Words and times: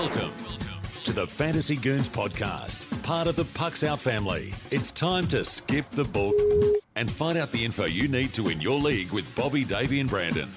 Welcome 0.00 0.32
to 1.04 1.12
the 1.12 1.26
Fantasy 1.26 1.76
Goons 1.76 2.08
podcast, 2.08 3.02
part 3.02 3.26
of 3.26 3.36
the 3.36 3.44
Pucks 3.44 3.84
Out 3.84 4.00
family. 4.00 4.54
It's 4.70 4.90
time 4.90 5.26
to 5.26 5.44
skip 5.44 5.84
the 5.90 6.04
book 6.04 6.34
and 6.96 7.10
find 7.10 7.36
out 7.36 7.52
the 7.52 7.62
info 7.62 7.84
you 7.84 8.08
need 8.08 8.32
to 8.32 8.44
win 8.44 8.62
your 8.62 8.80
league 8.80 9.12
with 9.12 9.36
Bobby, 9.36 9.62
Davey, 9.62 10.00
and 10.00 10.08
Brandon. 10.08 10.48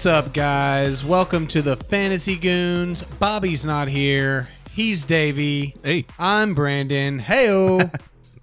What's 0.00 0.06
up, 0.06 0.32
guys? 0.32 1.04
Welcome 1.04 1.46
to 1.48 1.60
the 1.60 1.76
Fantasy 1.76 2.34
Goons. 2.34 3.02
Bobby's 3.02 3.66
not 3.66 3.88
here. 3.88 4.48
He's 4.70 5.04
Davey. 5.04 5.76
Hey. 5.84 6.06
I'm 6.18 6.54
Brandon. 6.54 7.20
Heyo. 7.20 7.94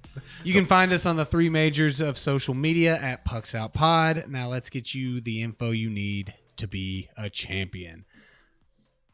you 0.44 0.54
can 0.54 0.68
find 0.68 0.94
us 0.94 1.08
on 1.08 1.16
the 1.16 1.26
three 1.26 1.50
majors 1.50 2.00
of 2.00 2.20
social 2.20 2.54
media 2.54 2.96
at 2.98 3.26
Pucks 3.26 3.56
Out 3.56 3.74
Pod. 3.74 4.26
Now 4.28 4.50
let's 4.50 4.70
get 4.70 4.94
you 4.94 5.20
the 5.20 5.42
info 5.42 5.72
you 5.72 5.90
need 5.90 6.36
to 6.58 6.68
be 6.68 7.10
a 7.18 7.28
champion. 7.28 8.06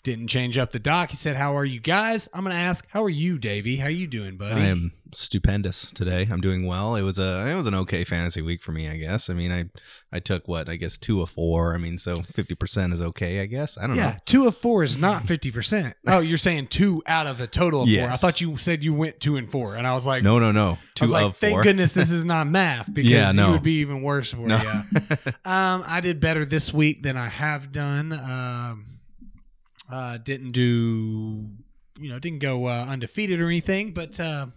Didn't 0.03 0.27
change 0.27 0.57
up 0.57 0.71
the 0.73 0.79
doc. 0.79 1.11
He 1.11 1.15
said, 1.15 1.37
"How 1.37 1.55
are 1.55 1.63
you 1.63 1.79
guys?" 1.79 2.27
I'm 2.33 2.43
gonna 2.43 2.55
ask, 2.55 2.85
"How 2.89 3.03
are 3.03 3.09
you, 3.09 3.37
Davey? 3.37 3.77
How 3.77 3.87
you 3.87 4.05
doing, 4.05 4.35
buddy?" 4.35 4.55
I 4.55 4.65
am 4.65 4.91
stupendous 5.13 5.85
today. 5.93 6.27
I'm 6.29 6.41
doing 6.41 6.65
well. 6.65 6.95
It 6.95 7.03
was 7.03 7.17
a 7.19 7.47
it 7.47 7.55
was 7.55 7.67
an 7.67 7.75
okay 7.75 8.03
fantasy 8.03 8.41
week 8.41 8.61
for 8.61 8.73
me, 8.73 8.89
I 8.89 8.97
guess. 8.97 9.29
I 9.29 9.33
mean, 9.33 9.53
I 9.53 9.69
I 10.11 10.19
took 10.19 10.45
what 10.49 10.67
I 10.67 10.75
guess 10.75 10.97
two 10.97 11.21
of 11.21 11.29
four. 11.29 11.73
I 11.73 11.77
mean, 11.77 11.97
so 11.97 12.15
fifty 12.17 12.53
percent 12.53 12.91
is 12.91 12.99
okay, 12.99 13.39
I 13.39 13.45
guess. 13.45 13.77
I 13.77 13.87
don't 13.87 13.95
Yeah, 13.95 14.09
know. 14.09 14.15
two 14.25 14.45
of 14.45 14.57
four 14.57 14.83
is 14.83 14.97
not 14.97 15.23
fifty 15.25 15.51
percent. 15.51 15.95
Oh, 16.05 16.19
you're 16.19 16.37
saying 16.37 16.67
two 16.67 17.01
out 17.07 17.25
of 17.25 17.39
a 17.39 17.47
total 17.47 17.83
of 17.83 17.89
four. 17.89 18.09
I 18.09 18.15
thought 18.15 18.41
you 18.41 18.57
said 18.57 18.83
you 18.83 18.93
went 18.93 19.21
two 19.21 19.37
and 19.37 19.49
four, 19.49 19.75
and 19.75 19.87
I 19.87 19.93
was 19.93 20.05
like, 20.05 20.21
No, 20.21 20.37
no, 20.37 20.51
no. 20.51 20.71
I 20.71 20.77
Two 20.95 21.05
was 21.05 21.11
like, 21.11 21.25
of 21.27 21.37
thank 21.37 21.53
four. 21.53 21.63
goodness 21.63 21.93
this 21.93 22.11
is 22.11 22.25
not 22.25 22.45
math 22.45 22.87
because 22.93 23.09
Yeah, 23.09 23.29
it 23.29 23.33
no. 23.35 23.51
would 23.51 23.63
be 23.63 23.79
even 23.79 24.01
worse 24.01 24.31
for 24.31 24.45
No. 24.47 24.57
you. 24.61 24.99
um, 25.49 25.83
I 25.87 26.01
did 26.01 26.19
better 26.19 26.43
this 26.43 26.73
week 26.73 27.03
than 27.03 27.15
I 27.15 27.29
have 27.29 27.71
done. 27.71 28.11
Um, 28.11 28.85
uh, 29.91 30.17
didn't 30.17 30.51
do, 30.51 31.49
you 31.99 32.09
know, 32.09 32.19
didn't 32.19 32.39
go 32.39 32.67
uh, 32.67 32.85
undefeated 32.87 33.39
or 33.39 33.47
anything, 33.47 33.91
but 33.91 34.19
uh, 34.19 34.47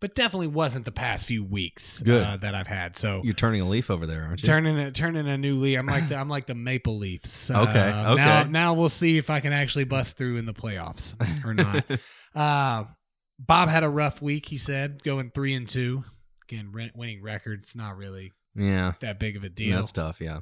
but 0.00 0.16
definitely 0.16 0.48
wasn't 0.48 0.84
the 0.84 0.92
past 0.92 1.26
few 1.26 1.44
weeks 1.44 2.00
Good. 2.00 2.26
Uh, 2.26 2.36
that 2.38 2.56
I've 2.56 2.66
had. 2.66 2.96
So 2.96 3.20
You're 3.22 3.34
turning 3.34 3.60
a 3.60 3.68
leaf 3.68 3.88
over 3.88 4.04
there, 4.04 4.24
aren't 4.24 4.42
you? 4.42 4.46
turning 4.46 4.76
a, 4.76 4.90
turning 4.90 5.28
a 5.28 5.38
new 5.38 5.54
leaf. 5.54 5.78
I'm 5.78 5.86
like 5.86 6.08
the, 6.08 6.16
I'm 6.16 6.28
like 6.28 6.46
the 6.46 6.56
Maple 6.56 6.98
Leafs. 6.98 7.50
Okay, 7.52 7.90
Uh, 7.90 8.14
okay. 8.14 8.16
Now 8.16 8.42
now 8.44 8.74
we'll 8.74 8.88
see 8.88 9.16
if 9.16 9.30
I 9.30 9.38
can 9.38 9.52
actually 9.52 9.84
bust 9.84 10.18
through 10.18 10.38
in 10.38 10.46
the 10.46 10.52
playoffs 10.52 11.14
or 11.44 11.54
not. 11.54 11.84
uh, 12.34 12.84
Bob 13.38 13.68
had 13.68 13.84
a 13.84 13.88
rough 13.88 14.20
week. 14.20 14.46
He 14.46 14.56
said 14.56 15.02
going 15.04 15.30
three 15.30 15.54
and 15.54 15.68
two. 15.68 16.04
Again, 16.48 16.70
re- 16.72 16.90
winning 16.94 17.22
records 17.22 17.76
not 17.76 17.96
really 17.96 18.32
yeah. 18.56 18.92
that 19.00 19.20
big 19.20 19.36
of 19.36 19.44
a 19.44 19.48
deal. 19.48 19.78
That's 19.78 19.92
tough, 19.92 20.20
yeah. 20.20 20.40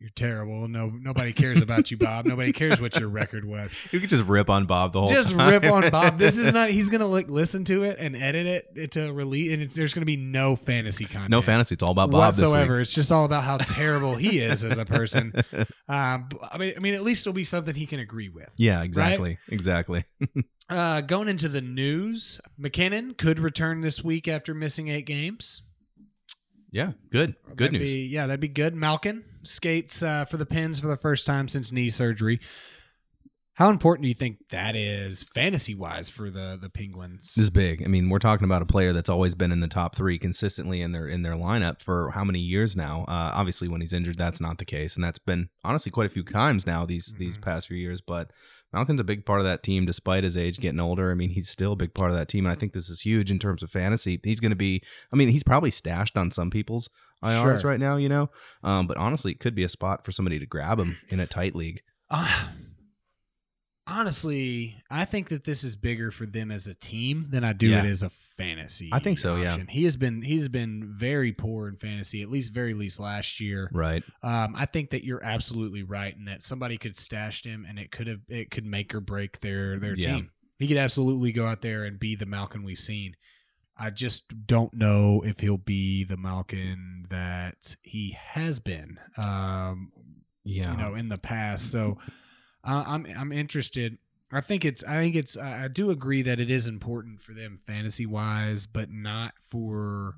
You're 0.00 0.10
terrible. 0.14 0.68
No 0.68 0.90
nobody 0.90 1.32
cares 1.32 1.62
about 1.62 1.90
you, 1.90 1.96
Bob. 1.96 2.26
Nobody 2.26 2.52
cares 2.52 2.80
what 2.80 2.98
your 2.98 3.08
record 3.08 3.44
was. 3.44 3.72
You 3.92 4.00
could 4.00 4.10
just 4.10 4.24
rip 4.24 4.50
on 4.50 4.66
Bob 4.66 4.92
the 4.92 4.98
whole 4.98 5.08
Just 5.08 5.30
time. 5.30 5.50
rip 5.50 5.64
on 5.72 5.88
Bob. 5.90 6.18
This 6.24 6.36
is 6.36 6.52
not. 6.52 6.70
He's 6.70 6.90
gonna 6.90 7.06
like 7.06 7.28
listen 7.30 7.64
to 7.66 7.84
it 7.84 7.96
and 7.98 8.16
edit 8.16 8.66
it 8.74 8.90
to 8.92 9.12
release, 9.12 9.52
and 9.52 9.62
it's, 9.62 9.74
there's 9.74 9.94
gonna 9.94 10.04
be 10.04 10.16
no 10.16 10.56
fantasy 10.56 11.04
content. 11.04 11.30
No 11.30 11.40
fantasy. 11.42 11.74
It's 11.74 11.82
all 11.82 11.92
about 11.92 12.10
Bob 12.10 12.34
whatsoever. 12.34 12.80
It's 12.80 12.92
just 12.92 13.12
all 13.12 13.24
about 13.24 13.44
how 13.44 13.56
terrible 13.56 14.16
he 14.16 14.40
is 14.40 14.64
as 14.64 14.78
a 14.78 14.84
person. 14.84 15.32
Um, 15.86 16.30
I 16.50 16.56
mean, 16.56 16.72
I 16.78 16.80
mean, 16.80 16.94
at 16.94 17.02
least 17.02 17.26
it'll 17.26 17.34
be 17.34 17.44
something 17.44 17.74
he 17.74 17.84
can 17.84 18.00
agree 18.00 18.30
with. 18.30 18.48
Yeah, 18.56 18.82
exactly. 18.82 19.36
Exactly. 19.48 20.04
Uh, 20.70 21.02
going 21.02 21.28
into 21.28 21.46
the 21.46 21.60
news, 21.60 22.40
MacKinnon 22.56 23.12
could 23.14 23.38
return 23.38 23.82
this 23.82 24.02
week 24.02 24.26
after 24.26 24.54
missing 24.54 24.88
eight 24.88 25.04
games. 25.04 25.60
Yeah, 26.72 26.92
good. 27.10 27.34
Good 27.54 27.58
That'd 27.58 27.72
news. 27.74 27.82
Be, 27.82 28.06
yeah, 28.06 28.26
that'd 28.26 28.40
be 28.40 28.48
good. 28.48 28.74
Malkin 28.74 29.24
skates 29.44 30.02
uh, 30.02 30.24
for 30.24 30.36
the 30.36 30.46
Pins 30.46 30.80
for 30.80 30.86
the 30.88 30.96
first 30.96 31.26
time 31.26 31.48
since 31.48 31.72
knee 31.72 31.90
surgery. 31.90 32.40
How 33.56 33.70
important 33.70 34.02
do 34.02 34.08
you 34.08 34.14
think 34.16 34.38
that 34.50 34.74
is 34.74 35.22
fantasy 35.22 35.76
wise 35.76 36.08
for 36.08 36.28
the 36.28 36.58
the 36.60 36.68
Penguins? 36.68 37.34
This 37.36 37.44
is 37.44 37.50
big. 37.50 37.84
I 37.84 37.86
mean, 37.86 38.08
we're 38.08 38.18
talking 38.18 38.44
about 38.44 38.62
a 38.62 38.66
player 38.66 38.92
that's 38.92 39.08
always 39.08 39.36
been 39.36 39.52
in 39.52 39.60
the 39.60 39.68
top 39.68 39.94
three 39.94 40.18
consistently 40.18 40.80
in 40.80 40.90
their 40.90 41.06
in 41.06 41.22
their 41.22 41.34
lineup 41.36 41.80
for 41.80 42.10
how 42.10 42.24
many 42.24 42.40
years 42.40 42.74
now? 42.74 43.04
Uh, 43.06 43.30
obviously, 43.32 43.68
when 43.68 43.80
he's 43.80 43.92
injured, 43.92 44.18
that's 44.18 44.40
not 44.40 44.58
the 44.58 44.64
case, 44.64 44.96
and 44.96 45.04
that's 45.04 45.20
been 45.20 45.50
honestly 45.62 45.92
quite 45.92 46.06
a 46.06 46.12
few 46.12 46.24
times 46.24 46.66
now 46.66 46.84
these 46.84 47.14
these 47.16 47.38
Mhm. 47.38 47.42
past 47.42 47.68
few 47.68 47.76
years. 47.76 48.00
But 48.00 48.32
Malkin's 48.72 48.98
a 49.00 49.04
big 49.04 49.24
part 49.24 49.38
of 49.38 49.46
that 49.46 49.62
team, 49.62 49.86
despite 49.86 50.24
his 50.24 50.36
age 50.36 50.58
getting 50.58 50.80
older. 50.80 51.12
I 51.12 51.14
mean, 51.14 51.30
he's 51.30 51.48
still 51.48 51.74
a 51.74 51.76
big 51.76 51.94
part 51.94 52.10
of 52.10 52.16
that 52.16 52.26
team, 52.28 52.46
and 52.46 52.52
I 52.52 52.56
think 52.58 52.72
this 52.72 52.88
is 52.88 53.02
huge 53.02 53.30
in 53.30 53.38
terms 53.38 53.62
of 53.62 53.70
fantasy. 53.70 54.18
He's 54.24 54.40
going 54.40 54.50
to 54.50 54.56
be. 54.56 54.82
I 55.12 55.16
mean, 55.16 55.28
he's 55.28 55.44
probably 55.44 55.70
stashed 55.70 56.18
on 56.18 56.32
some 56.32 56.50
people's 56.50 56.90
IRs 57.24 57.60
Sure. 57.62 57.70
right 57.70 57.80
now, 57.80 57.96
you 57.96 58.08
know. 58.08 58.30
Um, 58.62 58.86
but 58.86 58.96
honestly, 58.96 59.32
it 59.32 59.40
could 59.40 59.54
be 59.54 59.64
a 59.64 59.68
spot 59.68 60.04
for 60.04 60.12
somebody 60.12 60.38
to 60.38 60.46
grab 60.46 60.78
him 60.78 60.98
in 61.08 61.20
a 61.20 61.26
tight 61.26 61.54
league. 61.56 61.80
Uh, 62.10 62.48
honestly, 63.86 64.76
I 64.90 65.04
think 65.04 65.28
that 65.28 65.44
this 65.44 65.64
is 65.64 65.76
bigger 65.76 66.10
for 66.10 66.26
them 66.26 66.50
as 66.50 66.66
a 66.66 66.74
team 66.74 67.26
than 67.30 67.44
I 67.44 67.52
do 67.52 67.68
Yeah. 67.68 67.84
it 67.84 67.88
as 67.90 68.02
a 68.02 68.10
fantasy. 68.36 68.90
I 68.92 68.98
think 68.98 69.18
so, 69.18 69.36
yeah. 69.36 69.58
He 69.68 69.84
has 69.84 69.96
been 69.96 70.22
he's 70.22 70.48
been 70.48 70.92
very 70.96 71.32
poor 71.32 71.68
in 71.68 71.76
fantasy, 71.76 72.20
at 72.22 72.28
least 72.30 72.52
very 72.52 72.74
least 72.74 72.98
last 72.98 73.40
year. 73.40 73.70
Right. 73.72 74.02
Um, 74.22 74.54
I 74.56 74.66
think 74.66 74.90
that 74.90 75.04
you're 75.04 75.22
absolutely 75.22 75.82
right 75.82 76.14
in 76.16 76.24
that 76.24 76.42
somebody 76.42 76.76
could 76.76 76.96
stash 76.96 77.44
him 77.44 77.64
and 77.68 77.78
it 77.78 77.92
could 77.92 78.06
have 78.08 78.20
it 78.28 78.50
could 78.50 78.64
make 78.66 78.94
or 78.94 79.00
break 79.00 79.40
their 79.40 79.78
their 79.78 79.96
Yeah. 79.96 80.16
team. 80.16 80.30
He 80.58 80.66
could 80.66 80.76
absolutely 80.78 81.32
go 81.32 81.46
out 81.46 81.62
there 81.62 81.84
and 81.84 81.98
be 81.98 82.14
the 82.16 82.26
Malkin 82.26 82.62
we've 82.64 82.80
seen. 82.80 83.14
I 83.76 83.90
just 83.90 84.46
don't 84.46 84.72
know 84.74 85.22
if 85.24 85.40
he'll 85.40 85.56
be 85.56 86.04
the 86.04 86.16
Malkin 86.16 87.06
that 87.10 87.76
he 87.82 88.16
has 88.18 88.58
been. 88.60 88.98
Um, 89.16 89.92
Yeah. 90.44 90.72
you 90.72 90.76
know 90.76 90.94
in 90.94 91.08
the 91.08 91.16
past 91.18 91.70
so 91.70 91.96
uh, 92.64 92.84
i'm 92.86 93.06
i'm 93.16 93.32
interested 93.32 93.96
i 94.30 94.42
think 94.42 94.62
it's 94.62 94.84
i 94.84 94.96
think 95.00 95.16
it's 95.16 95.38
i 95.38 95.64
I 95.64 95.68
do 95.68 95.90
agree 95.90 96.20
that 96.20 96.38
it 96.38 96.50
is 96.50 96.66
important 96.66 97.22
for 97.22 97.32
them 97.32 97.56
fantasy 97.56 98.04
wise 98.04 98.66
but 98.66 98.90
not 98.90 99.32
for 99.48 100.16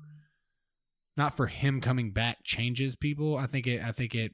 not 1.15 1.35
for 1.37 1.47
him 1.47 1.79
coming 1.79 2.11
back 2.11 2.43
changes 2.43 2.95
people 2.95 3.37
i 3.37 3.47
think 3.47 3.67
it 3.67 3.81
i 3.81 3.93
think 3.93 4.13
it 4.15 4.33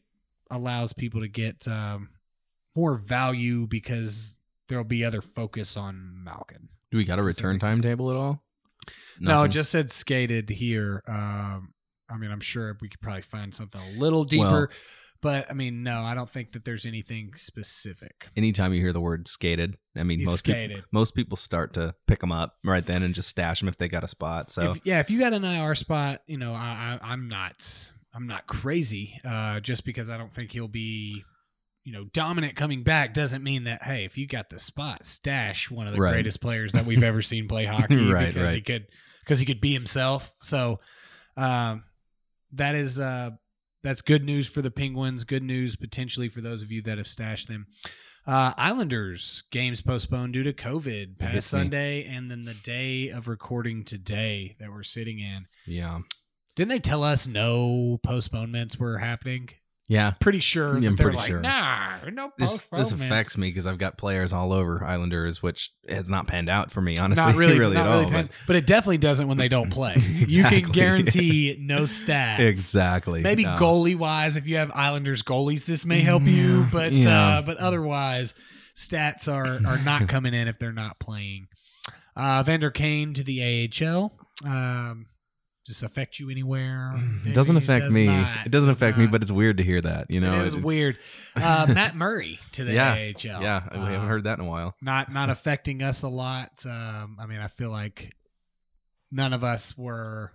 allows 0.50 0.94
people 0.94 1.22
to 1.22 1.28
get 1.28 1.68
um 1.68 2.10
more 2.76 2.96
value 2.96 3.68
because 3.68 4.40
there'll 4.68 4.84
be 4.84 5.06
other 5.06 5.22
focus 5.22 5.78
on 5.78 6.24
malkin 6.24 6.70
Do 6.90 6.98
we 6.98 7.06
got 7.06 7.20
a 7.20 7.24
return 7.24 7.60
timetable 7.60 8.10
at 8.10 8.18
all? 8.18 8.42
No 9.20 9.32
Nothing? 9.32 9.46
it 9.50 9.54
just 9.54 9.72
said 9.72 9.92
skated 9.92 10.50
here 10.50 11.02
um 11.08 11.74
i 12.10 12.18
mean 12.18 12.32
i'm 12.32 12.40
sure 12.42 12.78
we 12.82 12.90
could 12.90 13.02
probably 13.02 13.22
find 13.22 13.54
something 13.54 13.82
a 13.82 14.00
little 14.00 14.24
deeper 14.26 14.44
Well- 14.44 14.68
but 15.22 15.46
i 15.50 15.54
mean 15.54 15.84
no 15.84 16.02
i 16.04 16.14
don't 16.14 16.30
think 16.30 16.52
that 16.52 16.66
there's 16.66 16.86
anything 16.86 17.32
specific 17.36 18.28
anytime 18.36 18.74
you 18.74 18.82
hear 18.82 18.92
the 18.94 19.00
word 19.02 19.28
skated, 19.28 19.78
I 19.98 20.04
mean 20.04 20.20
He's 20.20 20.28
most 20.28 20.40
skated. 20.40 20.72
people 20.78 20.90
most 20.92 21.16
people 21.16 21.38
start 21.38 21.74
to 21.74 21.96
pick 22.08 22.20
them 22.20 22.32
up 22.32 22.56
right 22.66 22.86
then 22.86 23.04
and 23.04 23.16
just 23.16 23.30
stash 23.30 23.60
them 23.62 23.70
if 23.70 23.78
they 23.78 23.88
got 23.88 24.04
a 24.04 24.08
spot. 24.08 24.52
So 24.52 24.72
if, 24.72 24.80
yeah, 24.84 25.00
if 25.00 25.10
you 25.10 25.20
got 25.20 25.32
an 25.34 25.46
IR 25.46 25.76
spot, 25.76 26.22
you 26.28 26.38
know, 26.38 26.54
I, 26.54 26.98
I, 27.02 27.12
I'm 27.12 27.28
not, 27.30 27.92
I'm 28.14 28.28
not 28.28 28.48
crazy. 28.48 29.20
Uh, 29.24 29.60
just 29.60 29.86
because 29.86 30.10
I 30.10 30.18
don't 30.18 30.34
think 30.34 30.52
he'll 30.52 30.68
be, 30.68 31.24
you 31.84 31.92
know, 31.92 32.06
dominant 32.14 32.56
coming 32.56 32.84
back 32.84 33.14
doesn't 33.14 33.44
mean 33.44 33.66
that. 33.66 33.84
Hey, 33.84 34.06
if 34.06 34.18
you 34.18 34.26
got 34.28 34.50
the 34.50 34.60
spot, 34.60 35.06
stash 35.06 35.70
one 35.70 35.86
of 35.88 35.94
the 35.94 36.00
Right. 36.00 36.14
greatest 36.14 36.40
players 36.42 36.72
that 36.74 36.86
we've 36.86 37.04
ever 37.04 37.22
seen 37.22 37.48
play 37.48 37.66
hockey 37.76 38.10
Right, 38.10 38.34
because 38.34 38.54
he 38.54 38.62
could, 38.62 38.88
because 39.22 39.40
he 39.40 39.46
could 39.46 39.60
be 39.62 39.74
himself. 39.74 40.34
So, 40.42 40.80
um, 41.38 41.84
that 42.54 42.76
is 42.76 43.00
uh, 43.00 43.32
that's 43.82 44.02
good 44.02 44.24
news 44.24 44.48
for 44.48 44.62
the 44.62 44.72
Penguins. 44.72 45.24
Good 45.24 45.44
news 45.44 45.76
potentially 45.76 46.30
for 46.30 46.40
those 46.42 46.62
of 46.62 46.72
you 46.72 46.82
that 46.84 46.98
have 46.98 47.08
stashed 47.08 47.48
them. 47.48 47.68
Uh, 48.26 48.54
Islanders 48.58 49.44
games 49.52 49.82
postponed 49.82 50.32
due 50.34 50.44
to 50.44 50.54
COVID 50.54 51.20
past 51.20 51.34
hits 51.34 51.54
me. 51.54 51.60
Sunday, 51.60 52.06
and 52.06 52.32
then 52.32 52.46
the 52.46 52.54
day 52.54 53.10
of 53.10 53.28
recording 53.28 53.84
today 53.84 54.56
that 54.62 54.72
we're 54.72 54.84
sitting 54.84 55.20
in. 55.20 55.46
yeah, 55.66 56.00
Didn't 56.56 56.70
they 56.70 56.80
tell 56.80 57.04
us 57.04 57.28
no 57.28 58.00
postponements 58.04 58.78
were 58.80 59.00
happening? 59.00 59.50
Yeah. 59.88 60.12
Pretty 60.20 60.40
sure. 60.40 60.78
Yeah, 60.78 60.90
I'm 60.90 60.98
pretty 60.98 61.18
like, 61.18 61.28
sure. 61.28 61.40
Nah, 61.42 61.98
no 62.12 62.32
This 62.38 62.62
this 62.72 62.92
affects 62.92 63.38
me 63.38 63.50
because 63.50 63.66
I've 63.68 63.78
got 63.78 63.98
players 63.98 64.32
all 64.34 64.54
over 64.54 64.84
Islanders, 64.84 65.44
which 65.44 65.72
has 65.90 66.10
not 66.10 66.28
panned 66.28 66.50
out 66.50 66.72
for 66.72 66.82
me 66.82 66.98
honestly, 66.98 67.26
Not 67.26 67.36
really, 67.38 67.60
really 67.60 67.76
not 67.76 67.88
at 67.88 67.90
really 67.92 68.06
all. 68.06 68.12
but- 68.12 68.30
but 68.48 68.56
it 68.56 68.66
definitely 68.66 68.98
doesn't 68.98 69.28
when 69.28 69.38
they 69.38 69.50
don't 69.50 69.70
play. 69.72 69.96
You 69.98 70.44
can 70.46 70.64
guarantee 70.72 71.58
no 71.60 71.84
stats. 71.84 72.40
exactly. 72.40 73.22
Maybe 73.22 73.44
No. 73.44 73.56
goalie 73.58 73.98
wise, 73.98 74.38
if 74.38 74.48
you 74.48 74.56
have 74.58 74.72
Islanders 74.74 75.22
goalies, 75.24 75.66
this 75.66 75.86
may 75.86 76.02
help 76.02 76.24
you. 76.24 76.68
But 76.72 76.92
yeah. 76.94 77.38
uh, 77.38 77.42
but 77.42 77.58
otherwise, 77.58 78.34
stats 78.76 79.32
are 79.32 79.60
are 79.68 79.78
not 79.80 80.08
coming 80.08 80.34
in 80.34 80.48
if 80.48 80.58
they're 80.60 80.72
not 80.74 81.00
playing. 81.00 81.48
Uh, 82.16 82.44
Vander 82.44 82.72
Kane 82.72 83.14
to 83.16 83.24
the 83.24 83.70
AHL. 83.82 84.14
Um, 84.46 85.08
Does 85.66 85.80
this 85.80 85.84
affect 85.84 86.20
you 86.20 86.30
anywhere? 86.30 86.92
It 87.26 87.34
doesn't 87.34 87.56
affect 87.56 87.86
does 87.86 87.94
me. 87.94 88.08
not. 88.08 88.46
It 88.46 88.52
doesn't 88.52 88.68
Does 88.70 88.78
affect 88.78 88.98
me, 88.98 89.08
but 89.08 89.22
it's 89.22 89.32
weird 89.32 89.58
to 89.58 89.64
hear 89.64 89.80
that. 89.82 90.08
You 90.10 90.20
know, 90.20 90.42
it 90.42 90.48
is 90.48 90.54
It- 90.56 90.64
weird. 90.64 90.98
Uh, 91.36 91.66
Matt 91.74 91.96
Murray 91.96 92.40
to 92.52 92.64
the 92.64 92.74
yeah, 92.74 92.92
AHL. 92.94 93.42
yeah. 93.42 93.64
We 93.72 93.80
haven't 93.80 93.96
Uh, 93.96 94.08
heard 94.08 94.24
that 94.26 94.38
in 94.40 94.46
a 94.46 94.48
while. 94.48 94.76
not 94.82 95.12
not 95.12 95.30
affecting 95.36 95.82
us 95.82 96.04
a 96.04 96.10
lot. 96.10 96.64
Um, 96.66 97.18
I 97.20 97.26
mean, 97.26 97.40
I 97.40 97.48
feel 97.48 97.72
like 97.72 98.14
none 99.12 99.34
of 99.34 99.44
us 99.44 99.76
were 99.78 100.34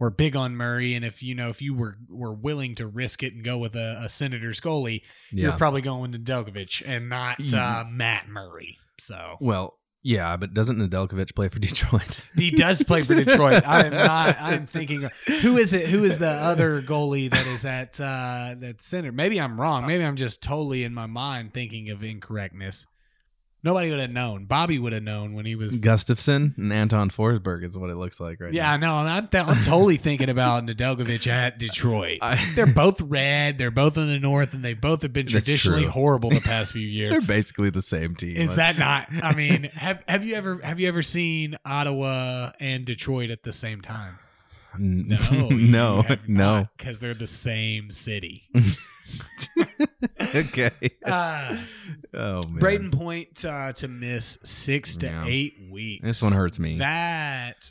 were 0.00 0.10
big 0.10 0.34
on 0.36 0.56
Murray, 0.56 0.94
and 0.94 1.04
if 1.04 1.22
you 1.22 1.34
know 1.34 1.48
if 1.48 1.60
you 1.62 1.74
were 1.74 1.96
were 2.08 2.32
willing 2.32 2.74
to 2.76 2.86
risk 2.86 3.22
it 3.22 3.34
and 3.34 3.44
go 3.44 3.58
with 3.58 3.74
a, 3.76 4.00
a 4.04 4.08
Senators 4.08 4.60
goalie, 4.60 5.02
you're 5.30 5.52
probably 5.52 5.80
going 5.80 6.10
to 6.12 6.18
Delkovich 6.18 6.82
and 6.86 7.08
not 7.08 7.52
uh, 7.54 7.84
Matt 7.88 8.28
Murray. 8.28 8.78
So 9.00 9.36
Well, 9.40 9.77
yeah, 10.02 10.36
but 10.36 10.54
doesn't 10.54 10.78
Nedeljkovic 10.78 11.34
play 11.34 11.48
for 11.48 11.58
Detroit? 11.60 12.20
he 12.34 12.50
does 12.50 12.82
play 12.82 13.02
for 13.02 13.14
Detroit. 13.14 13.64
I 13.66 13.86
am 13.86 13.92
not. 13.92 14.36
I'm 14.40 14.66
thinking 14.78 15.08
who 15.42 15.56
is 15.56 15.72
it? 15.72 15.88
Who 15.88 16.04
is 16.04 16.18
the 16.18 16.30
other 16.30 16.82
goalie 16.82 17.30
that 17.30 17.46
is 17.46 17.64
at 17.64 18.00
uh, 18.00 18.54
that 18.58 18.82
center? 18.82 19.12
Maybe 19.12 19.40
I'm 19.40 19.60
wrong. 19.60 19.86
Maybe 19.86 20.04
I'm 20.04 20.16
just 20.16 20.42
totally 20.42 20.84
in 20.84 20.94
my 20.94 21.06
mind 21.06 21.52
thinking 21.52 21.90
of 21.90 22.02
incorrectness. 22.02 22.86
Nobody 23.64 23.90
would 23.90 23.98
have 23.98 24.12
known. 24.12 24.44
Bobby 24.44 24.78
would 24.78 24.92
have 24.92 25.02
known 25.02 25.34
when 25.34 25.44
he 25.44 25.56
was 25.56 25.74
Gustavsson 25.74 26.56
and 26.56 26.72
Anton 26.72 27.10
Forsberg 27.10 27.64
is 27.64 27.76
what 27.76 27.90
it 27.90 27.96
looks 27.96 28.20
like 28.20 28.40
right 28.40 28.52
Yeah, 28.52 28.76
now. 28.76 29.02
Know. 29.02 29.08
I'm, 29.10 29.26
th- 29.26 29.44
I'm 29.46 29.64
totally 29.64 29.96
thinking 29.96 30.28
about 30.28 30.64
Nedeljkovic 30.64 31.26
at 31.26 31.58
Detroit. 31.58 32.18
I- 32.22 32.52
they're 32.54 32.72
both 32.72 33.00
red. 33.00 33.58
They're 33.58 33.72
both 33.72 33.96
in 33.96 34.06
the 34.06 34.20
north, 34.20 34.54
and 34.54 34.64
they 34.64 34.74
both 34.74 35.02
have 35.02 35.12
been 35.12 35.26
That's 35.26 35.32
traditionally 35.44 35.82
true. 35.82 35.90
horrible 35.90 36.30
the 36.30 36.40
past 36.44 36.70
few 36.72 36.86
years. 36.86 37.10
They're 37.10 37.20
basically 37.20 37.70
the 37.70 37.82
same 37.82 38.14
team. 38.14 38.36
Is 38.36 38.54
that 38.54 38.78
not? 38.78 39.08
I 39.22 39.34
mean, 39.36 39.64
have 39.64 40.04
have 40.06 40.24
you 40.24 40.36
ever 40.36 40.60
have 40.62 40.78
you 40.78 40.86
ever 40.86 41.02
seen 41.02 41.56
Ottawa 41.64 42.52
and 42.60 42.84
Detroit 42.84 43.30
at 43.30 43.42
the 43.42 43.52
same 43.52 43.80
time? 43.80 44.18
No, 44.78 45.16
no, 45.50 46.04
no. 46.28 46.68
because 46.76 47.00
they're 47.00 47.12
the 47.14 47.26
same 47.26 47.90
city. 47.90 48.48
okay. 50.34 50.70
Uh, 51.04 51.56
oh 52.14 52.40
man, 52.48 52.60
Brayden 52.60 52.92
Point 52.92 53.44
uh, 53.44 53.72
to 53.74 53.88
miss 53.88 54.38
six 54.44 54.96
to 54.98 55.06
Yeah. 55.06 55.24
eight 55.26 55.54
weeks. 55.70 56.04
this 56.04 56.22
one 56.22 56.32
hurts 56.32 56.58
me. 56.58 56.78
That 56.78 57.70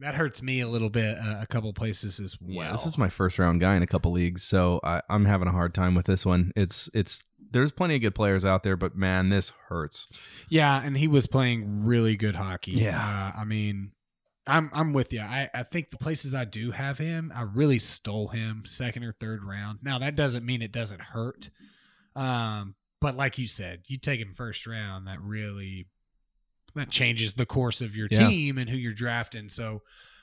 that 0.00 0.14
hurts 0.14 0.42
me 0.42 0.60
a 0.60 0.68
little 0.68 0.90
bit. 0.90 1.16
Uh, 1.18 1.38
a 1.40 1.46
couple 1.46 1.72
places 1.72 2.20
as 2.20 2.36
well. 2.40 2.64
Yeah, 2.66 2.72
this 2.72 2.86
is 2.86 2.98
my 2.98 3.08
first 3.08 3.38
round 3.38 3.60
guy 3.60 3.76
in 3.76 3.82
a 3.82 3.86
couple 3.86 4.12
leagues, 4.12 4.42
so 4.42 4.80
I, 4.82 5.00
I'm 5.08 5.24
having 5.24 5.48
a 5.48 5.52
hard 5.52 5.74
time 5.74 5.94
with 5.94 6.06
this 6.06 6.26
one. 6.26 6.52
It's 6.56 6.90
it's 6.94 7.24
there's 7.50 7.70
plenty 7.70 7.94
of 7.94 8.00
good 8.00 8.14
players 8.16 8.44
out 8.44 8.64
there, 8.64 8.76
but 8.76 8.96
man, 8.96 9.28
this 9.28 9.52
hurts. 9.68 10.08
Yeah, 10.50 10.80
and 10.82 10.96
he 10.96 11.06
was 11.06 11.26
playing 11.28 11.84
really 11.84 12.16
good 12.16 12.34
hockey. 12.34 12.72
Yeah. 12.72 12.98
uh, 13.36 13.40
I 13.40 13.44
mean, 13.44 13.92
I'm 14.46 14.70
I'm 14.72 14.92
with 14.92 15.12
you. 15.12 15.20
I 15.20 15.48
I 15.54 15.62
think 15.62 15.90
the 15.90 15.96
places 15.96 16.34
I 16.34 16.44
do 16.44 16.70
have 16.72 16.98
him, 16.98 17.32
I 17.34 17.42
really 17.42 17.78
stole 17.78 18.28
him 18.28 18.64
second 18.66 19.02
or 19.04 19.12
third 19.12 19.42
round. 19.44 19.78
Now 19.82 19.98
that 19.98 20.16
doesn't 20.16 20.44
mean 20.44 20.60
it 20.62 20.72
doesn't 20.72 21.00
hurt. 21.00 21.50
Um, 22.14 22.74
but 23.00 23.16
like 23.16 23.38
you 23.38 23.46
said, 23.46 23.82
you 23.86 23.98
take 23.98 24.20
him 24.20 24.32
first 24.34 24.66
round, 24.66 25.06
that 25.06 25.20
really 25.20 25.86
that 26.74 26.90
changes 26.90 27.32
the 27.34 27.46
course 27.46 27.80
of 27.80 27.96
your 27.96 28.08
Yeah. 28.10 28.28
team 28.28 28.58
and 28.58 28.68
who 28.68 28.76
you're 28.76 28.92
drafting. 28.92 29.48
So, 29.48 29.82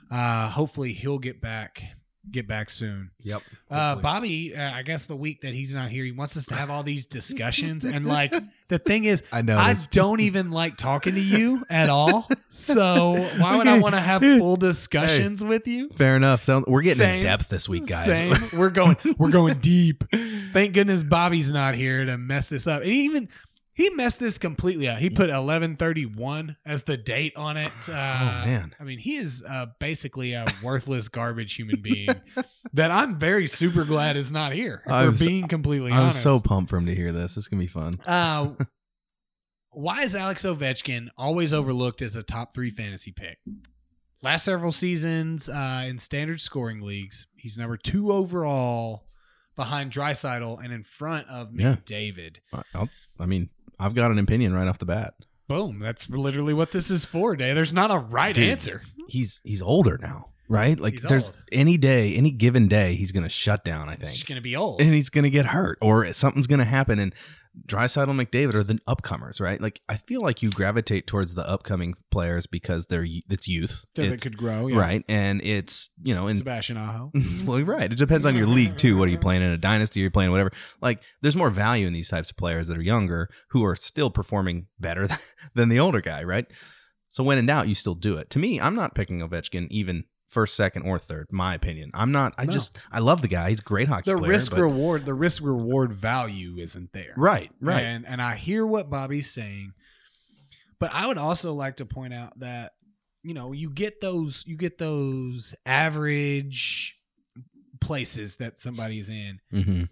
uh, 0.09 0.49
hopefully 0.49 0.93
he'll 0.93 1.19
get 1.19 1.41
back 1.41 1.83
get 2.29 2.47
back 2.47 2.69
soon. 2.69 3.11
Yep. 3.23 3.41
Uh, 3.69 3.95
Bobby, 3.95 4.55
uh, 4.55 4.71
I 4.71 4.83
guess 4.83 5.05
the 5.05 5.15
week 5.15 5.41
that 5.41 5.53
he's 5.53 5.73
not 5.73 5.89
here, 5.89 6.03
he 6.03 6.11
wants 6.11 6.37
us 6.37 6.45
to 6.47 6.55
have 6.55 6.69
all 6.69 6.83
these 6.83 7.05
discussions. 7.05 7.83
and 7.85 8.05
like 8.07 8.33
the 8.69 8.77
thing 8.77 9.05
is, 9.05 9.23
I 9.31 9.41
know. 9.41 9.57
I 9.57 9.75
don't 9.89 10.19
even 10.19 10.51
like 10.51 10.77
talking 10.77 11.15
to 11.15 11.21
you 11.21 11.63
at 11.69 11.89
all. 11.89 12.27
So 12.53 13.13
why 13.37 13.55
would 13.55 13.67
I 13.67 13.79
want 13.79 13.95
to 13.95 14.01
have 14.01 14.21
full 14.21 14.57
discussions 14.57 15.41
with 15.41 15.69
you? 15.69 15.87
Fair 15.91 16.17
enough. 16.17 16.43
Sound, 16.43 16.65
we're 16.67 16.81
getting 16.81 16.97
Same. 16.97 17.19
in 17.19 17.23
depth 17.23 17.47
this 17.47 17.69
week, 17.69 17.87
guys. 17.87 18.05
Same. 18.05 18.35
We're 18.59 18.69
going. 18.69 18.97
We're 19.17 19.29
going 19.29 19.59
deep. 19.61 20.03
Thank 20.51 20.73
goodness 20.73 21.01
Bobby's 21.01 21.49
not 21.49 21.75
here 21.75 22.03
to 22.03 22.17
mess 22.17 22.49
this 22.49 22.67
up. 22.67 22.81
And 22.81 22.91
even 22.91 23.29
he 23.73 23.89
messed 23.91 24.19
this 24.19 24.37
completely 24.37 24.87
up. 24.87 24.97
He 24.99 25.09
put 25.09 25.29
eleven 25.29 25.75
thirty 25.75 26.05
one 26.05 26.57
as 26.65 26.83
the 26.83 26.97
date 26.97 27.33
on 27.35 27.57
it. 27.57 27.71
Uh, 27.89 27.91
Oh, 28.43 28.45
man. 28.47 28.75
I 28.79 28.83
mean, 28.83 28.99
he 28.99 29.15
is 29.17 29.43
uh, 29.47 29.67
basically 29.79 30.33
a 30.33 30.45
worthless 30.63 31.07
garbage 31.07 31.53
human 31.55 31.81
being 31.81 32.09
that 32.73 32.91
I'm 32.91 33.17
very 33.19 33.47
super 33.47 33.83
glad 33.85 34.17
is 34.17 34.31
not 34.31 34.53
here. 34.53 34.81
If 34.85 34.91
I'm 34.91 35.15
being 35.15 35.47
completely 35.47 35.91
I'm 35.91 35.99
honest. 36.03 36.21
so 36.21 36.39
pumped 36.39 36.69
for 36.69 36.77
him 36.77 36.85
to 36.87 36.95
hear 36.95 37.11
this. 37.11 37.35
This 37.35 37.45
is 37.45 37.47
gonna 37.47 37.61
be 37.61 37.67
fun. 37.67 37.93
Uh, 38.05 38.49
why 39.71 40.03
is 40.03 40.15
Alex 40.15 40.43
Ovechkin 40.43 41.07
always 41.17 41.53
overlooked 41.53 42.01
as 42.01 42.15
a 42.15 42.23
top 42.23 42.53
three 42.53 42.69
fantasy 42.69 43.11
pick? 43.11 43.37
Last 44.21 44.43
several 44.45 44.71
seasons 44.71 45.49
uh, 45.49 45.83
in 45.87 45.97
standard 45.97 46.41
scoring 46.41 46.81
leagues, 46.81 47.27
he's 47.35 47.57
number 47.57 47.77
two 47.77 48.11
overall 48.11 49.05
behind 49.55 49.91
Draisaitl 49.91 50.63
and 50.63 50.71
in 50.73 50.83
front 50.83 51.27
of 51.27 51.49
Yeah. 51.59 51.75
McDavid. 51.77 52.37
I, 52.53 52.89
I 53.19 53.25
mean, 53.25 53.49
I've 53.81 53.95
got 53.95 54.11
an 54.11 54.19
opinion 54.19 54.53
right 54.53 54.67
off 54.67 54.77
the 54.77 54.85
bat. 54.85 55.13
Boom. 55.47 55.79
That's 55.79 56.09
literally 56.09 56.53
what 56.53 56.71
this 56.71 56.89
is 56.89 57.03
for, 57.05 57.35
Day. 57.35 57.53
There's 57.53 57.73
not 57.73 57.91
a 57.91 57.97
right 57.97 58.33
Dude, 58.35 58.49
answer. 58.49 58.83
He's 59.09 59.41
he's 59.43 59.61
older 59.61 59.97
now, 60.01 60.29
right? 60.47 60.79
Like 60.79 60.93
He's 60.93 61.03
there's 61.03 61.27
old. 61.27 61.37
any 61.51 61.75
day, 61.77 62.13
any 62.15 62.31
given 62.31 62.67
day, 62.69 62.95
he's 62.95 63.11
gonna 63.11 63.27
shut 63.27 63.65
down. 63.65 63.89
I 63.89 63.95
think. 63.95 64.25
going 64.27 64.37
to 64.37 64.41
be 64.41 64.55
old. 64.55 64.79
and 64.79 64.93
he's 64.93 65.09
going 65.09 65.23
to 65.25 65.29
get 65.29 65.47
hurt 65.47 65.77
or 65.81 66.11
something's 66.13 66.47
going 66.47 66.59
to 66.59 66.65
happen. 66.65 66.99
And 66.99 67.13
Draisaitl 67.67 68.09
and 68.09 68.19
McDavid 68.19 68.53
are 68.53 68.63
the 68.63 68.75
upcomers, 68.87 69.41
right? 69.41 69.59
Like 69.59 69.81
I 69.89 69.97
feel 69.97 70.21
like 70.21 70.41
you 70.41 70.49
gravitate 70.49 71.05
towards 71.05 71.33
the 71.33 71.47
upcoming 71.47 71.95
players 72.09 72.47
because 72.47 72.85
they're 72.85 73.05
it's 73.05 73.47
youth, 73.47 73.85
Because 73.93 74.11
it 74.11 74.21
could 74.21 74.37
grow. 74.37 74.67
Yeah. 74.67 74.77
right? 74.79 75.03
And 75.09 75.41
it's 75.43 75.89
you 76.01 76.15
know, 76.15 76.27
and 76.27 76.37
Sebastian 76.37 76.77
Aho. 76.77 77.11
well, 77.45 77.57
you're 77.59 77.67
right. 77.67 77.91
It 77.91 77.97
depends 77.97 78.25
on 78.25 78.35
your 78.35 78.47
league 78.47 78.77
too. 78.77 78.97
What 78.97 79.07
are 79.09 79.11
you 79.11 79.17
playing 79.17 79.41
in 79.41 79.49
a 79.51 79.57
dynasty? 79.57 79.99
You're 79.99 80.11
playing 80.11 80.31
whatever. 80.31 80.51
Like 80.81 81.01
there's 81.21 81.35
more 81.35 81.49
value 81.49 81.87
in 81.87 81.93
these 81.93 82.09
types 82.09 82.29
of 82.29 82.37
players 82.37 82.67
that 82.67 82.77
are 82.77 82.81
younger 82.81 83.29
who 83.49 83.65
are 83.65 83.75
still 83.75 84.09
performing 84.09 84.67
better 84.79 85.07
than 85.53 85.69
the 85.69 85.79
older 85.79 86.01
guy, 86.01 86.23
right? 86.23 86.45
So 87.09 87.23
when 87.25 87.37
in 87.37 87.45
doubt, 87.45 87.67
you 87.67 87.75
still 87.75 87.95
do 87.95 88.15
it. 88.15 88.29
To 88.29 88.39
me, 88.39 88.61
I'm 88.61 88.75
not 88.75 88.95
picking 88.95 89.19
Ovechkin 89.19 89.67
even 89.69 90.05
first, 90.31 90.55
second, 90.55 90.83
or 90.83 90.97
third. 90.97 91.27
My 91.31 91.53
opinion. 91.53 91.91
I'm 91.93 92.11
not. 92.11 92.33
I 92.37 92.45
No. 92.45 92.53
just 92.53 92.77
I 92.91 92.99
love 92.99 93.21
the 93.21 93.27
guy. 93.27 93.49
He's 93.49 93.59
a 93.59 93.63
great 93.63 93.87
hockey 93.89 94.09
The 94.11 94.17
player. 94.17 94.29
risk 94.31 94.51
but- 94.51 94.61
reward, 94.61 95.05
the 95.05 95.13
risk 95.13 95.43
reward 95.43 95.93
value 95.93 96.55
isn't 96.57 96.93
there. 96.93 97.13
Right, 97.17 97.51
right. 97.59 97.83
And 97.83 98.07
and 98.07 98.21
I 98.21 98.35
hear 98.35 98.65
what 98.65 98.89
Bobby's 98.89 99.29
saying, 99.29 99.73
but 100.79 100.91
I 100.93 101.05
would 101.07 101.17
also 101.19 101.53
like 101.53 101.75
to 101.77 101.85
point 101.85 102.13
out 102.13 102.39
that 102.39 102.73
you 103.23 103.33
know 103.33 103.51
you 103.51 103.69
get 103.69 104.01
those 104.01 104.43
you 104.47 104.57
get 104.57 104.77
those 104.79 105.53
average 105.65 106.97
places 107.79 108.37
that 108.37 108.59
somebody's 108.59 109.09
in. 109.09 109.39
hmm 109.51 109.83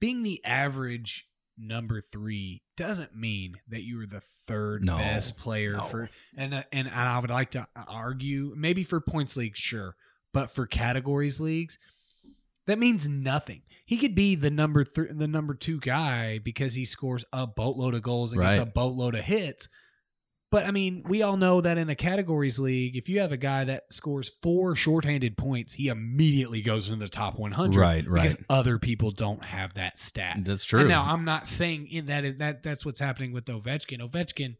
Being 0.00 0.22
the 0.22 0.44
average 0.44 1.27
number 1.58 2.00
three 2.00 2.62
doesn't 2.76 3.16
mean 3.16 3.56
that 3.68 3.82
you 3.82 4.00
are 4.00 4.06
the 4.06 4.22
third 4.46 4.84
No, 4.84 4.96
best 4.98 5.38
player 5.38 5.72
no. 5.72 5.82
for 5.84 6.10
and 6.36 6.54
uh, 6.54 6.62
and 6.72 6.88
I 6.88 7.18
would 7.18 7.30
like 7.30 7.50
to 7.52 7.66
argue 7.88 8.54
maybe 8.56 8.84
for 8.84 9.00
points 9.00 9.36
leagues 9.36 9.58
sure 9.58 9.96
but 10.32 10.50
for 10.50 10.66
categories 10.66 11.40
leagues 11.40 11.78
that 12.66 12.78
means 12.78 13.08
nothing. 13.08 13.62
He 13.86 13.96
could 13.96 14.14
be 14.14 14.34
the 14.34 14.50
number 14.50 14.84
three, 14.84 15.08
the 15.10 15.26
number 15.26 15.54
two 15.54 15.80
guy 15.80 16.38
because 16.38 16.74
he 16.74 16.84
scores 16.84 17.24
a 17.32 17.46
boatload 17.46 17.94
of 17.94 18.02
goals 18.02 18.34
and 18.34 18.42
gets 18.42 18.58
a 18.58 18.66
boatload 18.66 19.14
of 19.14 19.24
hits. 19.24 19.68
But 20.50 20.64
I 20.64 20.70
mean, 20.70 21.04
we 21.06 21.22
all 21.22 21.36
know 21.36 21.60
that 21.60 21.76
in 21.76 21.90
a 21.90 21.94
categories 21.94 22.58
league, 22.58 22.96
if 22.96 23.06
you 23.08 23.20
have 23.20 23.32
a 23.32 23.36
guy 23.36 23.64
that 23.64 23.92
scores 23.92 24.30
four 24.42 24.74
shorthanded 24.74 25.36
points, 25.36 25.74
he 25.74 25.88
immediately 25.88 26.62
goes 26.62 26.88
in 26.88 27.00
the 27.00 27.08
top 27.08 27.38
100. 27.38 27.78
Right, 27.78 28.08
right. 28.08 28.22
Because 28.22 28.42
other 28.48 28.78
people 28.78 29.10
don't 29.10 29.44
have 29.44 29.74
that 29.74 29.98
stat. 29.98 30.38
That's 30.40 30.64
true. 30.64 30.80
And 30.80 30.88
now 30.88 31.04
I'm 31.04 31.26
not 31.26 31.46
saying 31.46 31.88
in 31.88 32.06
that 32.06 32.24
is 32.24 32.38
that 32.38 32.62
that's 32.62 32.84
what's 32.86 33.00
happening 33.00 33.32
with 33.32 33.44
Ovechkin. 33.44 34.00
Ovechkin 34.00 34.56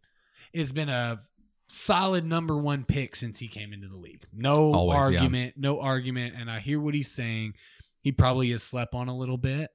has 0.54 0.73
been 0.73 0.90
a 0.90 1.23
solid 1.68 2.25
number 2.25 2.59
one 2.59 2.85
pick 2.85 3.16
since 3.16 3.38
he 3.38 3.49
came 3.49 3.73
into 3.73 3.88
the 3.88 3.97
league. 3.97 4.26
No 4.30 4.75
Always, 4.75 5.12
yeah. 5.12 5.21
argument, 5.21 5.54
no 5.57 5.80
argument. 5.80 6.35
And 6.38 6.50
I 6.50 6.61
hear 6.61 6.80
what 6.80 6.92
he's 6.95 7.11
saying. 7.11 7.54
He 8.02 8.12
probably 8.12 8.50
has 8.50 8.62
slept 8.62 8.95
on 8.95 9.09
a 9.09 9.16
little 9.16 9.38
bit, 9.38 9.71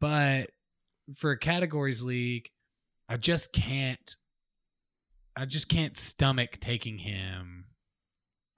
but 0.00 0.50
for 1.16 1.30
a 1.30 1.38
categories 1.38 2.02
league, 2.02 2.48
I 3.08 3.18
just 3.18 3.52
can't. 3.52 4.16
I 5.40 5.44
just 5.44 5.68
can't 5.68 5.96
stomach 5.96 6.58
taking 6.60 6.98
him. 6.98 7.66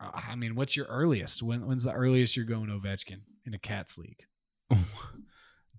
Uh, 0.03 0.11
I 0.31 0.35
mean, 0.37 0.55
what's 0.55 0.77
your 0.77 0.87
earliest? 0.87 1.43
When, 1.43 1.67
when's 1.67 1.85
the 1.85 1.93
earliest 1.93 2.37
you're 2.37 2.47
going 2.47 2.69
Ovechkin 2.71 3.21
in 3.47 3.55
a 3.55 3.59
cats 3.59 3.99
league? 3.99 4.25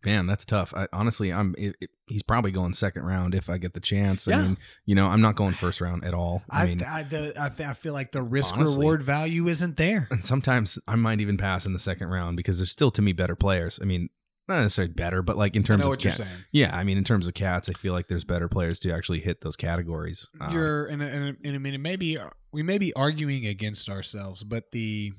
Man, 0.04 0.26
that's 0.26 0.46
tough. 0.46 0.74
I, 0.76 0.88
honestly, 0.92 1.32
I'm. 1.32 1.54
It, 1.60 1.76
it- 1.80 1.90
he's 2.08 2.24
probably 2.24 2.52
going 2.52 2.74
second 2.74 3.04
round 3.04 3.34
if 3.34 3.50
I 3.50 3.58
get 3.58 3.74
the 3.74 3.80
chance. 3.80 4.28
I 4.28 4.32
Yeah. 4.32 4.42
mean, 4.42 4.58
you 4.86 4.96
know, 4.96 5.08
I'm 5.08 5.22
not 5.22 5.36
going 5.36 5.54
first 5.54 5.80
round 5.80 6.04
at 6.04 6.14
all. 6.14 6.44
I, 6.50 6.64
I 6.64 6.66
mean, 6.66 6.84
I, 6.84 7.04
the, 7.04 7.34
I, 7.42 7.48
th- 7.50 7.70
I 7.70 7.74
feel 7.74 7.94
like 7.94 8.12
the 8.12 8.22
risk 8.24 8.54
honestly- 8.54 8.80
reward 8.80 9.02
value 9.04 9.48
isn't 9.48 9.78
there. 9.78 10.08
and 10.12 10.22
sometimes 10.24 10.78
I 10.88 10.96
might 10.96 11.22
even 11.22 11.38
pass 11.38 11.66
in 11.66 11.72
the 11.74 11.80
second 11.80 12.08
round 12.10 12.36
because 12.36 12.58
there's 12.60 12.72
still 12.72 12.92
to 12.92 13.02
me 13.02 13.14
better 13.14 13.36
players. 13.36 13.80
I 13.82 13.86
mean, 13.86 14.10
not 14.52 14.62
necessarily 14.62 14.94
better, 14.94 15.22
but 15.22 15.38
like 15.38 15.56
in 15.56 15.62
I 15.62 15.66
terms 15.66 15.80
know 15.80 15.86
of 15.86 15.90
what 15.90 16.04
you're 16.04 16.14
saying. 16.14 16.30
yeah, 16.52 16.76
I 16.76 16.84
mean, 16.84 16.98
in 16.98 17.04
terms 17.04 17.28
of 17.28 17.34
cats, 17.34 17.70
I 17.70 17.74
feel 17.74 17.94
like 17.94 18.08
there's 18.08 18.24
better 18.24 18.48
players 18.48 18.80
to 18.82 18.92
actually 18.92 19.20
hit 19.22 19.42
those 19.42 19.56
categories. 19.56 20.28
Um, 20.40 20.54
You're 20.54 20.86
and 20.86 21.02
and 21.02 21.38
and 21.44 21.56
I 21.56 21.58
mean, 21.58 21.74
it 21.74 21.80
may 21.80 21.96
be 21.96 22.18
we 22.52 22.64
may 22.64 22.78
be 22.78 22.94
arguing 22.94 23.46
against 23.46 23.90
ourselves, 23.90 24.44
but 24.44 24.72
the 24.72 25.14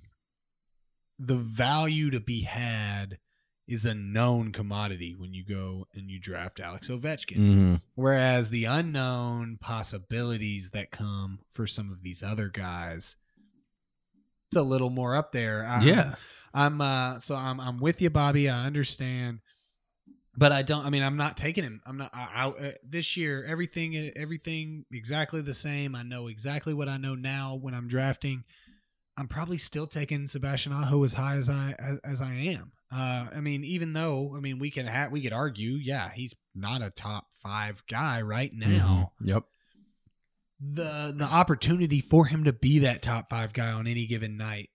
the 1.18 1.36
value 1.36 2.10
to 2.10 2.20
be 2.20 2.42
had 2.42 3.18
is 3.68 3.86
a 3.86 3.94
known 3.94 4.50
commodity 4.50 5.14
when 5.16 5.32
you 5.32 5.44
go 5.44 5.86
and 5.94 6.10
you 6.10 6.18
draft 6.18 6.58
Alex 6.58 6.88
Ovechkin. 6.88 7.36
hmm 7.36 7.74
Whereas 7.94 8.50
the 8.50 8.64
unknown 8.64 9.56
possibilities 9.60 10.70
that 10.70 10.90
come 10.90 11.38
for 11.48 11.66
some 11.66 11.90
of 11.92 12.02
these 12.02 12.22
other 12.24 12.48
guys, 12.48 13.16
it's 14.50 14.56
a 14.56 14.62
little 14.62 14.90
more 14.90 15.14
up 15.14 15.32
there. 15.32 15.64
I- 15.64 15.82
Yeah. 15.84 16.14
I'm 16.54 16.80
uh 16.80 17.18
so 17.20 17.34
I'm 17.36 17.60
I'm 17.60 17.78
with 17.80 18.02
you, 18.02 18.10
Bobby. 18.10 18.48
I 18.48 18.66
understand, 18.66 19.40
but 20.36 20.52
I 20.52 20.62
don't. 20.62 20.84
I 20.84 20.90
mean, 20.90 21.02
I'm 21.02 21.16
not 21.16 21.36
taking 21.36 21.64
him. 21.64 21.80
I'm 21.86 21.96
not. 21.98 22.10
I, 22.14 22.28
I, 22.34 22.48
uh, 22.48 22.70
this 22.86 23.16
year, 23.16 23.44
everything 23.44 24.12
everything 24.16 24.84
exactly 24.92 25.40
the 25.42 25.54
same. 25.54 25.94
I 25.94 26.02
know 26.02 26.28
exactly 26.28 26.74
what 26.74 26.88
I 26.88 26.96
know 26.96 27.14
now 27.14 27.54
when 27.60 27.74
I'm 27.74 27.88
drafting. 27.88 28.44
I'm 29.16 29.28
probably 29.28 29.58
still 29.58 29.86
taking 29.86 30.26
Sebastian 30.26 30.72
Aho 30.72 31.04
as 31.04 31.12
high 31.14 31.36
as 31.36 31.48
I 31.50 31.74
as, 31.78 31.98
as 32.04 32.22
I 32.22 32.32
am. 32.32 32.72
Uh, 32.90 33.26
I 33.34 33.40
mean, 33.40 33.64
even 33.64 33.92
though 33.94 34.34
I 34.36 34.40
mean 34.40 34.58
we 34.58 34.70
can 34.70 34.86
ha- 34.86 35.08
we 35.10 35.22
could 35.22 35.32
argue, 35.32 35.72
yeah, 35.72 36.10
he's 36.14 36.34
not 36.54 36.82
a 36.82 36.90
top 36.90 37.26
five 37.42 37.82
guy 37.88 38.20
right 38.22 38.52
now 38.54 39.12
Mhm. 39.22 39.26
Yep. 39.28 39.44
the 40.60 41.14
the 41.16 41.24
opportunity 41.24 42.00
for 42.00 42.26
him 42.26 42.44
to 42.44 42.52
be 42.52 42.78
that 42.80 43.02
top 43.02 43.28
five 43.28 43.52
guy 43.52 43.70
on 43.72 43.86
any 43.86 44.06
given 44.06 44.36
night 44.36 44.70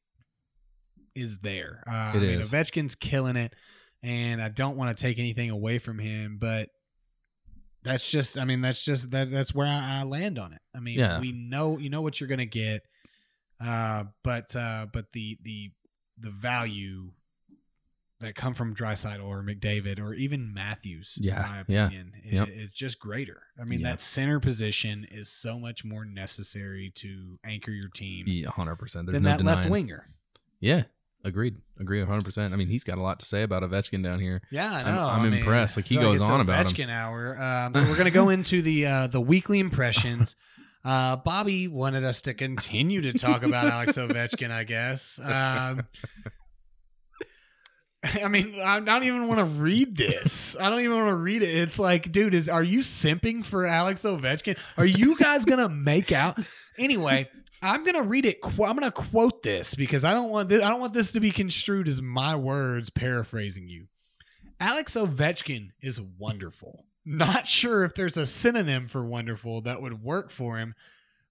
is 1.17 1.39
there. 1.39 1.83
Uh, 1.88 2.12
It 2.13 2.17
I 2.17 2.19
mean, 2.19 2.39
is. 2.39 2.50
Ovechkin's 2.51 2.95
killing 2.95 3.36
it, 3.36 3.53
and 4.03 4.41
I 4.41 4.50
don't 4.50 4.77
want 4.77 4.95
to 4.95 5.01
take 5.01 5.19
anything 5.19 5.50
away 5.50 5.79
from 5.79 6.00
him, 6.00 6.38
but 6.39 6.69
that's 7.83 8.09
just. 8.09 8.38
I 8.38 8.45
mean, 8.45 8.62
that's 8.62 8.83
just 8.83 9.12
that. 9.12 9.31
That's 9.31 9.53
where 9.53 9.67
I, 9.67 10.00
I 10.00 10.03
land 10.03 10.38
on 10.39 10.53
it. 10.53 10.62
I 10.75 10.79
mean, 10.79 11.00
Yeah. 11.00 11.19
we 11.19 11.31
know 11.31 11.77
you 11.77 11.89
know 11.89 12.01
what 12.01 12.19
you're 12.19 12.27
gonna 12.29 12.45
get, 12.45 12.81
uh, 13.59 14.05
but 14.24 14.55
uh, 14.55 14.88
but 14.91 15.12
the 15.13 15.38
the 15.41 15.71
the 16.17 16.29
value 16.31 17.12
that 18.19 18.33
come 18.33 18.55
from 18.55 18.74
Draisaitl 18.74 19.24
or 19.24 19.43
McDavid 19.43 20.00
or 20.00 20.15
even 20.15 20.51
Matthews, 20.51 21.19
Yeah, 21.21 21.36
in 21.45 21.51
my 21.51 21.63
yeah, 21.67 21.86
opinion, 21.86 22.13
i- 22.25 22.29
yep. 22.36 22.47
is 22.50 22.74
just 22.74 23.00
greater. 23.00 23.43
I 23.62 23.63
mean, 23.63 23.81
Yeah. 23.81 23.91
that 23.91 24.01
center 24.01 24.39
position 24.39 25.05
is 25.12 25.29
so 25.29 25.59
much 25.59 25.86
more 25.86 26.03
necessary 26.03 26.91
to 26.95 27.39
anchor 27.43 27.69
your 27.69 27.89
team 27.89 28.25
Yeah, 28.27 28.50
hundred 28.50 28.77
percent. 28.77 29.05
There's 29.05 29.13
than 29.17 29.21
no 29.24 29.29
that 29.29 29.38
denying. 29.38 29.57
left 29.59 29.69
winger. 29.69 30.09
Yeah, 30.59 30.86
agreed. 31.27 31.55
Agree, 31.79 32.03
hundred 32.03 32.25
percent. 32.25 32.53
I 32.53 32.57
mean, 32.57 32.67
he's 32.69 32.84
got 32.84 32.98
a 32.98 33.01
lot 33.01 33.19
to 33.19 33.25
say 33.25 33.43
about 33.43 33.62
Ovechkin 33.63 34.03
down 34.03 34.19
here. 34.19 34.41
Yeah, 34.51 34.72
I 34.72 34.81
I'm- 34.81 34.98
I'm 34.98 35.19
I 35.19 35.24
mean, 35.24 35.34
impressed. 35.36 35.75
Like, 35.77 35.86
he 35.86 35.96
goes 35.98 36.19
it's 36.22 36.29
on 36.29 36.41
about 36.41 36.65
him. 36.65 36.74
Ovechkin 36.74 36.89
hour. 36.89 37.39
Um, 37.41 37.75
so 37.75 37.88
we're 37.88 37.98
gonna 37.98 38.10
go 38.12 38.29
into 38.29 38.62
the 38.62 38.86
uh, 38.86 39.07
the 39.07 39.22
weekly 39.22 39.60
impressions. 39.60 40.36
Uh, 40.86 41.17
Bobby 41.17 41.67
wanted 41.67 42.03
us 42.05 42.22
to 42.22 42.34
continue 42.34 43.01
to 43.01 43.13
talk 43.13 43.43
about 43.43 43.65
Alex 43.72 43.93
Ovechkin. 43.98 44.51
I 44.51 44.63
guess. 44.63 45.19
Um, 45.19 45.84
I 48.03 48.27
mean, 48.27 48.60
I 48.62 48.79
don't 48.79 49.03
even 49.03 49.27
want 49.27 49.39
to 49.39 49.46
read 49.46 49.98
this. 49.98 50.55
I 50.60 50.69
don't 50.69 50.79
even 50.79 50.96
want 50.96 51.10
to 51.10 51.15
read 51.15 51.41
it. 51.43 51.50
It's 51.55 51.77
like, 51.79 52.12
dude, 52.12 52.34
is 52.34 52.48
are 52.48 52.63
you 52.63 52.79
simping 52.79 53.43
for 53.43 53.65
Alex 53.65 54.03
Ovechkin? 54.03 54.57
Are 54.77 54.86
you 54.86 55.17
guys 55.17 55.46
gonna 55.46 55.67
make 55.67 56.12
out? 56.12 56.38
Anyway, 56.77 57.27
I'm 57.61 57.85
gonna 57.85 58.03
read 58.03 58.25
it. 58.25 58.39
I'm 58.43 58.53
gonna 58.57 58.91
quote 58.91 59.43
this 59.43 59.75
because 59.75 60.05
I 60.05 60.13
don't 60.13 60.31
want 60.31 60.49
this, 60.49 60.63
I 60.63 60.69
don't 60.69 60.79
want 60.79 60.93
this 60.93 61.11
to 61.13 61.19
be 61.19 61.31
construed 61.31 61.87
as 61.87 62.01
my 62.01 62.35
words 62.35 62.89
paraphrasing 62.89 63.67
you. 63.67 63.87
Alex 64.59 64.95
Ovechkin 64.95 65.69
is 65.81 66.01
wonderful. 66.01 66.85
Not 67.05 67.47
sure 67.47 67.83
if 67.83 67.95
there's 67.95 68.17
a 68.17 68.25
synonym 68.25 68.87
for 68.87 69.05
wonderful 69.05 69.61
that 69.61 69.81
would 69.81 70.03
work 70.03 70.29
for 70.29 70.57
him, 70.57 70.75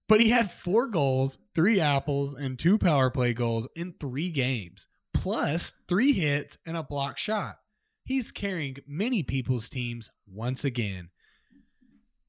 but 0.07 0.21
he 0.21 0.29
had 0.29 0.51
four 0.51 0.87
goals, 0.87 1.37
three 1.53 1.79
apples, 1.79 2.33
and 2.33 2.57
two 2.57 2.77
power 2.77 3.09
play 3.09 3.33
goals 3.33 3.67
in 3.75 3.93
three 3.99 4.29
games, 4.29 4.87
plus 5.13 5.73
three 5.87 6.13
hits 6.13 6.57
and 6.65 6.75
a 6.75 6.83
block 6.83 7.17
shot. 7.17 7.57
He's 8.03 8.31
carrying 8.31 8.77
many 8.87 9.21
people's 9.21 9.69
teams 9.69 10.09
once 10.25 10.63
again. 10.63 11.09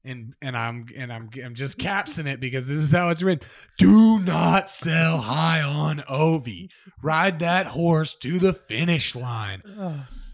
And 0.05 0.33
and 0.41 0.55
I'm 0.55 0.85
and 0.95 1.11
I'm 1.11 1.29
I'm 1.43 1.55
just 1.55 1.77
capsing 1.77 2.25
it 2.25 2.39
because 2.39 2.67
this 2.67 2.77
is 2.77 2.91
how 2.91 3.09
it's 3.09 3.21
written. 3.21 3.45
Do 3.77 4.17
not 4.19 4.69
sell 4.69 5.17
high 5.17 5.61
on 5.61 5.99
Ovi. 6.09 6.69
Ride 7.03 7.39
that 7.39 7.67
horse 7.67 8.15
to 8.15 8.39
the 8.39 8.53
finish 8.53 9.13
line. 9.13 9.61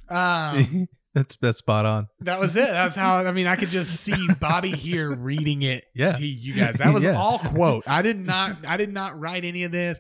Um, 0.08 0.88
that's 1.16 1.36
that's 1.38 1.58
spot 1.58 1.86
on. 1.88 2.08
that 2.22 2.40
was 2.40 2.56
it. 2.56 2.70
That's 2.70 2.96
how 2.96 3.18
I 3.26 3.32
mean 3.32 3.48
I 3.48 3.56
could 3.56 3.70
just 3.70 3.96
see 4.02 4.28
Bobby 4.40 4.72
here 4.72 5.12
reading 5.14 5.64
it 5.64 5.86
Yeah. 5.96 6.12
to 6.12 6.26
you 6.26 6.54
guys. 6.54 6.76
That 6.76 6.94
was 6.94 7.04
Yeah. 7.04 7.18
all 7.20 7.40
quote. 7.40 7.86
I 7.88 8.04
did 8.04 8.20
not 8.20 8.58
I 8.68 8.78
did 8.78 8.92
not 8.94 9.20
write 9.20 9.46
any 9.46 9.64
of 9.64 9.72
this. 9.72 10.00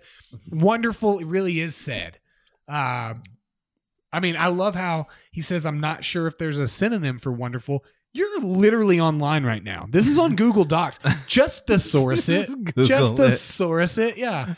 Wonderful 0.52 1.20
it 1.20 1.26
really 1.26 1.60
is 1.60 1.76
said. 1.76 2.20
Uh, 2.68 3.16
I 4.14 4.20
mean, 4.22 4.38
I 4.38 4.48
love 4.48 4.76
how 4.76 5.08
he 5.32 5.42
says 5.42 5.66
I'm 5.66 5.80
not 5.80 6.06
sure 6.06 6.28
if 6.28 6.38
there's 6.38 6.60
a 6.60 6.68
synonym 6.68 7.18
for 7.20 7.32
wonderful. 7.32 7.84
You're 8.16 8.42
literally 8.42 8.98
online 9.02 9.44
right 9.44 9.62
now. 9.62 9.88
This 9.90 10.08
is 10.08 10.18
on 10.18 10.36
Google 10.38 10.64
Docs. 10.64 11.00
Just 11.28 11.68
thesaurus 11.68 12.30
it. 12.30 12.46
Just 12.46 12.64
Google 12.64 12.86
Just 12.86 13.14
it. 13.14 13.18
thesaurus 13.18 13.98
it. 13.98 14.16
Yeah. 14.18 14.56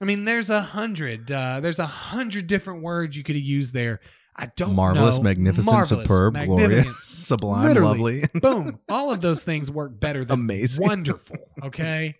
I 0.00 0.04
mean, 0.04 0.24
there's 0.24 0.50
a 0.50 0.60
hundred. 0.60 1.30
Uh, 1.30 1.60
there's 1.60 1.78
a 1.78 1.86
hundred 1.86 2.48
different 2.48 2.82
words 2.82 3.16
you 3.16 3.22
could 3.22 3.36
have 3.36 3.44
used 3.44 3.72
there. 3.72 4.00
I 4.34 4.50
don't 4.56 4.70
know. 4.70 4.74
Marvelous, 4.74 5.18
know. 5.18 5.22
magnificent, 5.22 5.72
Marvelous, 5.72 6.02
superb, 6.08 6.34
magnificent. 6.34 6.72
glorious, 6.82 6.96
sublime, 7.04 7.66
Literally. 7.68 8.20
lovely. 8.22 8.40
Boom. 8.40 8.80
All 8.90 9.12
of 9.12 9.20
those 9.20 9.44
things 9.44 9.70
work 9.70 9.98
better 10.00 10.24
than 10.24 10.40
Amazing. 10.40 10.86
wonderful. 10.86 11.36
Okay. 11.62 12.16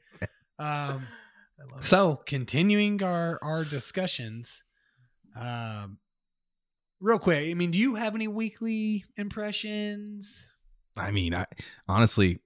Um, 0.59 1.09
so 1.81 2.23
continuing 2.25 3.03
our 3.03 3.39
our 3.43 3.65
discussions, 3.65 4.63
um, 5.39 5.99
real 7.01 7.19
quick. 7.19 7.51
I 7.51 7.55
mean, 7.55 7.73
do 7.73 7.79
you 7.79 7.97
have 7.97 8.15
any 8.15 8.29
weekly 8.29 9.05
impressions? 9.17 10.47
I 10.97 11.11
mean, 11.11 11.35
I 11.35 11.47
honestly, 11.89 12.41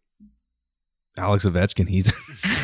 Alex 1.16 1.45
Ovechkin, 1.45 1.88
he's. 1.88 2.07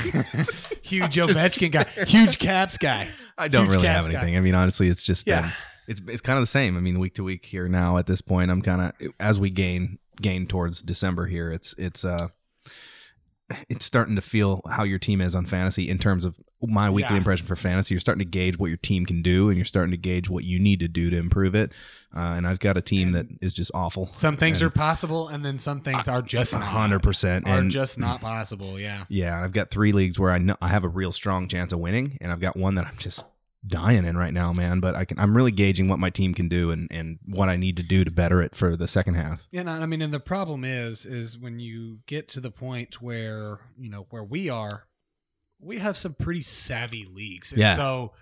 Huge 0.83 1.16
Ovechkin 1.16 1.73
guy, 1.73 1.85
huge 2.07 2.38
Caps 2.38 2.78
guy. 2.78 3.09
I 3.37 3.49
don't 3.49 3.64
Huge 3.66 3.75
really 3.76 3.88
have 3.88 4.07
guy. 4.07 4.12
anything. 4.12 4.37
I 4.37 4.40
mean, 4.40 4.55
honestly, 4.55 4.88
it's 4.88 5.05
just 5.05 5.26
Yeah. 5.26 5.43
been 5.43 5.52
it's 5.88 6.02
it's 6.09 6.21
kind 6.23 6.37
of 6.38 6.43
the 6.43 6.47
same. 6.49 6.76
I 6.76 6.81
mean, 6.81 6.99
week 6.99 7.14
to 7.14 7.25
week 7.25 7.45
here 7.47 7.69
now 7.69 7.97
at 7.99 8.07
this 8.07 8.21
point, 8.21 8.50
I'm 8.50 8.62
kind 8.62 8.81
of 8.83 9.12
as 9.21 9.38
we 9.40 9.50
gain 9.50 9.99
gain 10.21 10.47
towards 10.47 10.81
December 10.83 11.26
here, 11.26 11.50
it's 11.50 11.75
it's 11.76 12.05
uh 12.05 12.28
it's 13.69 13.85
starting 13.85 14.17
to 14.17 14.21
feel 14.23 14.61
how 14.69 14.83
your 14.83 14.99
team 14.99 15.21
is 15.21 15.35
on 15.35 15.47
fantasy 15.47 15.88
in 15.88 15.99
terms 15.99 16.25
of 16.25 16.37
my 16.62 16.91
weekly 16.91 17.12
Yeah. 17.12 17.19
impression 17.19 17.47
for 17.47 17.55
fantasy. 17.55 17.95
You're 17.95 18.00
starting 18.00 18.19
to 18.25 18.29
gauge 18.31 18.59
what 18.59 18.69
your 18.69 18.76
team 18.79 19.07
can 19.07 19.23
do, 19.23 19.49
and 19.49 19.57
you're 19.57 19.65
starting 19.65 19.93
to 19.93 19.97
gauge 19.97 20.29
what 20.29 20.43
you 20.45 20.59
need 20.59 20.81
to 20.81 20.88
do 20.88 21.11
to 21.11 21.17
improve 21.17 21.55
it. 21.55 21.71
Uh, 22.15 22.21
and 22.21 22.47
I've 22.47 22.59
got 22.59 22.76
a 22.76 22.81
team 22.83 23.12
that 23.12 23.26
is 23.41 23.53
just 23.53 23.71
awful. 23.75 24.07
Some 24.15 24.37
things 24.37 24.61
And 24.62 24.67
are 24.69 24.71
possible, 24.71 25.29
and 25.29 25.45
then 25.45 25.59
some 25.59 25.81
things 25.81 26.09
are 26.09 26.23
just 26.23 26.53
hundred 26.55 27.03
percent, 27.03 27.47
Are 27.47 27.59
and 27.59 27.71
just 27.71 27.99
not 27.99 28.21
possible. 28.21 28.81
Yeah. 28.81 29.05
yeah, 29.09 29.41
I've 29.43 29.53
got 29.53 29.71
three 29.71 29.93
leagues 29.93 30.19
where 30.19 30.33
I 30.33 30.38
know 30.38 30.57
I 30.61 30.69
have 30.69 30.83
a 30.85 30.88
real 30.88 31.12
strong 31.12 31.47
chance 31.47 31.73
of 31.73 31.79
winning, 31.79 32.17
and 32.21 32.33
I've 32.33 32.41
got 32.41 32.57
one 32.57 32.75
that 32.76 32.87
I'm 32.87 32.97
just 32.97 33.25
dying 33.66 34.04
in 34.04 34.16
right 34.16 34.32
now, 34.32 34.52
man. 34.52 34.80
But 34.80 34.94
I 34.94 35.04
can 35.04 35.18
I'm 35.18 35.37
really 35.37 35.50
gauging 35.50 35.88
what 35.88 35.99
my 35.99 36.11
team 36.11 36.35
can 36.35 36.49
do 36.49 36.70
and 36.70 36.88
and 36.90 37.18
what 37.26 37.49
I 37.49 37.56
need 37.56 37.76
to 37.78 37.82
do 37.82 38.04
to 38.04 38.11
better 38.11 38.40
it 38.42 38.54
for 38.54 38.76
the 38.76 38.88
second 38.88 39.14
half. 39.14 39.46
Yeah, 39.50 39.62
no, 39.64 39.73
I 39.73 39.87
mean, 39.87 40.02
and 40.02 40.12
the 40.14 40.20
problem 40.20 40.64
is, 40.64 41.04
is 41.06 41.38
when 41.38 41.58
you 41.58 41.99
get 42.06 42.28
to 42.30 42.40
the 42.40 42.50
point 42.50 43.00
where 43.02 43.61
you 43.78 43.90
know 43.90 44.06
where 44.11 44.25
we 44.25 44.49
are, 44.49 44.85
we 45.61 45.78
have 45.78 45.96
some 45.96 46.14
pretty 46.14 46.42
savvy 46.42 47.06
leagues. 47.11 47.52
And 47.52 47.61
Yeah. 47.61 47.75
So, 47.75 48.12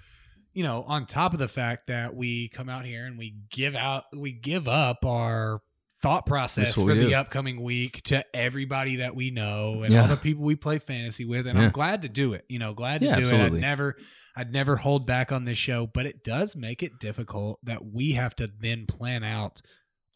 you 0.52 0.62
know, 0.62 0.84
on 0.84 1.06
top 1.06 1.32
of 1.32 1.38
the 1.38 1.48
fact 1.48 1.88
that 1.88 2.14
we 2.14 2.48
come 2.48 2.68
out 2.68 2.84
here 2.84 3.04
and 3.06 3.18
we 3.18 3.34
give 3.50 3.74
out, 3.74 4.04
we 4.16 4.32
give 4.32 4.68
up 4.68 5.04
our 5.04 5.60
thought 6.00 6.26
process 6.26 6.74
for 6.74 6.94
the 6.94 7.08
do. 7.08 7.14
upcoming 7.14 7.62
week 7.62 8.02
to 8.02 8.22
everybody 8.36 8.96
that 8.96 9.16
we 9.16 9.30
know 9.30 9.82
and 9.82 9.92
Yeah. 9.92 10.02
all 10.02 10.08
the 10.08 10.16
people 10.18 10.44
we 10.44 10.54
play 10.54 10.78
fantasy 10.78 11.24
with, 11.24 11.46
and 11.46 11.58
Yeah. 11.58 11.64
I'm 11.66 11.70
glad 11.70 12.02
to 12.02 12.08
do 12.08 12.34
it. 12.34 12.44
You 12.48 12.58
know, 12.58 12.74
glad 12.74 13.00
to 13.00 13.06
do 13.06 13.12
it. 13.12 13.18
absolutely. 13.20 13.58
I'd 13.58 13.62
never. 13.62 13.96
I'd 14.36 14.52
never 14.52 14.76
hold 14.76 15.06
back 15.06 15.30
on 15.30 15.44
this 15.44 15.58
show, 15.58 15.86
but 15.86 16.06
it 16.06 16.24
does 16.24 16.56
make 16.56 16.82
it 16.82 16.98
difficult 16.98 17.60
that 17.62 17.84
we 17.92 18.12
have 18.12 18.34
to 18.36 18.50
then 18.60 18.86
plan 18.86 19.22
out 19.22 19.62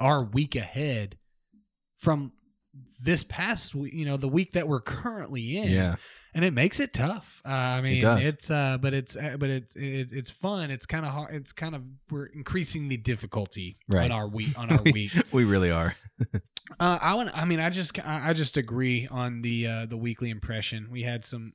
our 0.01 0.25
week 0.25 0.57
ahead 0.57 1.17
from 1.99 2.33
this 3.01 3.23
past 3.23 3.75
week, 3.75 3.93
you 3.95 4.05
know, 4.05 4.17
the 4.17 4.29
week 4.29 4.53
that 4.53 4.67
we're 4.69 4.81
currently 4.81 5.57
in. 5.57 5.71
Yeah, 5.71 5.97
And 6.35 6.45
it 6.45 6.53
makes 6.53 6.79
it 6.81 6.93
tough. 6.93 7.43
Uh, 7.45 7.49
I 7.51 7.81
mean, 7.81 8.01
does. 8.01 8.21
it's, 8.27 8.51
uh, 8.51 8.79
but 8.81 8.93
it's, 8.95 9.17
uh, 9.17 9.37
but 9.39 9.51
it's, 9.51 9.75
it, 9.77 10.13
it's 10.13 10.31
fun. 10.31 10.71
It's 10.71 10.87
kind 10.87 11.05
of 11.07 11.13
hard. 11.13 11.35
It's 11.35 11.53
kind 11.53 11.75
of, 11.75 11.83
we're 12.11 12.27
increasing 12.27 12.89
the 12.89 12.97
difficulty 12.97 13.79
Right. 13.89 14.05
on 14.11 14.13
our 14.13 14.29
week, 14.29 14.59
on 14.59 14.71
our 14.73 14.83
week. 14.83 15.13
we 15.33 15.45
really 15.45 15.71
are. 15.71 15.95
Uh, 16.79 16.99
I 17.01 17.15
want. 17.15 17.31
I 17.35 17.45
mean, 17.47 17.61
I 17.61 17.71
just. 17.71 17.99
I 18.07 18.29
I 18.29 18.33
just 18.35 18.59
agree 18.59 19.09
on 19.11 19.41
the 19.41 19.67
uh, 19.67 19.87
the 19.87 19.97
weekly 19.97 20.29
impression. 20.29 20.89
We 20.91 21.03
had 21.03 21.25
some 21.25 21.53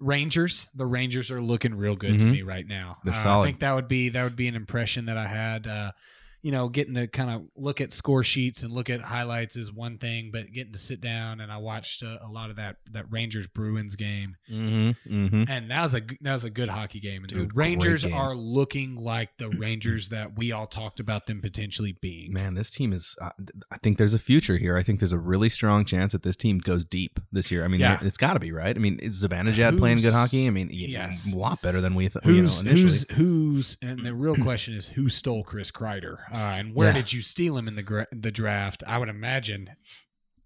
Rangers. 0.00 0.68
The 0.74 0.86
Rangers 0.86 1.30
are 1.30 1.40
looking 1.40 1.74
real 1.74 1.94
good 1.96 2.18
to 2.18 2.26
Mhm. 2.26 2.32
me 2.32 2.42
right 2.42 2.66
now. 2.66 2.98
Uh, 3.06 3.12
I 3.12 3.44
think 3.44 3.60
that 3.60 3.72
would 3.72 3.88
be 3.88 4.08
that 4.08 4.24
would 4.24 4.36
be 4.36 4.48
an 4.48 4.54
impression 4.56 5.06
that 5.06 5.16
I 5.16 5.26
had. 5.28 5.66
Uh, 5.66 5.92
you 6.42 6.50
know, 6.52 6.68
getting 6.68 6.94
to 6.94 7.06
kind 7.06 7.30
of 7.30 7.42
look 7.56 7.80
at 7.80 7.92
score 7.92 8.24
sheets 8.24 8.62
and 8.62 8.72
look 8.72 8.90
at 8.90 9.00
highlights 9.00 9.56
is 9.56 9.72
one 9.72 9.98
thing, 9.98 10.30
but 10.32 10.52
getting 10.52 10.72
to 10.72 10.78
sit 10.78 11.00
down 11.00 11.40
and 11.40 11.52
I 11.52 11.58
watched 11.58 12.02
a, 12.02 12.18
a 12.24 12.28
lot 12.28 12.50
of 12.50 12.56
that 12.56 12.76
that 12.90 13.06
Rangers 13.10 13.46
Bruins 13.46 13.94
game, 13.96 14.36
Mm-hmm. 14.50 15.14
Mm-hmm. 15.14 15.44
and 15.50 15.70
that 15.70 15.82
was 15.82 15.94
a 15.94 16.00
that 16.20 16.32
was 16.32 16.44
a 16.44 16.50
good 16.50 16.68
hockey 16.68 17.00
game. 17.00 17.22
And 17.22 17.28
Dude, 17.32 17.56
Rangers 17.56 18.04
game. 18.04 18.14
are 18.14 18.34
looking 18.34 18.96
like 18.96 19.36
the 19.38 19.48
Rangers 19.50 20.08
that 20.08 20.36
we 20.36 20.52
all 20.52 20.66
talked 20.66 21.00
about 21.00 21.26
them 21.26 21.40
potentially 21.40 21.96
being. 22.00 22.32
Man, 22.32 22.54
this 22.54 22.70
team 22.70 22.92
is. 22.92 23.16
Uh, 23.20 23.30
I 23.70 23.76
think 23.78 23.98
there's 23.98 24.14
a 24.14 24.18
future 24.18 24.56
here. 24.56 24.76
I 24.76 24.82
think 24.82 24.98
there's 25.00 25.12
a 25.12 25.18
really 25.18 25.48
strong 25.48 25.84
chance 25.84 26.12
that 26.12 26.22
this 26.22 26.36
team 26.36 26.58
goes 26.58 26.84
deep 26.84 27.20
this 27.30 27.50
year. 27.50 27.64
I 27.64 27.68
mean, 27.68 27.80
Yeah. 27.80 27.98
it's 28.02 28.16
got 28.18 28.32
to 28.34 28.40
be 28.40 28.52
right. 28.52 28.74
I 28.74 28.78
mean, 28.80 28.98
is 28.98 29.24
Zibanejad 29.24 29.78
playing 29.78 29.98
good 30.00 30.12
hockey? 30.12 30.46
I 30.46 30.50
mean, 30.50 30.68
Yes. 30.72 31.32
a 31.32 31.36
lot 31.36 31.62
better 31.62 31.80
than 31.80 31.94
we 31.94 32.08
thought. 32.08 32.24
You 32.26 32.32
know, 32.32 32.38
initially. 32.38 32.80
who's 32.82 33.06
who's 33.12 33.76
and 33.80 34.00
the 34.00 34.14
real 34.14 34.34
question 34.36 34.74
is 34.74 34.88
who 34.88 35.08
stole 35.08 35.44
Chris 35.44 35.70
Kreider 35.70 36.16
uh, 36.34 36.36
and 36.38 36.74
where 36.74 36.88
Yeah. 36.88 36.94
did 36.94 37.12
you 37.12 37.22
steal 37.22 37.56
him 37.56 37.68
in 37.68 37.76
the 37.76 37.82
gra- 37.82 38.06
the 38.12 38.30
draft? 38.30 38.82
I 38.86 38.98
would 38.98 39.08
imagine 39.08 39.70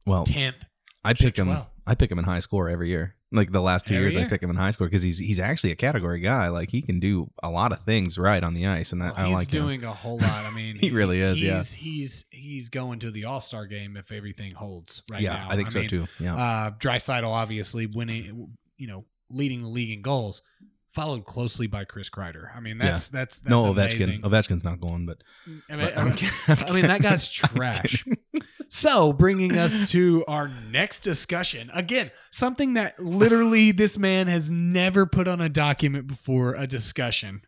well, 0.07 0.25
tenth. 0.27 0.57
I 1.05 1.15
pick 1.15 1.37
him. 1.39 1.49
well. 1.49 1.71
I 1.87 1.95
pick 1.95 2.11
him 2.11 2.19
in 2.19 2.25
high 2.25 2.41
score 2.41 2.69
every 2.69 2.89
year. 2.89 3.15
Like 3.33 3.51
the 3.53 3.61
last 3.61 3.87
two 3.87 3.95
Every 3.95 4.05
years, 4.13 4.17
I 4.17 4.29
pick 4.29 4.41
him 4.43 4.51
in 4.51 4.57
high 4.57 4.71
score 4.71 4.87
because 4.87 5.03
he's 5.03 5.19
he's 5.19 5.41
actually 5.41 5.73
a 5.73 5.77
category 5.77 6.21
guy. 6.21 6.49
Like 6.49 6.71
he 6.71 6.81
can 6.81 7.01
do 7.01 7.31
a 7.43 7.51
lot 7.51 7.73
of 7.73 7.81
things 7.83 8.19
right 8.19 8.43
on 8.43 8.55
the 8.55 8.67
ice, 8.67 8.93
and 8.93 9.03
I, 9.03 9.07
Well, 9.07 9.15
I 9.19 9.27
he's 9.27 9.35
like 9.35 9.49
him. 9.53 9.63
doing 9.63 9.85
a 9.85 9.93
whole 9.93 10.19
lot. 10.19 10.45
I 10.45 10.55
mean, 10.55 10.77
He 10.81 10.91
really 10.93 11.21
is, 11.21 11.43
yeah. 11.43 11.59
He's 11.59 11.73
he's 11.73 12.25
he's 12.31 12.69
going 12.69 13.01
to 13.01 13.11
the 13.11 13.25
All 13.25 13.41
Star 13.41 13.67
game 13.67 13.97
if 13.97 14.13
everything 14.13 14.53
holds 14.53 15.03
right 15.11 15.21
yeah, 15.21 15.35
now. 15.35 15.49
I 15.51 15.57
think 15.57 15.71
so 15.73 15.81
mean, 15.81 15.89
too. 15.89 16.07
Yeah, 16.21 16.37
Uh, 16.37 16.71
Draisaitl 16.79 17.25
obviously 17.27 17.87
winning, 17.87 18.57
you 18.77 18.87
know, 18.87 19.05
leading 19.29 19.63
the 19.63 19.69
league 19.69 19.91
in 19.91 20.03
goals, 20.03 20.41
followed 20.97 21.27
closely 21.27 21.67
by 21.67 21.85
Chris 21.85 22.09
Kreider. 22.09 22.49
I 22.57 22.61
mean, 22.61 22.79
that's 22.79 23.09
that's 23.09 23.39
that's 23.41 23.51
no 23.51 23.71
amazing. 23.71 24.23
Ovechkin. 24.23 24.23
Ovechkin's 24.23 24.65
not 24.65 24.81
going, 24.81 25.05
but, 25.07 25.23
I 25.47 25.77
mean, 25.77 25.87
but 25.87 25.99
I'm 25.99 26.09
I 26.09 26.13
kidding, 26.13 26.35
I'm 26.49 26.59
I 26.67 26.73
mean, 26.73 26.87
that 26.89 27.03
guy's 27.03 27.29
trash. 27.31 28.05
So, 28.69 29.13
bringing 29.13 29.57
us 29.57 29.91
to 29.93 30.25
our 30.27 30.49
next 30.49 31.01
discussion. 31.01 31.71
Again, 31.73 32.11
something 32.33 32.75
that 32.75 32.99
literally 32.99 33.71
this 33.71 33.97
man 33.97 34.27
has 34.27 34.51
never 34.51 35.07
put 35.07 35.29
on 35.29 35.41
a 35.41 35.49
document 35.49 36.07
before 36.09 36.55
a 36.55 36.67
discussion. 36.67 37.43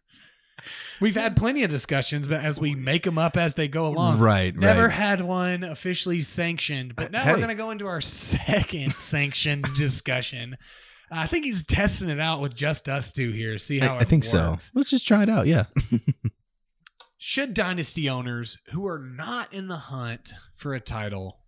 We've 1.00 1.14
had 1.14 1.34
plenty 1.36 1.62
of 1.62 1.70
discussions, 1.70 2.26
but 2.26 2.42
as 2.42 2.60
we 2.60 2.74
make 2.74 3.04
them 3.04 3.16
up 3.16 3.36
as 3.36 3.54
they 3.54 3.68
go 3.68 3.86
along, 3.86 4.18
Right, 4.18 4.54
Never 4.54 4.88
right. 4.88 4.92
had 4.92 5.20
one 5.22 5.62
officially 5.64 6.20
sanctioned, 6.20 6.94
but 6.96 7.06
uh, 7.06 7.08
now 7.10 7.22
Hey. 7.22 7.30
we're 7.32 7.36
going 7.38 7.48
to 7.48 7.54
go 7.54 7.70
into 7.70 7.86
our 7.86 8.00
second 8.36 8.92
sanctioned 8.92 9.64
discussion. 9.74 10.56
I 11.10 11.26
think 11.26 11.44
he's 11.44 11.64
testing 11.64 12.08
it 12.10 12.20
out 12.20 12.40
with 12.40 12.54
just 12.54 12.88
us 12.88 13.12
two 13.12 13.32
here. 13.32 13.58
See 13.58 13.78
how 13.78 13.94
I, 13.94 13.96
it 13.96 14.02
I 14.02 14.04
think 14.04 14.24
so. 14.24 14.58
Let's 14.74 14.90
just 14.90 15.06
try 15.06 15.22
it 15.22 15.28
out. 15.28 15.46
Yeah. 15.46 15.64
Should 17.18 17.54
dynasty 17.54 18.08
owners 18.08 18.58
who 18.72 18.86
are 18.86 18.98
not 18.98 19.52
in 19.52 19.68
the 19.68 19.76
hunt 19.76 20.32
for 20.54 20.74
a 20.74 20.80
title 20.80 21.40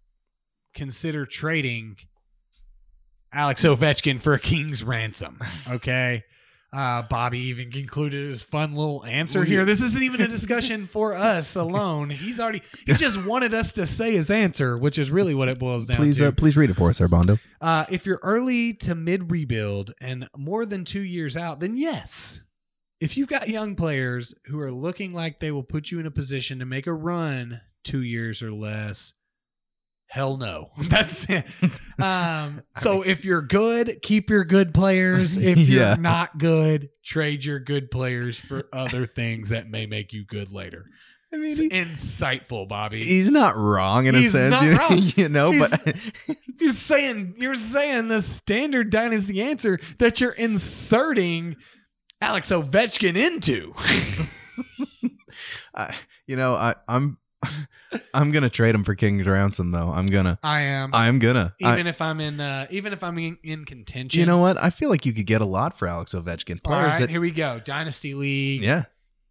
consider 0.75 1.26
trading 1.26 1.97
Alex 3.33 3.62
Ovechkin 3.62 4.21
for 4.21 4.35
a 4.35 4.40
king's 4.40 4.83
ransom? 4.83 5.38
Okay. 5.71 6.25
Uh, 6.73 7.03
Bobby 7.03 7.39
even 7.41 7.73
concluded 7.73 8.31
his 8.31 8.43
fun 8.43 8.75
little 8.77 9.05
answer 9.05 9.45
here. 9.45 9.65
This 9.65 9.83
isn't 9.83 10.03
even 10.03 10.21
a 10.21 10.29
discussion 10.29 10.87
for 10.87 11.15
us 11.17 11.57
alone. 11.57 12.11
He's 12.11 12.39
already 12.39 12.62
he 12.87 12.93
just 12.95 13.27
wanted 13.27 13.55
us 13.55 13.73
to 13.73 13.87
say 13.87 14.12
his 14.12 14.31
answer, 14.31 14.79
which 14.79 14.97
is 14.97 15.11
really 15.11 15.35
what 15.35 15.49
it 15.49 15.59
boils 15.59 15.87
down 15.87 15.97
please, 15.97 16.19
to. 16.19 16.29
uh, 16.29 16.31
please 16.33 16.57
read 16.57 16.71
it 16.71 16.75
for 16.75 16.89
us, 16.91 17.00
Armando. 17.00 17.39
Uh, 17.61 17.87
if 17.91 18.07
you're 18.07 18.21
early 18.23 18.73
to 18.75 18.95
mid 18.95 19.33
rebuild 19.33 19.95
and 20.00 20.29
more 20.37 20.65
than 20.65 20.85
two 20.85 21.03
years 21.03 21.37
out, 21.37 21.59
then 21.59 21.77
yes. 21.77 22.41
If 23.00 23.17
you've 23.17 23.29
got 23.29 23.49
young 23.49 23.75
players 23.75 24.35
who 24.47 24.61
are 24.61 24.71
looking 24.71 25.12
like 25.12 25.41
they 25.41 25.50
will 25.50 25.62
put 25.65 25.91
you 25.91 25.99
in 25.99 26.07
a 26.07 26.11
position 26.11 26.59
to 26.61 26.67
make 26.67 26.87
a 26.87 26.93
run 26.93 27.62
two 27.83 28.03
years 28.03 28.43
or 28.43 28.53
less, 28.53 29.15
hell 30.11 30.37
no. 30.37 30.71
That's 30.79 31.29
it. 31.31 31.45
Um, 31.99 32.62
so 32.79 33.02
if 33.02 33.25
you're 33.25 33.43
good, 33.43 34.00
keep 34.02 34.29
your 34.29 34.45
good 34.45 34.75
players. 34.75 35.37
If 35.37 35.59
you're 35.69 35.83
Yeah. 35.83 35.97
not 35.99 36.38
good, 36.38 36.90
trade 37.05 37.45
your 37.45 37.61
good 37.61 37.90
players 37.90 38.38
for 38.38 38.64
other 38.73 39.07
things 39.07 39.49
that 39.50 39.69
may 39.71 39.87
make 39.87 40.12
you 40.12 40.25
good 40.25 40.52
later. 40.52 40.87
I 41.33 41.37
mean, 41.37 41.52
It's 41.52 41.61
insightful, 41.61 42.68
Bobby. 42.68 43.01
he's 43.05 43.31
not 43.31 43.57
wrong 43.57 44.07
in 44.07 44.16
He's 44.16 44.35
a 44.35 44.51
sense, 44.51 44.62
you, 44.62 44.73
wrong. 44.75 45.12
you 45.14 45.29
know. 45.29 45.53
But 45.57 45.96
You're 46.59 46.70
saying 46.73 47.35
you're 47.38 47.55
saying 47.55 48.09
the 48.09 48.20
standard 48.20 48.90
dynasty 48.90 49.40
answer 49.40 49.79
that 49.99 50.20
you're 50.20 50.33
inserting 50.33 51.55
Alex 52.20 52.51
Ovechkin 52.51 53.16
into. 53.16 53.73
I, 55.75 55.94
you 56.27 56.35
know, 56.37 56.55
I, 56.55 56.75
I'm, 56.88 57.18
I'm 58.14 58.31
gonna 58.31 58.50
trade 58.50 58.74
him 58.74 58.85
for 58.85 58.94
King's 58.94 59.26
ransom, 59.26 59.70
though. 59.70 59.90
I'm 59.90 60.07
gonna, 60.07 60.38
I 60.42 60.61
am. 60.61 60.94
I'm 60.94 61.18
gonna. 61.18 61.55
I- 61.62 61.72
even 61.74 61.87
if 61.87 62.00
I'm 62.00 62.20
in 62.20 62.40
uh 62.40 62.66
even 62.70 62.92
if 62.92 63.03
I'm 63.03 63.18
in, 63.18 63.38
in 63.42 63.64
contention. 63.64 64.20
you 64.20 64.26
know 64.26 64.38
what? 64.38 64.62
I 64.62 64.70
feel 64.70 64.90
like 64.90 65.07
you 65.07 65.12
could 65.12 65.26
get 65.26 65.40
a 65.40 65.46
lot 65.46 65.79
for 65.79 65.88
Alex 65.88 66.12
Ovechkin. 66.14 66.61
All 66.64 66.72
Players 66.72 66.92
right, 66.92 67.00
that, 67.00 67.11
here 67.11 67.20
we 67.20 67.31
go. 67.31 67.61
Dynasty 67.64 68.14
league. 68.14 68.62
yeah. 68.62 68.85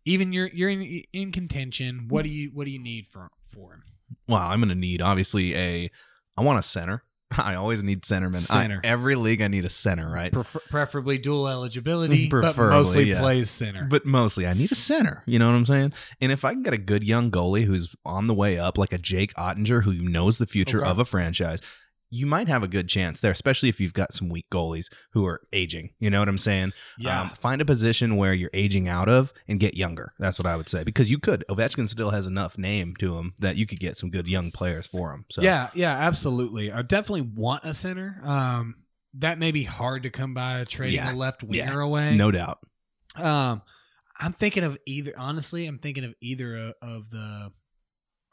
Even 0.05 0.33
you're 0.33 0.47
you're 0.47 0.69
in 0.69 1.03
in 1.13 1.31
contention. 1.31 2.05
What 2.09 2.23
do 2.23 2.29
you 2.29 2.49
what 2.53 2.65
do 2.65 2.71
you 2.71 2.79
need 2.79 3.05
for 3.05 3.29
for 3.47 3.73
him? 3.73 3.83
Well, 4.27 4.39
I'm 4.41 4.59
gonna 4.59 4.75
need 4.75 5.01
obviously 5.01 5.55
a. 5.55 5.91
I 6.37 6.41
want 6.41 6.57
a 6.57 6.63
center. 6.63 7.03
I 7.37 7.55
always 7.55 7.83
need 7.83 8.01
centermen. 8.01 8.35
I- 8.35 8.61
Center. 8.61 8.81
every 8.83 9.15
league, 9.15 9.41
I 9.41 9.47
need 9.47 9.65
a 9.65 9.69
center, 9.69 10.09
right? 10.09 10.31
Prefer- 10.31 10.59
preferably 10.69 11.17
dual 11.17 11.47
eligibility, 11.47 12.27
but 12.27 12.57
mostly 12.57 13.03
yeah. 13.03 13.19
plays 13.21 13.49
center. 13.49 13.83
But 13.85 14.05
mostly, 14.05 14.47
I 14.47 14.53
need 14.53 14.71
a 14.71 14.75
center. 14.75 15.23
You 15.25 15.37
know 15.39 15.47
what 15.47 15.55
I'm 15.55 15.65
saying? 15.65 15.93
And 16.21 16.31
if 16.31 16.43
I 16.43 16.53
can 16.53 16.63
get 16.63 16.73
a 16.73 16.77
good 16.79 17.03
young 17.03 17.29
goalie 17.29 17.65
who's 17.65 17.95
on 18.05 18.27
the 18.27 18.33
way 18.33 18.57
up, 18.57 18.77
like 18.77 18.93
a 18.93 18.97
Jake 18.97 19.33
Oettinger 19.35 19.83
who 19.83 19.93
knows 19.93 20.37
the 20.39 20.47
future 20.47 20.79
Okay. 20.81 20.89
of 20.89 20.97
a 20.99 21.05
franchise, 21.05 21.59
you 22.11 22.25
might 22.25 22.47
have 22.47 22.63
a 22.63 22.67
good 22.67 22.87
chance 22.89 23.19
there, 23.19 23.31
especially 23.31 23.69
if 23.69 23.79
you've 23.79 23.93
got 23.93 24.13
some 24.13 24.29
weak 24.29 24.47
goalies 24.51 24.87
who 25.11 25.25
are 25.25 25.41
aging. 25.53 25.91
You 25.99 26.09
know 26.09 26.19
what 26.19 26.27
I'm 26.29 26.37
saying? 26.37 26.73
Yeah. 26.97 27.21
Um, 27.21 27.29
find 27.31 27.61
a 27.61 27.65
position 27.65 28.15
where 28.15 28.33
you're 28.33 28.49
aging 28.53 28.87
out 28.87 29.07
of 29.07 29.31
and 29.47 29.59
get 29.59 29.75
younger. 29.75 30.13
That's 30.17 30.39
what 30.39 30.47
I 30.47 30.55
would 30.55 30.67
say 30.69 30.83
because 30.83 31.11
you 31.11 31.19
could. 31.19 31.45
Ovechkin 31.49 31.87
still 31.87 32.09
has 32.09 32.25
enough 32.25 32.57
name 32.57 32.95
to 32.97 33.17
him 33.17 33.33
that 33.39 33.57
you 33.57 33.67
could 33.67 33.79
get 33.79 33.97
some 33.97 34.09
good 34.09 34.27
young 34.27 34.49
players 34.51 34.87
for 34.87 35.11
him. 35.13 35.25
So 35.29 35.41
Yeah, 35.43 35.69
yeah, 35.75 35.95
absolutely. 35.95 36.71
I 36.71 36.81
definitely 36.81 37.29
want 37.35 37.63
a 37.63 37.73
center. 37.73 38.19
Um, 38.23 38.75
that 39.15 39.37
may 39.39 39.51
be 39.51 39.63
hard 39.63 40.03
to 40.03 40.09
come 40.09 40.33
by 40.33 40.63
trading 40.65 40.95
Yeah, 40.95 41.13
a 41.13 41.15
left 41.15 41.43
winger 41.43 41.63
yeah, 41.63 41.83
away. 41.83 42.15
no 42.15 42.31
doubt. 42.31 42.59
Um, 43.15 43.61
I'm 44.19 44.33
thinking 44.33 44.63
of 44.63 44.77
either. 44.85 45.13
Honestly, 45.17 45.65
I'm 45.65 45.79
thinking 45.79 46.03
of 46.03 46.13
either 46.21 46.55
o- 46.57 46.73
of 46.81 47.09
the 47.09 47.51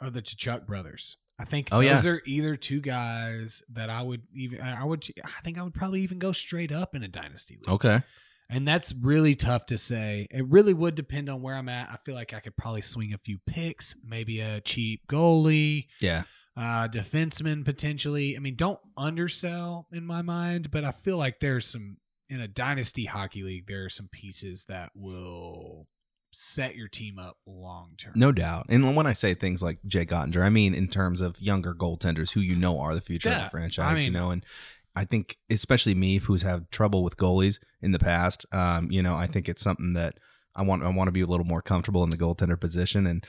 of 0.00 0.12
the 0.12 0.20
Chuck 0.22 0.66
brothers. 0.66 1.16
I 1.38 1.44
think 1.44 1.68
Oh, 1.72 1.83
those 1.83 2.05
yeah. 2.05 2.11
are 2.12 2.22
either 2.27 2.57
two 2.57 2.81
guys 2.81 3.62
that 3.70 3.90
I 3.90 4.01
would 4.03 4.22
even. 4.35 4.61
I 4.61 4.85
would. 4.85 5.07
I 5.25 5.40
think 5.42 5.59
I 5.59 5.62
would 5.62 5.75
probably 5.75 6.01
even 6.03 6.18
go 6.18 6.33
straight 6.33 6.72
up 6.72 6.94
in 6.94 7.03
a 7.03 7.09
dynasty 7.09 7.57
league. 7.57 7.68
Okay. 7.68 8.01
And 8.49 8.66
that's 8.66 8.94
really 8.94 9.35
tough 9.35 9.66
to 9.66 9.77
say. 9.77 10.29
It 10.31 10.46
really 10.46 10.72
would 10.72 10.94
depend 10.94 11.29
on 11.29 11.42
where 11.42 11.57
I'm 11.57 11.68
at. 11.68 11.90
I 11.90 11.96
feel 12.05 12.14
like 12.14 12.33
I 12.33 12.38
could 12.40 12.57
probably 12.57 12.81
swing 12.83 13.12
a 13.12 13.18
few 13.18 13.38
picks, 13.44 13.96
maybe 14.07 14.40
a 14.40 14.61
cheap 14.61 15.03
goalie 15.09 15.88
Yeah. 16.01 16.22
uh 16.57 16.87
defenseman 16.88 17.64
potentially. 17.64 18.37
I 18.37 18.38
mean, 18.38 18.55
don't 18.55 18.79
undersell 18.96 19.88
in 19.92 20.07
my 20.07 20.22
mind, 20.22 20.70
but 20.70 20.85
I 20.85 20.92
feel 20.92 21.18
like 21.18 21.40
there's 21.40 21.66
some 21.66 21.96
in 22.29 22.40
a 22.40 22.49
dynasty 22.49 23.05
hockey 23.05 23.42
league, 23.42 23.66
there 23.66 23.85
are 23.85 23.88
some 23.90 24.09
pieces 24.12 24.64
that 24.68 24.90
will 24.94 25.87
set 26.32 26.74
your 26.74 26.88
team 26.88 27.18
up 27.18 27.38
long 27.46 27.92
term. 27.96 28.12
No 28.16 28.32
doubt. 28.32 28.66
And 28.68 28.94
when 28.96 29.06
I 29.06 29.12
say 29.12 29.34
things 29.34 29.62
like 29.62 29.78
Jake 29.86 30.10
Oettinger, 30.10 30.42
I 30.42 30.50
mean 30.50 30.74
in 30.74 30.88
terms 30.88 31.20
of 31.20 31.40
younger 31.40 31.74
goaltenders 31.74 32.32
who 32.32 32.40
you 32.40 32.56
know 32.56 32.78
are 32.80 32.94
the 32.94 33.00
future 33.00 33.28
of 33.30 33.44
the 33.44 33.50
franchise. 33.50 33.84
I 33.86 33.94
mean- 33.94 34.04
you 34.04 34.10
know, 34.10 34.30
and 34.30 34.44
I 34.94 35.04
think 35.04 35.36
especially 35.50 35.94
me, 35.94 36.18
who's 36.18 36.42
had 36.42 36.70
trouble 36.70 37.04
with 37.04 37.16
goalies 37.18 37.58
in 37.82 37.92
the 37.92 37.98
past, 37.98 38.46
um, 38.52 38.90
you 38.90 39.02
know, 39.02 39.14
I 39.14 39.26
think 39.26 39.46
it's 39.48 39.60
something 39.62 39.92
that 39.92 40.18
I 40.54 40.62
want. 40.62 40.82
I 40.82 40.88
want 40.88 41.08
to 41.08 41.12
be 41.12 41.20
a 41.20 41.26
little 41.26 41.44
more 41.44 41.60
comfortable 41.60 42.02
in 42.02 42.08
the 42.08 42.16
goaltender 42.16 42.58
position, 42.58 43.06
and 43.06 43.22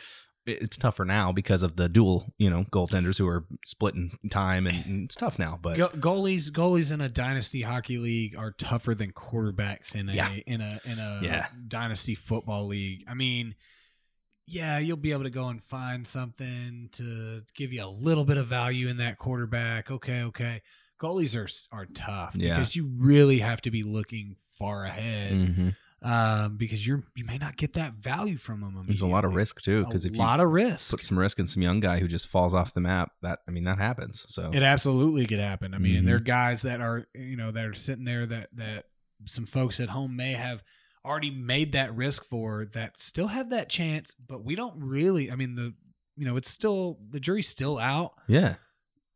it's 0.47 0.77
tougher 0.77 1.05
now 1.05 1.31
because 1.31 1.63
of 1.63 1.75
the 1.75 1.89
dual, 1.89 2.33
you 2.37 2.49
know, 2.49 2.63
goaltenders 2.71 3.17
who 3.17 3.27
are 3.27 3.45
splitting 3.65 4.17
time, 4.31 4.65
and, 4.67 4.85
and 4.85 5.03
it's 5.05 5.15
tough 5.15 5.37
now. 5.37 5.59
But 5.61 5.77
Go- 5.77 5.89
goalies 5.89 6.49
goalies 6.51 6.91
in 6.91 7.01
a 7.01 7.09
dynasty 7.09 7.61
hockey 7.61 7.97
league 7.97 8.35
are 8.35 8.51
tougher 8.51 8.95
than 8.95 9.11
quarterbacks 9.11 9.95
in 9.95 10.09
a 10.09 10.13
Yeah. 10.13 10.31
in 10.47 10.61
a 10.61 10.79
in 10.85 10.99
a 10.99 11.19
Yeah. 11.21 11.47
dynasty 11.67 12.15
football 12.15 12.67
league. 12.67 13.03
I 13.07 13.13
mean, 13.13 13.55
yeah, 14.45 14.79
you'll 14.79 14.97
be 14.97 15.11
able 15.11 15.23
to 15.23 15.29
go 15.29 15.49
and 15.49 15.61
find 15.61 16.07
something 16.07 16.89
to 16.93 17.41
give 17.55 17.73
you 17.73 17.83
a 17.83 17.89
little 17.89 18.23
bit 18.23 18.37
of 18.37 18.47
value 18.47 18.87
in 18.87 18.97
that 18.97 19.17
quarterback. 19.17 19.91
Okay, 19.91 20.21
okay. 20.21 20.61
Goalies 21.01 21.35
are 21.35 21.77
are 21.77 21.85
tough 21.85 22.33
Yeah. 22.35 22.55
because 22.57 22.75
you 22.75 22.89
really 22.97 23.39
have 23.39 23.61
to 23.63 23.71
be 23.71 23.83
looking 23.83 24.37
far 24.57 24.85
ahead 24.85 25.33
Mhm. 25.33 25.75
Um, 26.03 26.57
because 26.57 26.85
you're 26.85 27.03
you 27.15 27.25
may 27.25 27.37
not 27.37 27.57
get 27.57 27.73
that 27.73 27.93
value 27.95 28.37
from 28.37 28.61
them. 28.61 28.81
there's 28.85 29.01
a 29.01 29.07
lot 29.07 29.25
of 29.25 29.33
risk 29.33 29.61
too, 29.61 29.83
because 29.85 30.05
if 30.05 30.13
you 30.13 30.19
lot 30.19 30.39
of 30.39 30.49
risk. 30.49 30.91
put 30.91 31.03
some 31.03 31.17
risk 31.17 31.39
in 31.39 31.47
some 31.47 31.63
young 31.63 31.79
guy 31.79 31.99
who 31.99 32.07
just 32.07 32.27
falls 32.27 32.53
off 32.53 32.73
the 32.73 32.81
map, 32.81 33.11
that 33.21 33.39
I 33.47 33.51
mean 33.51 33.63
that 33.63 33.77
happens. 33.79 34.25
So 34.29 34.51
It 34.53 34.63
absolutely 34.63 35.25
could 35.25 35.39
happen. 35.39 35.73
I 35.73 35.77
mean, 35.79 36.03
Mhm. 36.03 36.05
there 36.05 36.15
are 36.17 36.19
guys 36.19 36.61
that 36.63 36.81
are 36.81 37.07
you 37.15 37.35
know 37.37 37.51
that 37.51 37.65
are 37.65 37.73
sitting 37.73 38.05
there 38.05 38.25
that 38.27 38.49
that 38.53 38.85
some 39.25 39.45
folks 39.45 39.79
at 39.79 39.89
home 39.89 40.15
may 40.15 40.33
have 40.33 40.61
already 41.03 41.31
made 41.31 41.71
that 41.71 41.95
risk 41.95 42.25
for 42.25 42.65
that 42.73 42.97
still 42.99 43.27
have 43.27 43.49
that 43.49 43.69
chance, 43.69 44.13
but 44.13 44.43
we 44.43 44.55
don't 44.55 44.75
really. 44.77 45.31
I 45.31 45.35
mean, 45.35 45.55
the 45.55 45.73
you 46.15 46.25
know, 46.25 46.35
it's 46.37 46.49
still 46.49 46.99
the 47.09 47.19
jury's 47.19 47.47
still 47.47 47.77
out. 47.79 48.11
Yeah. 48.27 48.55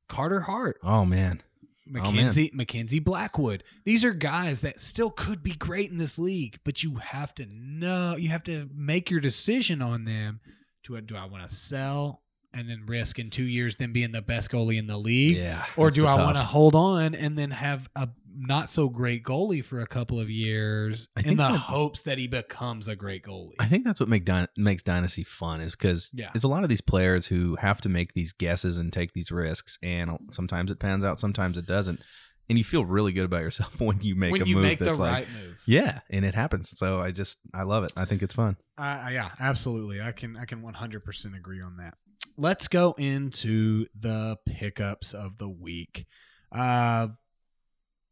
Carter 0.08 0.42
Hart, 0.42 0.78
Oh 0.84 1.06
man. 1.06 1.42
Oh. 1.88 1.94
Mackenzie, 1.94 2.52
Mackenzie 2.54 3.00
Blackwood. 3.00 3.64
These 3.86 4.04
are 4.04 4.14
guys 4.14 4.62
that 4.62 4.80
still 4.80 5.10
could 5.10 5.44
be 5.44 5.54
great 5.54 5.92
in 5.92 5.98
this 5.98 6.20
league, 6.20 6.60
but 6.64 6.84
you 6.84 6.96
have 6.96 7.34
to 7.36 7.46
know, 7.52 8.16
you 8.16 8.30
have 8.30 8.44
to 8.44 8.70
make 8.74 9.10
your 9.10 9.20
decision 9.20 9.82
on 9.82 10.06
them. 10.06 10.40
Do 10.84 10.98
I, 10.98 11.02
do 11.02 11.16
I 11.16 11.26
want 11.26 11.48
to 11.48 11.56
sell 11.56 12.22
and 12.54 12.70
then 12.70 12.84
risk 12.86 13.18
in 13.18 13.30
two 13.30 13.44
years 13.44 13.78
them 13.78 13.94
being 13.94 14.12
the 14.12 14.22
best 14.22 14.52
goalie 14.52 14.78
in 14.78 14.88
the 14.88 14.98
league? 14.98 15.38
Yeah. 15.38 15.66
Or 15.76 15.90
do 15.90 16.06
I 16.06 16.16
want 16.16 16.38
to 16.38 16.44
hold 16.44 16.76
on 16.76 17.16
and 17.16 17.38
then 17.38 17.52
have 17.52 17.90
a 17.96 18.10
not 18.48 18.70
so 18.70 18.90
great 18.90 19.24
goalie 19.24 19.64
for 19.64 19.82
a 19.82 19.88
couple 19.88 20.20
of 20.20 20.30
years 20.30 21.08
I 21.16 21.22
in 21.22 21.38
the 21.38 21.44
that- 21.50 21.58
hopes 21.60 22.02
that 22.04 22.18
he 22.18 22.28
becomes 22.28 22.88
a 22.88 22.96
great 22.96 23.24
goalie? 23.24 23.54
I 23.60 23.68
think 23.68 23.86
that's 23.86 24.00
what 24.00 24.10
make 24.10 24.26
Dy- 24.26 24.48
makes 24.58 24.84
Dynasty 24.84 25.24
fun 25.24 25.62
is 25.62 25.76
because 25.76 26.10
Yeah. 26.14 26.32
it's 26.34 26.44
a 26.44 26.48
lot 26.48 26.64
of 26.64 26.70
these 26.70 26.82
players 26.82 27.28
who 27.28 27.56
have 27.58 27.82
to 27.82 27.90
make 27.90 28.14
these 28.14 28.34
guesses 28.34 28.78
and 28.78 28.92
take 28.92 29.14
these 29.14 29.32
risks, 29.32 29.78
and 29.84 30.18
sometimes 30.32 30.72
it 30.72 30.80
pans 30.80 31.04
out, 31.04 31.20
sometimes 31.20 31.58
it 31.58 31.66
doesn't, 31.68 32.02
and 32.50 32.58
you 32.58 32.64
feel 32.64 32.84
really 32.84 33.14
good 33.14 33.26
about 33.26 33.42
yourself 33.42 33.80
when 33.80 34.02
you 34.02 34.16
make 34.16 34.32
when 34.32 34.42
a 34.42 34.46
you 34.46 34.56
move 34.56 34.64
make 34.64 34.80
the 34.80 34.86
that's 34.86 35.00
like, 35.00 35.12
right 35.14 35.28
move. 35.32 35.58
yeah, 35.66 36.00
and 36.10 36.26
it 36.26 36.36
happens. 36.36 36.70
So 36.78 37.00
I 37.00 37.12
just 37.12 37.38
I 37.54 37.64
love 37.64 37.84
it. 37.84 37.94
I 37.96 38.06
think 38.06 38.22
it's 38.24 38.34
fun. 38.34 38.58
Uh, 38.78 39.10
yeah, 39.12 39.30
absolutely. 39.40 40.02
I 40.02 40.12
can 40.12 40.36
I 40.36 40.46
can 40.46 40.62
100% 40.64 41.38
agree 41.38 41.62
on 41.62 41.78
that. 41.78 41.94
Let's 42.38 42.68
go 42.68 42.94
into 42.98 43.86
the 43.94 44.38
pickups 44.48 45.14
of 45.14 45.38
the 45.38 45.50
week. 45.50 46.08
Uh, 46.52 47.10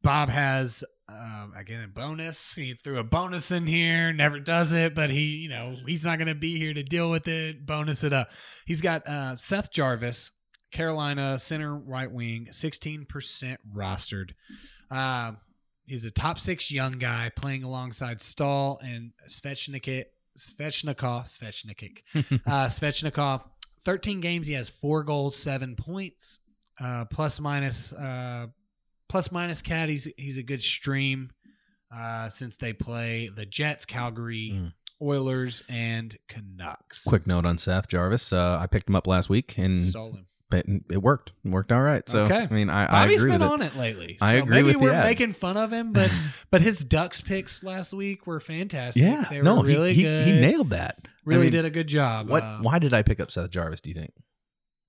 Bob 0.02 0.30
has 0.30 0.84
uh, 1.12 1.48
again 1.58 1.84
a 1.84 1.88
bonus. 1.88 2.56
He 2.56 2.74
threw 2.74 2.98
a 2.98 3.04
bonus 3.04 3.52
in 3.52 3.68
here. 3.68 4.14
Never 4.14 4.40
does 4.40 4.74
it, 4.74 4.96
but 4.96 5.10
he 5.10 5.38
you 5.38 5.50
know 5.50 5.76
he's 5.86 6.06
not 6.06 6.18
going 6.18 6.28
to 6.28 6.36
be 6.36 6.58
here 6.58 6.74
to 6.74 6.84
deal 6.84 7.10
with 7.10 7.28
it. 7.28 7.66
Bonus 7.66 8.04
it 8.04 8.14
up. 8.14 8.30
He's 8.66 8.82
got 8.82 9.08
uh, 9.08 9.38
Seth 9.38 9.72
Jarvis, 9.72 10.32
Carolina 10.72 11.40
center 11.40 11.76
right 11.76 12.12
wing, 12.12 12.48
16% 12.52 13.58
rostered. 13.74 14.32
Uh, 14.92 15.34
he's 15.86 16.06
a 16.06 16.12
top 16.12 16.40
six 16.40 16.72
young 16.72 16.94
guy 16.94 17.32
playing 17.36 17.64
alongside 17.64 18.22
Staal 18.22 18.80
and 18.84 19.12
Svechnikov. 19.28 20.06
Svechnikov, 20.38 21.28
Svechnikov, 21.28 22.02
uh, 22.48 22.68
Svechnikov. 22.68 23.44
13 23.86 24.22
games, 24.22 24.48
he 24.48 24.54
has 24.54 24.70
four 24.70 25.04
goals, 25.04 25.36
seven 25.36 25.76
points, 25.76 26.42
uh, 26.80 27.06
plus 27.06 27.40
minus, 27.40 27.94
uh, 27.94 28.48
plus 29.10 29.32
minus 29.32 29.62
cat. 29.62 29.90
He's 29.90 30.08
he's 30.18 30.38
a 30.38 30.44
good 30.44 30.62
stream 30.64 31.32
uh, 31.94 32.30
since 32.30 32.56
they 32.58 32.72
play 32.74 33.30
the 33.36 33.46
Jets, 33.46 33.86
Calgary, 33.86 34.52
Mm. 34.54 34.74
Oilers, 35.02 35.64
and 35.70 36.16
Canucks. 36.28 37.04
Quick 37.06 37.26
note 37.26 37.46
on 37.46 37.58
Seth 37.58 37.88
Jarvis. 37.88 38.32
Uh, 38.34 38.58
I 38.62 38.68
picked 38.68 38.90
him 38.90 38.96
up 38.96 39.08
last 39.08 39.30
week, 39.30 39.58
and 39.58 39.96
him. 39.96 40.26
it, 40.52 40.66
it 40.92 40.98
worked. 41.02 41.32
It 41.46 41.50
worked 41.52 41.72
all 41.72 41.82
right. 41.82 42.08
So 42.10 42.26
Okay. 42.26 42.48
I 42.50 42.54
mean, 42.54 42.70
I, 42.70 42.84
I 42.84 43.06
Bobby's 43.06 43.22
agree 43.22 43.32
been 43.32 43.40
with 43.40 43.50
it. 43.50 43.54
on 43.54 43.62
it 43.62 43.76
lately. 43.78 44.18
I 44.20 44.34
so 44.38 44.44
agree 44.44 44.56
maybe 44.56 44.68
with 44.76 44.78
we're 44.82 44.92
ad. 44.92 45.06
making 45.06 45.34
fun 45.34 45.56
of 45.56 45.72
him, 45.72 45.94
but 45.94 46.12
but 46.52 46.62
his 46.62 46.80
Ducks 46.80 47.22
picks 47.22 47.64
last 47.64 47.94
week 47.94 48.28
were 48.28 48.40
fantastic. 48.42 49.02
Yeah, 49.02 49.26
they 49.30 49.42
no, 49.42 49.64
really 49.64 49.94
he, 49.94 50.04
he 50.06 50.24
he 50.26 50.32
nailed 50.34 50.72
that. 50.72 50.98
I 51.06 51.10
Really 51.24 51.44
mean, 51.44 51.52
did 51.52 51.66
a 51.66 51.70
good 51.70 51.88
job. 51.88 52.28
What? 52.28 52.44
Uh, 52.44 52.58
why 52.62 52.80
did 52.80 52.94
I 52.94 53.02
pick 53.04 53.20
up 53.20 53.30
Seth 53.32 53.52
Jarvis? 53.52 53.80
Do 53.82 53.90
you 53.92 53.96
think? 53.96 54.12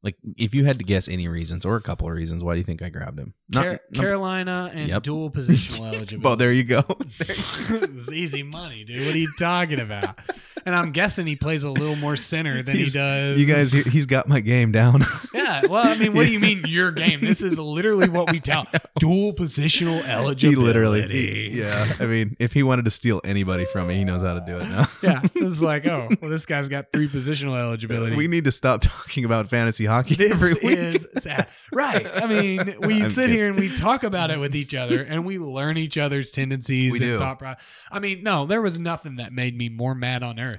Like, 0.03 0.17
if 0.39 0.55
you 0.55 0.65
had 0.65 0.79
to 0.79 0.85
guess 0.85 1.09
any 1.09 1.29
reasons 1.29 1.67
or 1.67 1.77
a 1.77 1.81
couple 1.83 2.09
of 2.09 2.15
reasons, 2.15 2.43
why 2.43 2.55
do 2.55 2.59
you 2.59 2.65
think 2.65 2.81
I 2.81 2.89
grabbed 2.89 3.19
him? 3.19 3.35
Not- 3.51 3.65
Car- 3.65 3.81
not- 3.91 4.01
Carolina 4.01 4.71
and 4.75 4.89
Yep. 4.89 5.03
dual 5.03 5.31
positional 5.31 5.81
eligibility. 5.95 6.17
Well, 6.25 6.37
there 6.37 6.53
you 6.53 6.65
go. 6.65 6.85
it 7.21 7.93
was 7.95 8.11
easy 8.13 8.43
money, 8.43 8.85
dude. 8.85 9.05
What 9.05 9.15
are 9.15 9.19
you 9.19 9.31
talking 9.39 9.79
about? 9.81 10.19
And 10.67 10.75
I'm 10.75 10.93
guessing 10.93 11.27
he 11.27 11.37
plays 11.37 11.65
a 11.65 11.71
little 11.71 11.97
more 11.97 12.17
center 12.17 12.63
than 12.63 12.77
He's- 12.77 12.93
he 12.93 12.99
does. 12.99 13.39
you 13.39 13.47
guys, 13.47 13.73
he- 13.73 13.83
he's 13.83 14.07
got 14.07 14.29
my 14.29 14.41
game 14.41 14.73
down. 14.73 15.05
Yeah. 15.33 15.61
Well, 15.69 15.87
I 15.87 15.97
mean, 15.97 16.13
what 16.13 16.27
do 16.27 16.33
you 16.33 16.39
mean 16.41 16.65
your 16.67 16.91
game? 16.93 17.21
This 17.21 17.41
is 17.41 17.59
literally 17.59 18.09
what 18.09 18.31
we 18.31 18.41
tell. 18.41 18.67
Dual 18.99 19.33
positional 19.33 20.05
eligibility. 20.07 20.61
he 20.61 20.65
literally, 20.67 21.09
he- 21.51 21.59
yeah. 21.61 21.93
I 21.99 22.07
mean, 22.07 22.37
if 22.39 22.53
he 22.53 22.63
wanted 22.63 22.85
to 22.85 22.91
steal 22.91 23.21
anybody 23.25 23.65
from 23.73 23.89
me, 23.89 23.95
he 23.97 24.05
knows 24.05 24.23
how 24.23 24.35
to 24.35 24.41
do 24.47 24.59
it 24.59 24.69
now. 24.69 24.87
Yeah. 25.03 25.23
It's 25.35 25.63
like, 25.63 25.87
oh, 25.87 26.09
well, 26.21 26.31
this 26.31 26.45
guy's 26.47 26.69
got 26.69 26.93
three 26.93 27.09
positional 27.09 27.59
eligibility. 27.59 28.15
We 28.17 28.29
need 28.29 28.45
to 28.45 28.53
stop 28.53 28.83
talking 28.83 29.25
about 29.25 29.49
fantasy 29.49 29.87
hockey 29.87 30.15
this 30.15 30.31
every 30.33 30.55
week. 30.55 30.79
is 30.79 31.09
sad. 31.19 31.49
Right. 31.73 32.07
I 32.23 32.27
mean, 32.27 32.75
we 32.81 33.03
I'm 33.03 33.09
sit 33.09 33.23
kidding. 33.23 33.37
here 33.37 33.49
and 33.49 33.59
we 33.59 33.75
talk 33.75 34.03
about 34.05 34.31
it 34.31 34.39
with 34.39 34.55
each 34.55 34.75
other 34.75 35.03
and 35.03 35.25
we 35.25 35.39
learn 35.39 35.79
each 35.79 35.97
other's 35.97 36.31
tendencies 36.31 36.93
We 36.93 36.99
and 36.99 37.07
do. 37.07 37.19
thought 37.19 37.39
pro- 37.39 37.55
I 37.91 37.99
mean, 37.99 38.23
no, 38.23 38.47
there 38.47 38.61
was 38.63 38.79
nothing 38.79 39.17
that 39.17 39.33
made 39.33 39.57
me 39.57 39.69
more 39.69 39.95
mad 39.95 40.23
on 40.23 40.39
earth. 40.39 40.50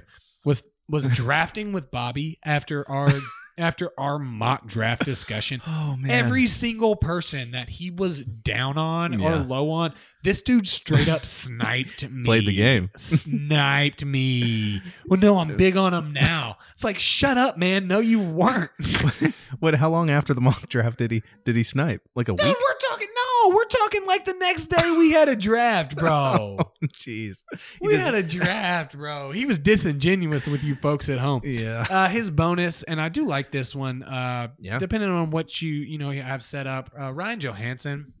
Was 0.44 0.62
was 0.88 1.08
drafting 1.14 1.72
with 1.72 1.90
Bobby 1.90 2.38
after 2.44 2.88
our 2.90 3.10
after 3.58 3.90
our 3.98 4.18
mock 4.18 4.66
draft 4.66 5.04
discussion. 5.04 5.60
oh 5.66 5.96
man, 5.96 6.10
Every 6.10 6.46
single 6.46 6.96
person 6.96 7.52
that 7.52 7.68
he 7.68 7.90
was 7.90 8.20
down 8.22 8.78
on 8.78 9.20
or 9.20 9.36
low 9.36 9.70
on, 9.70 9.94
this 10.24 10.42
dude 10.42 10.66
straight 10.66 11.08
up 11.08 11.24
sniped 11.26 12.02
me. 12.10 12.24
played 12.24 12.46
the 12.46 12.54
game. 12.54 12.90
Sniped 12.96 14.04
me. 14.04 14.80
Well, 15.06 15.20
no, 15.20 15.38
I'm 15.38 15.56
big 15.56 15.76
on 15.76 15.92
him 15.94 16.12
now. 16.12 16.56
It's 16.74 16.84
like, 16.84 16.98
shut 16.98 17.36
up, 17.38 17.56
man. 17.58 17.86
No, 17.86 18.00
you 18.00 18.20
weren't. 18.20 18.70
what? 19.60 19.74
How 19.76 19.90
long 19.90 20.10
after 20.10 20.34
the 20.34 20.40
mock 20.40 20.68
draft 20.68 20.98
did 20.98 21.10
he 21.10 21.22
did 21.44 21.56
he 21.56 21.62
snipe? 21.62 22.02
Like 22.14 22.28
a 22.28 22.32
Dude, 22.34 22.46
week? 22.46 22.56
we're 22.56 22.90
talking 22.90 23.08
no, 23.48 23.54
we're 23.54 23.64
talking 23.64 24.06
like 24.06 24.24
the 24.24 24.34
next 24.34 24.66
day 24.66 24.90
we 24.98 25.12
had 25.12 25.28
a 25.28 25.36
draft, 25.36 25.96
bro. 25.96 26.56
Oh, 26.82 26.86
Jeez. 26.88 27.44
He 27.52 27.58
we 27.80 27.90
just- 27.92 28.04
had 28.04 28.14
a 28.14 28.22
draft, 28.22 28.96
bro. 28.96 29.30
He 29.32 29.44
was 29.46 29.58
disingenuous 29.58 30.46
with 30.46 30.62
you 30.64 30.74
folks 30.76 31.08
at 31.08 31.18
home. 31.18 31.40
yeah. 31.44 31.86
Uh, 31.88 32.08
his 32.08 32.30
bonus, 32.30 32.82
and 32.82 33.00
I 33.00 33.08
do 33.08 33.24
like 33.26 33.52
this 33.52 33.74
one. 33.74 34.02
Uh, 34.02 34.48
Yeah. 34.58 34.78
depending 34.78 35.10
on 35.10 35.30
what 35.30 35.60
you 35.62 35.72
you 35.72 35.98
know 35.98 36.10
have 36.10 36.42
set 36.42 36.66
up, 36.66 36.90
uh, 36.98 37.12
Ryan 37.12 37.40
Johansen, 37.40 38.12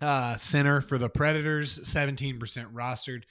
uh, 0.00 0.36
center 0.36 0.80
for 0.80 0.98
the 0.98 1.08
Predators, 1.08 1.86
seventeen 1.88 2.38
percent 2.38 2.74
rostered, 2.74 3.22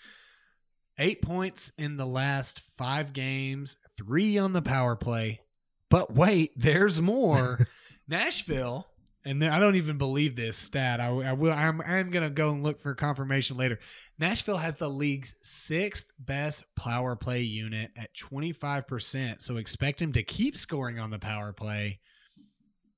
eight 0.98 1.22
points 1.22 1.72
in 1.78 1.98
the 1.98 2.06
last 2.06 2.62
five 2.78 3.14
games, 3.14 3.76
three 3.98 4.38
on 4.38 4.54
the 4.54 4.62
power 4.62 4.96
play. 4.96 5.42
But 5.90 6.14
wait, 6.14 6.52
there's 6.56 7.00
more. 7.02 7.60
Nashville, 8.08 8.88
and 9.26 9.42
then 9.42 9.52
I 9.52 9.60
don't 9.60 9.76
even 9.76 9.98
believe 9.98 10.36
this 10.36 10.58
stat. 10.58 11.02
I, 11.02 11.08
I 11.08 11.34
will. 11.34 11.52
I'm. 11.52 11.82
I'm 11.82 12.12
gonna 12.12 12.30
go 12.30 12.52
and 12.52 12.64
look 12.64 12.82
for 12.82 12.94
confirmation 12.94 13.58
later. 13.58 13.80
Nashville 14.18 14.58
has 14.58 14.76
the 14.76 14.90
league's 14.90 15.36
sixth 15.42 16.08
best 16.18 16.64
power 16.76 17.16
play 17.16 17.42
unit 17.42 17.92
at 17.98 18.16
25%. 18.16 19.42
So 19.42 19.58
expect 19.58 20.02
him 20.02 20.14
to 20.14 20.24
keep 20.24 20.58
scoring 20.58 21.00
on 21.00 21.10
the 21.10 21.20
power 21.20 21.52
play 21.52 22.00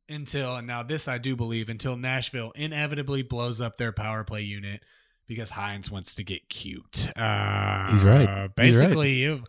until, 0.08 0.56
and 0.56 0.68
now 0.68 0.84
this 0.84 1.08
I 1.08 1.18
do 1.18 1.36
believe, 1.36 1.70
until 1.70 1.98
Nashville 1.98 2.52
inevitably 2.56 3.24
blows 3.24 3.62
up 3.62 3.78
their 3.78 3.92
power 3.92 4.24
play 4.24 4.42
unit 4.42 4.82
because 5.28 5.52
Hynes 5.52 5.90
wants 5.90 6.14
to 6.16 6.24
get 6.24 6.50
cute. 6.50 7.10
Uh, 7.16 7.92
He's 7.92 8.04
right. 8.04 8.20
He's 8.20 8.28
right. 8.28 8.56
Basically, 8.56 9.42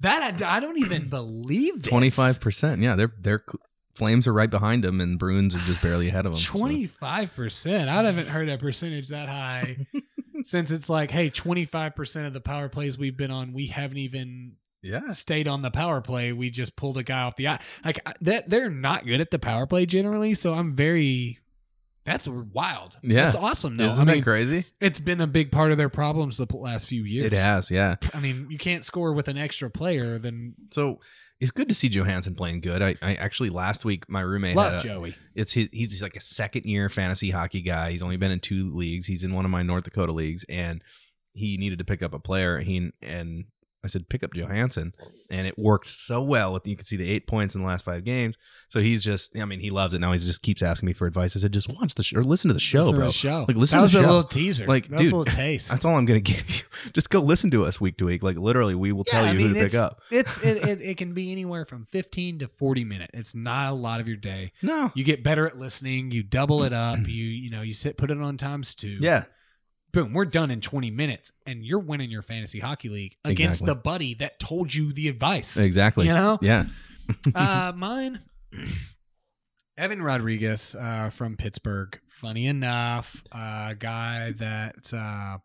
that 0.00 0.42
I, 0.42 0.56
I 0.56 0.60
don't 0.60 0.78
even 0.78 1.08
believe. 1.08 1.82
Twenty 1.82 2.10
five 2.10 2.40
percent. 2.40 2.82
Yeah, 2.82 2.96
they're 2.96 3.14
they're 3.18 3.44
Flames 3.98 4.28
are 4.28 4.32
right 4.32 4.48
behind 4.48 4.84
them, 4.84 5.00
and 5.00 5.18
Bruins 5.18 5.56
are 5.56 5.60
just 5.60 5.82
barely 5.82 6.08
ahead 6.08 6.24
of 6.24 6.32
them. 6.32 6.40
Twenty 6.40 6.86
five 6.86 7.34
percent. 7.34 7.90
I 7.90 8.04
haven't 8.04 8.28
heard 8.28 8.48
a 8.48 8.56
percentage 8.56 9.08
that 9.08 9.28
high 9.28 9.88
since 10.44 10.70
it's 10.70 10.88
like, 10.88 11.10
hey, 11.10 11.30
twenty 11.30 11.64
five 11.64 11.96
percent 11.96 12.24
of 12.24 12.32
the 12.32 12.40
power 12.40 12.68
plays 12.68 12.96
we've 12.96 13.16
been 13.16 13.32
on, 13.32 13.52
we 13.52 13.66
haven't 13.66 13.98
even 13.98 14.52
yeah. 14.84 15.10
stayed 15.10 15.48
on 15.48 15.62
the 15.62 15.72
power 15.72 16.00
play. 16.00 16.32
We 16.32 16.48
just 16.48 16.76
pulled 16.76 16.96
a 16.96 17.02
guy 17.02 17.22
off 17.22 17.34
the 17.34 17.48
eye. 17.48 17.60
Like 17.84 17.98
that, 18.20 18.48
they're 18.48 18.70
not 18.70 19.04
good 19.04 19.20
at 19.20 19.32
the 19.32 19.38
power 19.40 19.66
play 19.66 19.84
generally. 19.84 20.32
So 20.34 20.54
I'm 20.54 20.76
very. 20.76 21.40
That's 22.04 22.28
wild. 22.28 22.98
Yeah. 23.02 23.24
that's 23.24 23.36
awesome. 23.36 23.78
Though 23.78 23.86
Isn't 23.86 24.08
I 24.08 24.12
mean, 24.12 24.20
that 24.20 24.24
crazy? 24.24 24.64
it's 24.80 25.00
been 25.00 25.20
a 25.20 25.26
big 25.26 25.50
part 25.50 25.72
of 25.72 25.76
their 25.76 25.90
problems 25.90 26.38
the 26.38 26.46
last 26.56 26.86
few 26.86 27.02
years. 27.02 27.26
It 27.26 27.32
has, 27.34 27.70
yeah. 27.70 27.96
I 28.14 28.20
mean, 28.20 28.46
you 28.48 28.56
can't 28.56 28.82
score 28.82 29.12
with 29.12 29.28
an 29.28 29.36
extra 29.36 29.68
player. 29.68 30.18
Then 30.18 30.54
So 30.70 31.00
it's 31.40 31.50
good 31.50 31.68
to 31.68 31.74
see 31.74 31.88
Johansen 31.88 32.36
playing 32.36 32.60
good. 32.60 32.82
I, 32.82 32.96
I 33.00 33.14
actually 33.14 33.50
last 33.50 33.84
week 33.84 34.08
my 34.08 34.20
roommate 34.20 34.56
love 34.56 34.72
had 34.72 34.80
a, 34.80 34.82
Joey. 34.82 35.16
it's 35.34 35.52
his, 35.52 35.68
he's 35.72 36.02
like 36.02 36.16
a 36.16 36.20
second 36.20 36.64
year 36.64 36.88
fantasy 36.88 37.30
hockey 37.30 37.60
guy. 37.60 37.92
He's 37.92 38.02
only 38.02 38.16
been 38.16 38.30
in 38.30 38.40
two 38.40 38.68
leagues. 38.74 39.06
He's 39.06 39.22
in 39.22 39.34
one 39.34 39.44
of 39.44 39.50
my 39.50 39.62
North 39.62 39.84
Dakota 39.84 40.12
leagues, 40.12 40.44
and 40.48 40.82
he 41.32 41.56
needed 41.56 41.78
to 41.78 41.84
pick 41.84 42.02
up 42.02 42.12
a 42.12 42.18
player. 42.18 42.58
He 42.58 42.90
and 43.02 43.44
I 43.84 43.86
said 43.88 44.08
pick 44.08 44.24
up 44.24 44.32
Johansen, 44.34 44.92
and 45.30 45.46
it 45.46 45.56
worked 45.56 45.86
so 45.86 46.20
well. 46.20 46.52
With, 46.52 46.66
You 46.66 46.74
can 46.74 46.84
see 46.84 46.96
the 46.96 47.08
eight 47.08 47.28
points 47.28 47.54
in 47.54 47.60
the 47.60 47.66
last 47.66 47.84
five 47.84 48.02
games. 48.02 48.36
So 48.68 48.80
he's 48.80 49.02
just, 49.04 49.38
I 49.38 49.44
mean, 49.44 49.60
he 49.60 49.70
loves 49.70 49.94
it 49.94 50.00
now. 50.00 50.10
He 50.10 50.18
just 50.18 50.42
keeps 50.42 50.62
asking 50.62 50.88
me 50.88 50.92
for 50.92 51.06
advice. 51.06 51.36
I 51.36 51.40
said 51.40 51.52
just 51.52 51.68
watch 51.68 51.94
the 51.94 52.02
show 52.02 52.18
or 52.18 52.24
listen 52.24 52.48
to 52.48 52.54
the 52.54 52.60
show, 52.60 52.78
Listen 52.80 52.92
to 52.94 52.98
bro. 52.98 53.06
the 53.06 53.12
show. 53.12 53.44
Like 53.46 53.56
listen 53.56 53.76
that 53.76 53.80
to 53.80 53.82
was 53.84 53.92
the 53.92 53.98
a 54.00 54.02
show. 54.02 54.06
little 54.08 54.22
teaser. 54.24 54.66
Like, 54.66 54.88
that 54.88 54.92
was 54.94 55.00
dude, 55.02 55.12
a 55.12 55.16
little 55.16 55.32
taste. 55.32 55.70
That's 55.70 55.84
all 55.84 55.96
I'm 55.96 56.06
gonna 56.06 56.20
give 56.34 56.50
you. 56.50 56.64
Just 56.92 57.08
go 57.10 57.20
listen 57.20 57.50
to 57.52 57.64
us 57.64 57.80
week 57.80 57.96
to 57.98 58.06
week. 58.06 58.22
Like 58.22 58.36
literally, 58.36 58.74
we 58.74 58.90
will 58.90 59.04
tell 59.04 59.22
Yeah, 59.22 59.30
I 59.30 59.32
you 59.34 59.38
mean, 59.38 59.48
who 59.48 59.54
to 59.54 59.60
pick 59.60 59.74
up. 59.74 60.00
It's 60.10 60.42
it, 60.42 60.56
it, 60.68 60.82
it 60.82 60.96
can 60.98 61.14
be 61.14 61.30
anywhere 61.30 61.64
from 61.64 61.86
15 61.92 62.40
to 62.40 62.48
40 62.48 62.84
minutes. 62.84 63.10
It's 63.14 63.34
not 63.36 63.70
a 63.72 63.74
lot 63.76 64.00
of 64.00 64.08
your 64.08 64.16
day. 64.16 64.52
No, 64.60 64.90
You 64.96 65.04
get 65.04 65.22
better 65.22 65.46
at 65.46 65.56
listening. 65.58 66.10
You 66.10 66.24
double 66.24 66.64
it 66.64 66.72
up. 66.72 66.98
You 67.06 67.24
you 67.24 67.50
know 67.50 67.62
you 67.62 67.74
sit 67.74 67.96
put 67.96 68.10
it 68.10 68.18
on 68.20 68.36
times 68.38 68.74
two. 68.74 68.96
yeah, 69.00 69.24
boom, 69.92 70.12
we're 70.12 70.24
done 70.24 70.50
in 70.50 70.60
20 70.60 70.90
minutes, 70.90 71.32
and 71.46 71.64
you're 71.64 71.78
winning 71.78 72.10
your 72.10 72.22
fantasy 72.22 72.60
hockey 72.60 72.88
league 72.88 73.16
against 73.24 73.60
Exactly. 73.62 73.66
the 73.66 73.74
buddy 73.74 74.14
that 74.14 74.38
told 74.38 74.74
you 74.74 74.92
the 74.92 75.08
advice. 75.08 75.56
exactly. 75.56 76.06
You 76.06 76.14
know? 76.14 76.38
yeah. 76.42 76.66
uh, 77.34 77.72
mine, 77.74 78.20
Evan 79.76 80.02
Rodrigues 80.02 80.74
uh, 80.74 81.10
from 81.10 81.36
Pittsburgh. 81.36 81.98
Funny 82.08 82.46
enough, 82.46 83.22
a 83.30 83.76
guy 83.78 84.32
that 84.32 84.92
uh, 84.92 85.38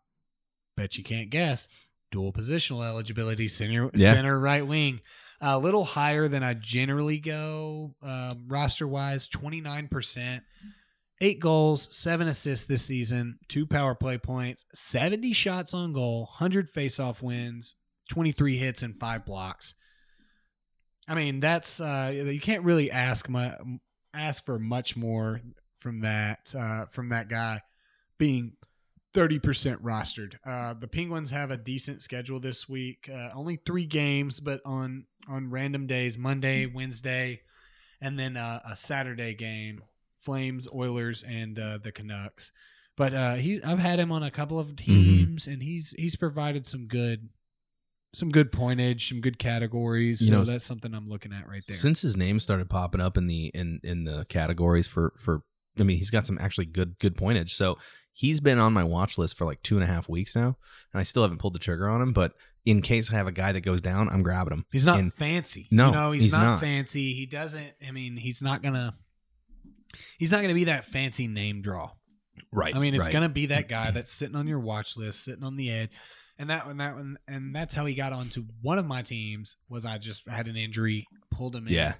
bet 0.76 0.98
you 0.98 1.04
can't 1.04 1.30
guess 1.30 1.68
dual 2.10 2.32
positional 2.32 2.84
eligibility, 2.84 3.46
center, 3.48 3.90
Yeah. 3.94 4.12
center, 4.12 4.38
right 4.40 4.66
wing. 4.66 5.00
A 5.40 5.58
little 5.58 5.84
higher 5.84 6.26
than 6.26 6.42
I 6.42 6.54
generally 6.54 7.18
go 7.18 7.94
um, 8.02 8.44
roster 8.48 8.88
wise, 8.88 9.28
twenty 9.28 9.60
nine 9.60 9.88
percent. 9.88 10.42
Eight 11.20 11.38
goals, 11.40 11.88
seven 11.96 12.26
assists 12.26 12.66
this 12.66 12.82
season, 12.82 13.38
two 13.48 13.66
power 13.66 13.94
play 13.94 14.18
points, 14.18 14.64
70 14.74 15.32
shots 15.32 15.72
on 15.72 15.92
goal, 15.92 16.22
100 16.38 16.72
faceoff 16.72 17.22
wins, 17.22 17.76
23 18.10 18.56
hits, 18.56 18.82
and 18.82 18.98
five 18.98 19.24
blocks. 19.24 19.74
I 21.06 21.14
mean, 21.14 21.40
that's 21.40 21.80
uh, 21.80 22.10
you 22.12 22.40
can't 22.40 22.64
really 22.64 22.90
ask 22.90 23.28
my 23.28 23.56
ask 24.14 24.44
for 24.44 24.58
much 24.58 24.96
more 24.96 25.40
from 25.78 26.00
that 26.00 26.54
uh, 26.56 26.86
from 26.86 27.10
that 27.10 27.28
guy 27.28 27.60
being 28.18 28.52
thirty 29.12 29.38
percent 29.38 29.82
rostered. 29.82 30.36
Uh, 30.46 30.74
the 30.74 30.88
Penguins 30.88 31.30
have 31.30 31.50
a 31.50 31.56
decent 31.58 32.02
schedule 32.02 32.40
this 32.40 32.68
week. 32.68 33.10
Uh, 33.12 33.28
only 33.34 33.56
three 33.56 33.84
games, 33.84 34.40
but 34.40 34.60
on 34.64 35.04
on 35.28 35.50
random 35.50 35.86
days: 35.86 36.16
Monday, 36.16 36.64
Wednesday, 36.64 37.42
and 38.00 38.18
then 38.18 38.36
uh, 38.36 38.60
a 38.68 38.74
Saturday 38.74 39.34
game. 39.34 39.82
Flames, 40.24 40.66
Oilers, 40.72 41.22
and 41.22 41.58
uh, 41.58 41.78
the 41.82 41.92
Canucks. 41.92 42.52
But 42.96 43.12
uh, 43.14 43.34
he, 43.34 43.62
I've 43.62 43.78
had 43.80 43.98
him 43.98 44.12
on 44.12 44.22
a 44.22 44.30
couple 44.30 44.58
of 44.58 44.76
teams, 44.76 45.46
and 45.46 45.62
he's 45.62 45.94
he's 45.98 46.14
provided 46.16 46.64
some 46.66 46.86
good, 46.86 47.28
some 48.14 48.30
good 48.30 48.52
pointage, 48.52 49.08
some 49.08 49.20
good 49.20 49.38
categories. 49.38 50.20
You 50.20 50.28
so 50.28 50.32
know, 50.32 50.44
that's 50.44 50.64
something 50.64 50.94
I'm 50.94 51.08
looking 51.08 51.32
at 51.32 51.48
right 51.48 51.62
there. 51.66 51.76
Since 51.76 52.02
his 52.02 52.16
name 52.16 52.38
started 52.38 52.70
popping 52.70 53.00
up 53.00 53.16
in 53.16 53.26
the 53.26 53.46
in 53.54 53.80
in 53.82 54.04
the 54.04 54.24
categories 54.28 54.86
for 54.86 55.12
for 55.18 55.42
I 55.78 55.82
mean 55.82 55.96
he's 55.96 56.10
got 56.10 56.26
some 56.26 56.38
actually 56.40 56.66
good 56.66 56.98
good 57.00 57.16
pointage. 57.16 57.50
So 57.50 57.78
he's 58.12 58.38
been 58.38 58.58
on 58.60 58.72
my 58.72 58.84
watch 58.84 59.18
list 59.18 59.36
for 59.36 59.44
like 59.44 59.60
two 59.62 59.74
and 59.74 59.82
a 59.82 59.88
half 59.88 60.08
weeks 60.08 60.36
now, 60.36 60.56
and 60.92 61.00
I 61.00 61.02
still 61.02 61.22
haven't 61.22 61.38
pulled 61.38 61.54
the 61.54 61.58
trigger 61.58 61.88
on 61.88 62.00
him. 62.00 62.12
But 62.12 62.34
in 62.64 62.80
case 62.80 63.12
I 63.12 63.16
have 63.16 63.26
a 63.26 63.32
guy 63.32 63.50
that 63.50 63.62
goes 63.62 63.80
down, 63.80 64.08
I'm 64.08 64.22
grabbing 64.22 64.56
him. 64.56 64.66
He's 64.70 64.86
not 64.86 65.00
And- 65.00 65.12
fancy. 65.12 65.66
No, 65.72 65.86
you 65.86 65.92
know, 65.92 66.12
he's, 66.12 66.22
he's 66.24 66.32
not, 66.32 66.44
not. 66.44 66.60
fancy. 66.60 67.12
He 67.14 67.26
doesn't. 67.26 67.72
I 67.86 67.90
mean, 67.90 68.16
he's 68.16 68.40
not 68.40 68.62
gonna. 68.62 68.94
He's 70.18 70.30
not 70.30 70.42
gonna 70.42 70.54
be 70.54 70.64
that 70.64 70.84
fancy 70.86 71.26
name 71.26 71.62
draw. 71.62 71.90
right. 72.52 72.74
I 72.74 72.78
mean, 72.78 72.94
it's 72.94 73.04
right. 73.04 73.12
gonna 73.12 73.28
be 73.28 73.46
that 73.46 73.68
guy 73.68 73.90
that's 73.90 74.12
sitting 74.12 74.36
on 74.36 74.46
your 74.46 74.60
watch 74.60 74.96
list, 74.96 75.24
sitting 75.24 75.44
on 75.44 75.56
the 75.56 75.70
edge, 75.70 75.90
and 76.38 76.50
that 76.50 76.66
one, 76.66 76.78
that 76.78 76.94
one, 76.94 77.18
and 77.28 77.54
that's 77.54 77.74
how 77.74 77.86
he 77.86 77.94
got 77.94 78.12
onto 78.12 78.44
one 78.62 78.78
of 78.78 78.86
my 78.86 79.02
teams. 79.02 79.56
Was 79.68 79.84
I 79.84 79.98
just 79.98 80.28
had 80.28 80.48
an 80.48 80.56
injury, 80.56 81.06
pulled 81.30 81.54
him 81.56 81.66
in. 81.66 81.72
yeah. 81.72 81.94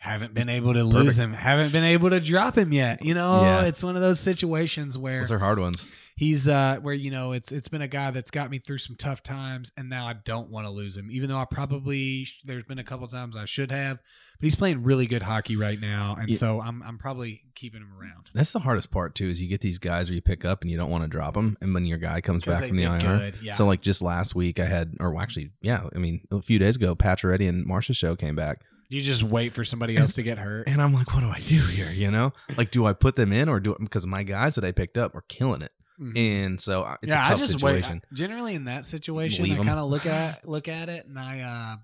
Haven't 0.00 0.32
been 0.34 0.48
able 0.48 0.72
to 0.74 0.82
lose 0.82 1.18
him. 1.18 1.32
Haven't 1.34 1.72
been 1.72 1.84
able 1.84 2.08
to 2.10 2.20
drop 2.20 2.56
him 2.58 2.72
yet. 2.72 3.04
You 3.04 3.12
know, 3.14 3.42
Yeah. 3.42 3.64
it's 3.66 3.82
one 3.84 3.96
of 3.96 4.02
those 4.02 4.18
situations 4.18 4.96
where 4.98 5.20
Those 5.20 5.30
are 5.30 5.38
hard 5.38 5.58
ones. 5.58 5.86
he's 6.16 6.48
uh 6.48 6.78
where 6.82 6.94
you 6.94 7.10
know 7.10 7.32
it's 7.32 7.52
it's 7.52 7.68
been 7.68 7.82
a 7.82 7.88
guy 7.88 8.10
that's 8.10 8.30
got 8.30 8.50
me 8.50 8.58
through 8.58 8.78
some 8.78 8.96
tough 8.96 9.22
times 9.22 9.72
and 9.76 9.88
now 9.88 10.06
I 10.06 10.14
don't 10.14 10.50
want 10.50 10.66
to 10.66 10.70
lose 10.70 10.96
him 10.96 11.10
even 11.10 11.28
though 11.28 11.38
I 11.38 11.44
probably 11.44 12.24
sh- 12.24 12.40
there's 12.44 12.64
been 12.66 12.78
a 12.78 12.84
couple 12.84 13.06
times 13.08 13.36
I 13.36 13.44
should 13.44 13.70
have 13.70 13.98
but 14.38 14.44
he's 14.44 14.54
playing 14.54 14.82
really 14.84 15.06
good 15.06 15.22
hockey 15.22 15.54
right 15.56 15.78
now 15.80 16.16
and 16.18 16.28
Yeah. 16.30 16.36
so 16.36 16.60
I'm 16.62 16.82
I'm 16.82 16.96
probably 16.98 17.42
keeping 17.54 17.80
him 17.82 17.92
around 17.98 18.30
That's 18.34 18.52
the 18.52 18.58
hardest 18.60 18.90
part 18.90 19.14
too. 19.14 19.28
Is 19.28 19.40
you 19.42 19.48
get 19.48 19.60
these 19.60 19.78
guys 19.78 20.08
where 20.08 20.14
you 20.14 20.22
pick 20.22 20.44
up 20.46 20.62
and 20.62 20.70
you 20.70 20.76
don't 20.78 20.90
want 20.90 21.04
to 21.04 21.08
drop 21.08 21.34
them, 21.34 21.56
and 21.60 21.72
when 21.74 21.84
your 21.84 21.98
guy 21.98 22.20
comes 22.22 22.42
back 22.44 22.66
from 22.66 22.76
the 22.78 22.84
IR. 22.84 23.32
yeah. 23.42 23.52
So 23.52 23.66
like 23.66 23.80
just 23.82 24.00
last 24.02 24.34
week, 24.34 24.58
I 24.58 24.64
had, 24.66 24.94
or 24.98 25.20
actually, 25.20 25.50
yeah, 25.60 25.84
I 25.94 25.98
mean, 25.98 26.22
a 26.30 26.40
few 26.40 26.58
days 26.58 26.76
ago, 26.76 26.94
Pacioretty 26.96 27.46
and 27.48 27.66
Marchessault 27.66 28.18
came 28.18 28.34
back, 28.34 28.62
you 28.90 29.00
just 29.00 29.22
wait 29.22 29.54
for 29.54 29.64
somebody 29.64 29.96
else 29.96 30.12
to 30.16 30.22
get 30.22 30.36
hurt 30.38 30.68
and 30.68 30.82
I'm 30.82 30.92
like, 30.92 31.14
what 31.14 31.20
do 31.20 31.30
I 31.30 31.40
do 31.40 31.60
here? 31.62 31.90
You 31.90 32.10
know, 32.10 32.32
like, 32.58 32.70
do 32.70 32.84
I 32.86 32.92
put 32.92 33.16
them 33.16 33.32
in 33.32 33.48
or 33.48 33.58
do 33.60 33.72
it 33.72 33.78
because 33.80 34.06
my 34.06 34.22
guys 34.24 34.56
that 34.56 34.64
I 34.64 34.72
picked 34.72 34.98
up 34.98 35.14
are 35.14 35.22
killing 35.28 35.62
it, 35.62 35.72
Mhm. 35.98 36.16
and 36.46 36.60
so 36.60 36.82
uh, 36.82 36.96
it's 37.02 37.12
yeah 37.12 37.22
a 37.22 37.28
tough 37.28 37.32
I 37.32 37.40
just 37.40 37.52
situation. 37.52 38.02
wait 38.10 38.16
generally 38.16 38.54
in 38.54 38.64
that 38.64 38.84
situation 38.86 39.44
Leave 39.44 39.60
I 39.60 39.64
kind 39.64 39.78
of 39.78 39.88
look 39.90 40.06
at 40.06 40.46
look 40.48 40.66
at 40.68 40.88
it 40.88 41.06
and 41.06 41.18
I 41.18 41.40
uh 41.40 41.76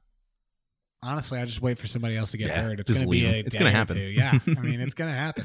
honestly 1.02 1.38
I 1.38 1.44
just 1.44 1.60
wait 1.60 1.78
for 1.78 1.86
somebody 1.86 2.16
else 2.16 2.30
to 2.32 2.38
get 2.38 2.48
Yeah, 2.48 2.62
hurt 2.62 2.80
it's 2.80 2.92
gonna 2.92 3.06
be 3.06 3.26
a 3.26 3.30
It's 3.40 3.54
gonna 3.54 3.70
happen. 3.70 3.98
yeah 3.98 4.38
I 4.56 4.60
mean 4.62 4.80
it's 4.80 4.94
gonna 5.00 5.12
happen 5.12 5.44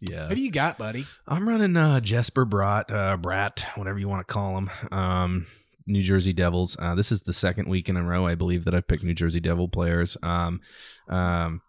yeah, 0.00 0.28
who 0.28 0.34
do 0.34 0.42
you 0.42 0.50
got 0.50 0.76
buddy 0.78 1.04
I'm 1.26 1.48
running 1.48 1.76
uh, 1.76 2.00
Jesper 2.00 2.44
Bratt, 2.46 2.90
uh, 2.90 3.16
Bratt, 3.16 3.62
whatever 3.78 3.98
you 3.98 4.08
want 4.08 4.26
to 4.26 4.32
call 4.32 4.58
him. 4.58 4.70
Um, 4.92 5.46
New 5.90 6.02
Jersey 6.02 6.32
Devils. 6.32 6.76
Uh, 6.78 6.94
this 6.94 7.12
is 7.12 7.22
the 7.22 7.32
second 7.32 7.68
week 7.68 7.88
in 7.88 7.96
a 7.96 8.02
row, 8.02 8.26
I 8.26 8.34
believe, 8.34 8.64
that 8.64 8.74
I've 8.74 8.88
picked 8.88 9.04
New 9.04 9.14
Jersey 9.14 9.40
Devil 9.40 9.68
players. 9.68 10.16
Um, 10.22 10.60
um, 11.08 11.60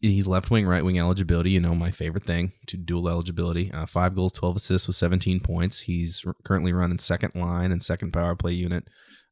he's 0.00 0.26
left 0.26 0.50
wing, 0.50 0.66
right 0.66 0.84
wing 0.84 0.98
eligibility. 0.98 1.50
You 1.50 1.60
know, 1.60 1.74
my 1.74 1.90
favorite 1.90 2.24
thing 2.24 2.52
to 2.66 2.76
dual 2.76 3.08
eligibility. 3.08 3.70
Uh, 3.72 3.86
five 3.86 4.14
goals, 4.14 4.32
12 4.32 4.56
assists 4.56 4.86
with 4.86 4.96
17 4.96 5.40
points. 5.40 5.80
He's 5.80 6.22
r- 6.26 6.34
currently 6.44 6.72
running 6.72 6.98
second 6.98 7.34
line 7.34 7.70
and 7.70 7.82
second 7.82 8.12
power 8.12 8.34
play 8.34 8.52
unit. 8.52 8.84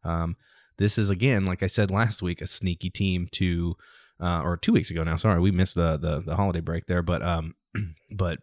Um, 0.05 0.37
this 0.79 0.99
is, 0.99 1.11
again, 1.11 1.45
like 1.45 1.63
I 1.63 1.69
said 1.69 1.91
last 1.91 2.23
week, 2.23 2.41
a 2.41 2.47
sneaky 2.47 2.91
team 2.91 3.29
to. 3.33 3.75
Uh, 4.21 4.41
or 4.43 4.57
two 4.57 4.73
weeks 4.73 4.93
ago 4.93 5.03
now. 5.03 5.17
Sorry, 5.17 5.41
we 5.41 5.51
missed 5.51 5.75
the 5.75 5.97
the, 5.97 6.21
the 6.21 6.37
holiday 6.37 6.61
break 6.61 6.87
there, 6.87 7.03
but 7.03 7.21
um, 7.21 7.57
but 8.13 8.39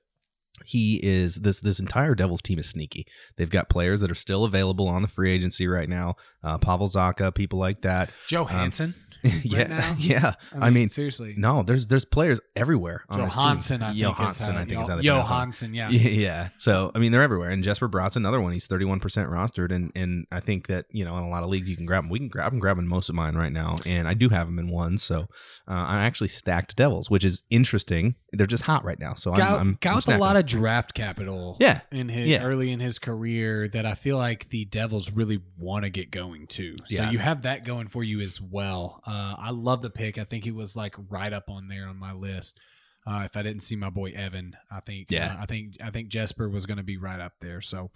he 0.65 0.99
is 1.03 1.35
this 1.37 1.59
this 1.59 1.79
entire 1.79 2.15
Devils 2.15 2.41
team 2.41 2.59
is 2.59 2.69
sneaky. 2.69 3.05
They've 3.37 3.49
got 3.49 3.69
players 3.69 4.01
that 4.01 4.11
are 4.11 4.15
still 4.15 4.43
available 4.43 4.87
on 4.87 5.01
the 5.01 5.07
free 5.07 5.31
agency 5.31 5.67
right 5.67 5.89
now. 5.89 6.15
Uh, 6.43 6.57
Pavel 6.57 6.87
Zacha, 6.87 7.33
people 7.33 7.59
like 7.59 7.81
that. 7.81 8.11
Joe 8.27 8.45
Hansen 8.45 8.95
yeah, 9.43 9.63
now? 9.67 9.95
yeah. 9.99 10.33
I 10.59 10.69
mean, 10.69 10.89
seriously 10.89 11.35
no, 11.37 11.63
there's 11.63 11.87
there's 11.87 12.05
players 12.05 12.39
everywhere 12.55 13.03
on. 13.09 13.19
Johansson, 13.19 13.81
I 13.83 13.93
Johansson, 13.93 14.55
I 14.55 14.65
think 14.65 14.81
is 14.81 14.87
how 14.87 14.95
they 14.97 15.03
Yo- 15.03 15.23
pronounce 15.23 15.61
him. 15.61 15.73
Johansson, 15.73 15.73
yeah. 15.73 15.89
Yeah, 15.89 16.09
yeah. 16.27 16.49
So 16.57 16.91
I 16.95 16.99
mean, 16.99 17.11
they're 17.11 17.23
everywhere. 17.23 17.49
And 17.49 17.63
Jesper 17.63 17.87
Bratt's 17.87 18.15
another 18.15 18.41
one. 18.41 18.53
He's 18.53 18.67
31 18.67 18.99
percent 18.99 19.29
rostered, 19.29 19.71
and 19.71 19.91
and 19.95 20.25
I 20.31 20.39
think 20.39 20.67
that 20.67 20.85
you 20.91 21.05
know 21.05 21.17
in 21.17 21.23
a 21.23 21.29
lot 21.29 21.43
of 21.43 21.49
leagues 21.49 21.69
you 21.69 21.75
can 21.77 21.85
grab 21.85 22.03
him. 22.03 22.09
We 22.09 22.19
can 22.19 22.27
grab 22.29 22.53
him, 22.53 22.59
grabbing 22.59 22.87
most 22.87 23.09
of 23.09 23.15
mine 23.15 23.35
right 23.35 23.51
now, 23.51 23.75
and 23.85 24.07
I 24.07 24.13
do 24.13 24.29
have 24.29 24.47
him 24.47 24.59
in 24.59 24.67
one. 24.67 24.97
So 24.97 25.21
uh, 25.67 25.73
I 25.73 26.03
actually 26.05 26.29
stacked 26.29 26.75
Devils, 26.75 27.09
which 27.09 27.23
is 27.25 27.43
interesting. 27.51 28.15
They're 28.33 28.47
just 28.47 28.63
hot 28.63 28.83
right 28.85 28.99
now. 28.99 29.13
So 29.13 29.31
I'm, 29.33 29.37
Got, 29.37 29.59
I'm, 29.59 29.77
I'm 30.07 30.15
a 30.15 30.17
lot 30.17 30.35
of 30.37 30.45
draft 30.45 30.93
capital. 30.93 31.57
Yeah. 31.59 31.81
in 31.91 32.09
his 32.09 32.29
Yeah. 32.29 32.43
early 32.43 32.71
in 32.71 32.79
his 32.79 32.97
career 32.99 33.67
that 33.69 33.85
I 33.85 33.93
feel 33.93 34.17
like 34.17 34.49
the 34.49 34.65
Devils 34.65 35.11
really 35.11 35.41
want 35.57 35.83
to 35.83 35.89
get 35.89 36.11
going 36.11 36.47
too. 36.47 36.75
So 36.85 37.03
Yeah. 37.03 37.11
you 37.11 37.19
have 37.19 37.41
that 37.43 37.65
going 37.65 37.87
for 37.87 38.03
you 38.03 38.21
as 38.21 38.39
well. 38.39 39.01
Uh, 39.11 39.35
I 39.37 39.49
love 39.51 39.81
the 39.81 39.89
pick. 39.89 40.17
I 40.17 40.23
think 40.23 40.43
he 40.45 40.51
was 40.51 40.75
like 40.75 40.95
right 41.09 41.33
up 41.33 41.49
on 41.49 41.67
there 41.67 41.87
on 41.87 41.97
my 41.97 42.13
list. 42.13 42.57
Uh, 43.05 43.23
if 43.25 43.35
I 43.35 43.41
didn't 43.41 43.63
see 43.63 43.75
my 43.75 43.89
boy 43.89 44.11
Evan, 44.15 44.55
I 44.71 44.79
think 44.79 45.09
Yeah. 45.09 45.33
uh, 45.37 45.41
I 45.41 45.45
think 45.47 45.75
I 45.83 45.89
think 45.89 46.09
Jesper 46.09 46.47
was 46.47 46.67
going 46.67 46.77
to 46.77 46.83
be 46.83 46.97
right 46.97 47.19
up 47.19 47.33
there. 47.41 47.59
So 47.59 47.89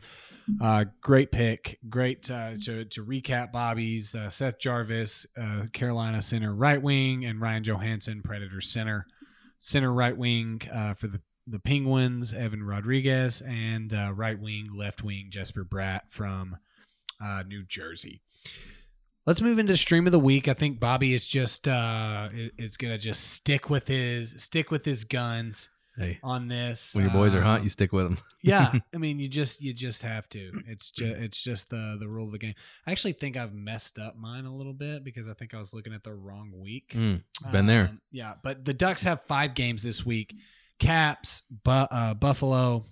uh, 0.60 0.86
great 1.02 1.32
pick. 1.32 1.78
Great 1.90 2.30
uh, 2.32 2.54
to 2.66 2.86
to 2.86 3.06
recap 3.06 3.52
Bobby's 3.52 4.16
uh, 4.16 4.30
Seth 4.32 4.58
Jarvis, 4.58 5.28
uh, 5.40 5.68
Carolina 5.74 6.22
center 6.24 6.56
right 6.56 6.82
wing, 6.82 7.24
and 7.24 7.40
Ryan 7.40 7.64
Johansen 7.64 8.24
Predator 8.24 8.62
center 8.62 9.06
center 9.60 9.94
right 9.94 10.18
wing 10.18 10.62
uh, 10.74 10.96
for 10.96 11.08
the 11.08 11.22
the 11.48 11.60
Penguins, 11.60 12.34
Evan 12.34 12.64
Rodrigues, 12.64 13.40
and 13.42 13.94
uh, 13.94 14.12
right 14.16 14.40
wing, 14.40 14.70
left 14.76 15.04
wing, 15.04 15.28
Jesper 15.30 15.64
Bratt 15.64 16.10
from 16.10 16.58
uh, 17.24 17.44
New 17.48 17.64
Jersey. 17.64 18.24
Let's 19.26 19.42
move 19.42 19.58
into 19.58 19.76
stream 19.76 20.06
of 20.06 20.12
the 20.12 20.20
week. 20.20 20.48
I 20.48 20.54
think 20.54 20.80
Bobby 20.80 21.14
is 21.14 21.26
just 21.28 21.68
uh, 21.68 22.30
is 22.58 22.78
gonna 22.78 22.98
just 22.98 23.24
stick 23.32 23.70
with 23.70 23.88
his 23.88 24.36
stick 24.44 24.70
with 24.72 24.86
his 24.86 25.04
guns 25.04 25.70
Hey, 25.98 26.20
on 26.22 26.48
this. 26.50 26.94
when 26.94 27.06
your 27.06 27.14
boys 27.14 27.34
are 27.34 27.42
hot, 27.42 27.60
Um, 27.60 27.64
you 27.64 27.70
stick 27.70 27.92
with 27.94 28.04
them. 28.06 28.18
yeah, 28.44 28.74
I 28.94 28.98
mean, 28.98 29.18
you 29.18 29.28
just 29.28 29.62
you 29.62 29.74
just 29.74 30.02
have 30.04 30.28
to. 30.30 30.52
It's 30.68 30.92
just 30.92 31.16
it's 31.16 31.44
just 31.44 31.70
the 31.72 31.98
the 32.00 32.08
rule 32.08 32.26
of 32.28 32.34
the 32.34 32.38
game. 32.38 32.54
I 32.86 32.92
actually 32.92 33.14
think 33.14 33.36
I've 33.38 33.54
messed 33.54 33.98
up 33.98 34.16
mine 34.18 34.46
a 34.46 34.54
little 34.56 34.74
bit 34.74 35.04
because 35.04 35.28
I 35.28 35.34
think 35.34 35.54
I 35.56 35.58
was 35.60 35.74
looking 35.74 35.94
at 35.94 36.04
the 36.04 36.14
wrong 36.14 36.52
week. 36.56 36.94
Mm, 36.96 37.24
been 37.52 37.66
there. 37.66 37.88
Um, 37.90 38.02
yeah, 38.12 38.34
but 38.44 38.64
the 38.66 38.74
Ducks 38.74 39.04
have 39.04 39.22
five 39.24 39.56
games 39.56 39.82
this 39.82 40.06
week: 40.06 40.36
Caps, 40.80 41.42
Bu- 41.64 41.72
uh, 41.72 42.14
Buffalo, 42.14 42.86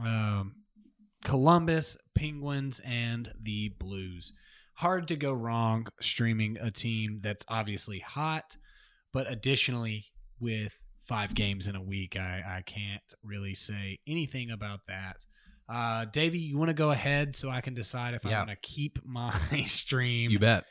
um, 0.00 0.54
Columbus, 1.24 1.98
Penguins, 2.14 2.80
and 2.84 3.32
the 3.42 3.68
Blues. 3.78 4.32
Hard 4.74 5.08
to 5.08 5.16
go 5.16 5.32
wrong 5.32 5.86
streaming 6.00 6.56
a 6.60 6.70
team 6.70 7.20
that's 7.22 7.44
obviously 7.48 8.00
hot, 8.00 8.56
but 9.12 9.30
additionally 9.30 10.06
with 10.40 10.72
five 11.06 11.34
games 11.34 11.68
in 11.68 11.76
a 11.76 11.82
week, 11.82 12.16
I, 12.16 12.42
I 12.58 12.62
can't 12.66 13.02
really 13.22 13.54
say 13.54 13.98
anything 14.06 14.50
about 14.50 14.80
that. 14.88 15.24
Uh, 15.68 16.04
Davey, 16.06 16.38
you 16.40 16.58
want 16.58 16.68
to 16.70 16.74
go 16.74 16.90
ahead 16.90 17.36
so 17.36 17.48
I 17.50 17.60
can 17.60 17.74
decide 17.74 18.14
if 18.14 18.26
I 18.26 18.30
want 18.32 18.50
to 18.50 18.56
keep 18.56 18.98
my 19.04 19.32
stream 19.66 20.30
You 20.30 20.38
bet. 20.38 20.64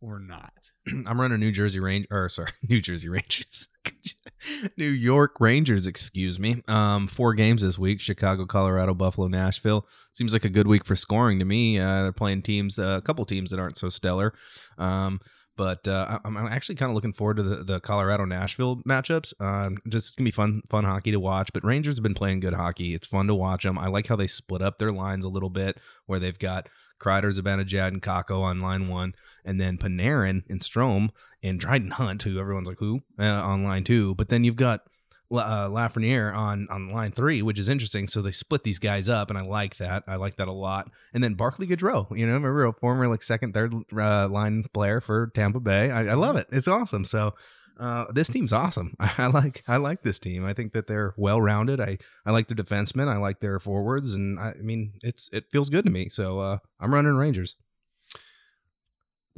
or 0.00 0.18
not. 0.20 0.52
I'm 1.06 1.20
running 1.20 1.40
New 1.40 1.52
Jersey 1.52 1.80
Range 1.80 2.06
or 2.10 2.28
sorry, 2.28 2.52
New 2.68 2.80
Jersey 2.80 3.08
Rangers. 3.08 3.68
New 4.76 4.88
York 4.88 5.36
Rangers, 5.40 5.86
excuse 5.86 6.38
me. 6.38 6.62
Um, 6.68 7.06
four 7.06 7.34
games 7.34 7.62
this 7.62 7.78
week: 7.78 8.00
Chicago, 8.00 8.46
Colorado, 8.46 8.94
Buffalo, 8.94 9.28
Nashville. 9.28 9.86
Seems 10.12 10.32
like 10.32 10.44
a 10.44 10.48
good 10.48 10.66
week 10.66 10.84
for 10.84 10.96
scoring 10.96 11.38
to 11.38 11.44
me. 11.44 11.78
Uh, 11.78 12.02
they're 12.02 12.12
playing 12.12 12.42
teams, 12.42 12.78
uh, 12.78 12.96
a 12.98 13.02
couple 13.02 13.24
teams 13.24 13.50
that 13.50 13.58
aren't 13.58 13.78
so 13.78 13.88
stellar. 13.88 14.32
Um, 14.78 15.20
But 15.56 15.88
uh, 15.88 16.20
I'm 16.24 16.36
actually 16.36 16.76
kind 16.76 16.88
of 16.88 16.94
looking 16.94 17.12
forward 17.12 17.38
to 17.38 17.42
the, 17.42 17.64
the 17.64 17.80
Colorado 17.80 18.24
Nashville 18.24 18.76
matchups. 18.88 19.32
Um, 19.40 19.78
just 19.88 20.06
it's 20.06 20.14
gonna 20.14 20.28
be 20.28 20.30
fun 20.30 20.62
fun 20.70 20.84
hockey 20.84 21.10
to 21.10 21.18
watch. 21.18 21.50
But 21.52 21.64
Rangers 21.64 21.96
have 21.96 22.04
been 22.04 22.14
playing 22.14 22.38
good 22.38 22.54
hockey. 22.54 22.94
It's 22.94 23.08
fun 23.08 23.26
to 23.26 23.34
watch 23.34 23.64
them. 23.64 23.76
I 23.76 23.88
like 23.88 24.06
how 24.06 24.14
they 24.14 24.28
split 24.28 24.62
up 24.62 24.78
their 24.78 24.92
lines 24.92 25.24
a 25.24 25.28
little 25.28 25.50
bit, 25.50 25.76
where 26.06 26.20
they've 26.20 26.38
got 26.38 26.68
Kreider, 27.00 27.32
Zibanejad, 27.32 27.88
and 27.88 28.00
Kakko 28.00 28.40
on 28.40 28.60
line 28.60 28.86
one, 28.88 29.14
and 29.44 29.60
then 29.60 29.78
Panarin 29.78 30.42
and 30.48 30.60
Strome 30.60 31.10
and 31.42 31.60
Dryden 31.60 31.92
Hunt, 31.92 32.22
who 32.22 32.38
everyone's 32.38 32.68
like 32.68 32.78
who 32.78 33.02
uh, 33.18 33.24
on 33.24 33.64
line 33.64 33.84
two. 33.84 34.14
But 34.14 34.28
then 34.28 34.44
you've 34.44 34.56
got 34.56 34.82
uh, 35.30 35.68
Lafreniere 35.68 36.34
on 36.34 36.66
on 36.70 36.88
line 36.88 37.12
three, 37.12 37.42
which 37.42 37.58
is 37.58 37.68
interesting. 37.68 38.08
So 38.08 38.22
they 38.22 38.32
split 38.32 38.64
these 38.64 38.78
guys 38.78 39.08
up, 39.08 39.30
and 39.30 39.38
I 39.38 39.42
like 39.42 39.76
that. 39.76 40.04
I 40.06 40.16
like 40.16 40.36
that 40.36 40.48
a 40.48 40.52
lot. 40.52 40.90
And 41.12 41.22
then 41.22 41.34
Barclay 41.34 41.66
Goodrow, 41.66 42.16
you 42.16 42.26
know, 42.26 42.34
remember 42.34 42.64
a 42.64 42.72
former 42.72 43.08
like 43.08 43.22
second, 43.22 43.52
third 43.52 43.74
uh, 43.96 44.28
line 44.28 44.64
player 44.72 45.00
for 45.00 45.28
Tampa 45.34 45.60
Bay. 45.60 45.90
I, 45.90 46.08
I 46.08 46.14
love 46.14 46.36
it. 46.36 46.46
It's 46.50 46.68
awesome. 46.68 47.04
So 47.04 47.34
uh, 47.78 48.06
this 48.12 48.28
team's 48.28 48.52
awesome. 48.52 48.94
I, 49.00 49.26
like 49.26 49.62
I 49.68 49.76
like 49.76 50.02
this 50.02 50.18
team. 50.18 50.44
I 50.44 50.52
think 50.52 50.72
that 50.72 50.86
they're 50.86 51.14
well 51.16 51.40
rounded. 51.40 51.80
I 51.80 51.98
I 52.26 52.32
like 52.32 52.48
their 52.48 52.56
defensemen. 52.56 53.08
I 53.08 53.18
like 53.18 53.40
their 53.40 53.58
forwards, 53.58 54.12
and 54.12 54.38
I, 54.38 54.50
I 54.50 54.62
mean 54.62 54.94
it's 55.02 55.28
it 55.32 55.44
feels 55.50 55.70
good 55.70 55.84
to 55.84 55.90
me. 55.90 56.08
So 56.08 56.40
uh, 56.40 56.58
I'm 56.80 56.92
running 56.92 57.14
Rangers. 57.14 57.56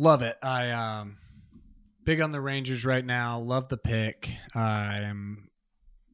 Love 0.01 0.23
it. 0.23 0.39
I 0.43 0.71
um 0.71 1.19
big 2.05 2.23
on 2.23 2.31
the 2.31 2.41
Rangers 2.41 2.87
right 2.87 3.05
now. 3.05 3.39
Love 3.39 3.69
the 3.69 3.77
pick. 3.77 4.31
I 4.55 5.01
am 5.01 5.51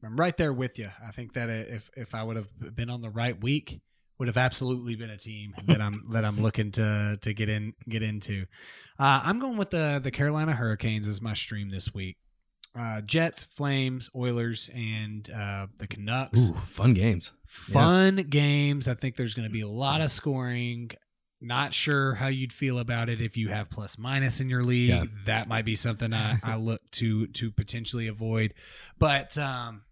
I'm 0.03 0.17
right 0.17 0.35
there 0.35 0.51
with 0.51 0.77
you. 0.77 0.91
I 1.05 1.11
think 1.11 1.33
that 1.33 1.49
if 1.49 1.89
if 1.95 2.13
I 2.13 2.21
would 2.21 2.35
have 2.35 2.49
been 2.75 2.89
on 2.89 2.99
the 2.99 3.09
right 3.09 3.41
week, 3.41 3.79
would 4.19 4.27
have 4.27 4.35
absolutely 4.35 4.95
been 4.95 5.09
a 5.09 5.17
team 5.17 5.55
that 5.67 5.79
I'm 5.79 6.03
that 6.11 6.25
I'm 6.25 6.41
looking 6.41 6.73
to 6.73 7.17
to 7.21 7.33
get 7.33 7.47
in 7.47 7.75
get 7.87 8.03
into. 8.03 8.45
Uh, 8.99 9.21
I'm 9.23 9.39
going 9.39 9.55
with 9.55 9.69
the 9.69 10.01
the 10.03 10.11
Carolina 10.11 10.51
Hurricanes 10.51 11.07
as 11.07 11.21
my 11.21 11.33
stream 11.33 11.69
this 11.69 11.93
week. 11.93 12.17
Uh, 12.77 12.99
Jets, 12.99 13.45
Flames, 13.45 14.09
Oilers, 14.13 14.69
and 14.75 15.29
uh, 15.31 15.67
the 15.77 15.87
Canucks. 15.87 16.37
Ooh, 16.37 16.57
fun 16.71 16.93
games. 16.93 17.31
Fun 17.45 18.17
games. 18.17 18.89
I 18.89 18.95
think 18.95 19.15
there's 19.15 19.33
going 19.33 19.47
to 19.47 19.53
be 19.53 19.61
a 19.61 19.69
lot 19.69 20.01
of 20.01 20.11
scoring. 20.11 20.91
Not 21.39 21.73
sure 21.73 22.15
how 22.15 22.27
you'd 22.27 22.53
feel 22.53 22.79
about 22.79 23.09
it 23.09 23.21
if 23.21 23.37
you 23.37 23.49
have 23.49 23.69
plus 23.69 23.97
minus 23.97 24.39
in 24.39 24.49
your 24.49 24.63
league. 24.63 24.89
Yeah. 24.89 25.03
That 25.25 25.47
might 25.47 25.65
be 25.65 25.75
something 25.75 26.13
I, 26.13 26.39
I 26.43 26.55
look 26.57 26.81
to 26.91 27.27
to 27.27 27.51
potentially 27.51 28.07
avoid. 28.07 28.53
But 28.97 29.37
um, 29.37 29.83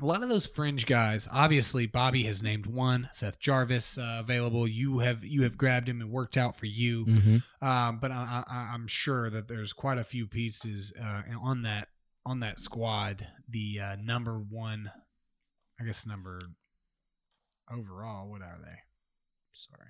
a 0.00 0.06
lot 0.06 0.22
of 0.22 0.28
those 0.28 0.46
fringe 0.46 0.86
guys, 0.86 1.28
obviously, 1.32 1.86
Bobby 1.86 2.22
has 2.24 2.42
named 2.42 2.66
one. 2.66 3.08
Seth 3.12 3.40
Jarvis 3.40 3.98
uh, 3.98 4.18
available. 4.20 4.68
You 4.68 5.00
have 5.00 5.24
you 5.24 5.42
have 5.42 5.58
grabbed 5.58 5.88
him 5.88 6.00
and 6.00 6.10
worked 6.10 6.36
out 6.36 6.56
for 6.56 6.66
you. 6.66 7.04
Mm-hmm. 7.04 7.66
Um, 7.66 7.98
but 7.98 8.12
I, 8.12 8.44
I, 8.46 8.70
I'm 8.74 8.86
sure 8.86 9.28
that 9.30 9.48
there's 9.48 9.72
quite 9.72 9.98
a 9.98 10.04
few 10.04 10.26
pieces 10.26 10.92
uh, 11.00 11.22
on 11.42 11.62
that 11.62 11.88
on 12.24 12.40
that 12.40 12.60
squad. 12.60 13.26
The 13.48 13.80
uh, 13.80 13.96
number 14.00 14.38
one, 14.38 14.92
I 15.80 15.84
guess 15.84 16.06
number 16.06 16.40
overall. 17.72 18.28
What 18.28 18.42
are 18.42 18.58
they? 18.62 18.76
Sorry, 19.52 19.88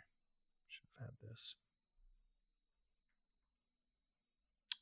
had 0.99 1.11
this. 1.29 1.55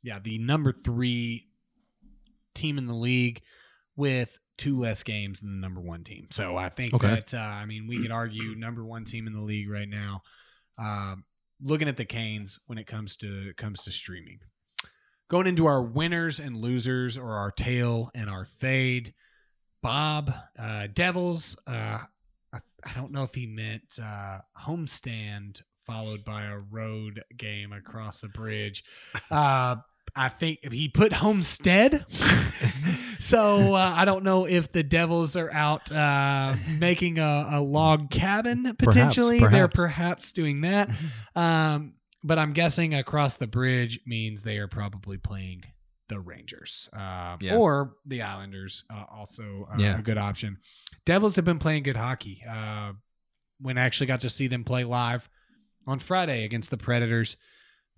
Yeah, 0.03 0.19
the 0.21 0.39
number 0.39 0.73
three 0.73 1.49
team 2.55 2.79
in 2.79 2.87
the 2.87 2.95
league 2.95 3.43
with 3.97 4.39
two 4.57 4.79
less 4.79 5.03
games 5.03 5.41
than 5.41 5.61
the 5.61 5.67
number 5.67 5.81
one 5.81 6.05
team. 6.05 6.29
So 6.31 6.57
I 6.57 6.69
think 6.69 6.95
Okay. 6.95 7.09
that 7.09 7.35
uh, 7.35 7.39
I 7.39 7.67
mean 7.67 7.87
we 7.87 8.01
could 8.03 8.11
argue 8.13 8.55
number 8.57 8.85
one 8.85 9.05
team 9.05 9.27
in 9.27 9.33
the 9.33 9.41
league 9.43 9.69
right 9.69 9.89
now. 9.89 10.23
Um, 10.79 11.25
looking 11.61 11.89
at 11.89 11.97
the 11.97 12.05
Canes 12.05 12.61
when 12.67 12.79
it 12.79 12.87
comes 12.87 13.17
to 13.17 13.53
comes 13.57 13.83
to 13.85 13.91
streaming. 13.91 14.39
Going 15.29 15.49
into 15.49 15.67
our 15.67 15.83
winners 15.83 16.39
and 16.39 16.57
losers, 16.57 17.19
or 17.19 17.33
our 17.33 17.51
tail 17.51 18.11
and 18.15 18.31
our 18.31 18.45
fade. 18.45 19.13
Bob 19.83 20.33
uh, 20.59 20.87
Devils. 20.93 21.57
Uh, 21.67 21.99
I, 22.53 22.59
I 22.85 22.93
don't 22.95 23.11
know 23.11 23.25
if 23.25 23.35
he 23.35 23.47
meant 23.47 23.99
uh, 24.01 24.39
homestand 24.65 25.63
followed 25.87 26.25
by 26.25 26.45
a 26.45 26.59
road 26.59 27.23
game 27.37 27.73
across 27.73 28.23
a 28.23 28.29
bridge. 28.29 28.85
Uh, 29.31 29.77
I 30.19 30.29
think 30.31 30.73
he 30.73 30.89
put 30.89 31.13
homestead. 31.13 32.07
so 33.19 33.75
uh, 33.75 33.95
I 33.97 34.05
don't 34.05 34.25
know 34.25 34.47
if 34.47 34.73
the 34.73 34.83
Devils 34.83 35.37
are 35.37 35.53
out 35.53 35.91
uh, 35.93 36.55
making 36.79 37.19
a, 37.19 37.49
a 37.53 37.61
log 37.61 38.11
cabin 38.11 38.75
potentially. 38.79 39.41
They're 39.41 39.69
perhaps. 39.69 39.77
perhaps 39.77 40.33
doing 40.33 40.61
that. 40.63 40.91
Um, 41.35 41.95
but 42.25 42.39
I'm 42.39 42.55
guessing 42.55 42.95
across 42.95 43.37
the 43.37 43.47
bridge 43.47 44.01
means 44.07 44.43
they 44.43 44.57
are 44.57 44.69
probably 44.69 45.19
playing 45.19 45.65
the 46.09 46.19
Rangers 46.19 46.89
uh, 46.97 47.37
Yeah. 47.41 47.57
or 47.57 47.97
the 48.07 48.23
Islanders. 48.23 48.85
Uh, 48.91 49.05
also, 49.15 49.69
uh, 49.71 49.77
Yeah. 49.79 49.99
a 49.99 50.03
good 50.03 50.17
option. 50.19 50.57
Devils 51.05 51.37
have 51.37 51.45
been 51.45 51.59
playing 51.59 51.83
good 51.83 51.97
hockey. 51.99 52.43
Uh, 52.49 52.93
when 53.61 53.77
I 53.77 53.83
actually 53.83 54.07
got 54.07 54.21
to 54.21 54.31
see 54.31 54.47
them 54.47 54.65
play 54.65 54.85
live 54.85 55.29
on 55.87 55.99
Friday 55.99 56.45
against 56.45 56.71
the 56.71 56.77
Predators, 56.77 57.37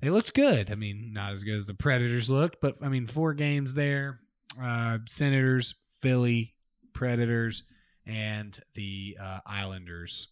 they 0.00 0.10
looked 0.10 0.34
good. 0.34 0.70
I 0.70 0.74
mean, 0.74 1.12
not 1.12 1.32
as 1.32 1.42
good 1.44 1.56
as 1.56 1.66
the 1.66 1.74
Predators 1.74 2.28
looked, 2.30 2.60
but 2.60 2.76
I 2.82 2.88
mean, 2.88 3.06
four 3.06 3.34
games 3.34 3.74
there: 3.74 4.20
uh, 4.62 4.98
Senators, 5.06 5.74
Philly, 6.00 6.54
Predators, 6.92 7.62
and 8.06 8.58
the 8.74 9.16
uh, 9.20 9.40
Islanders. 9.46 10.28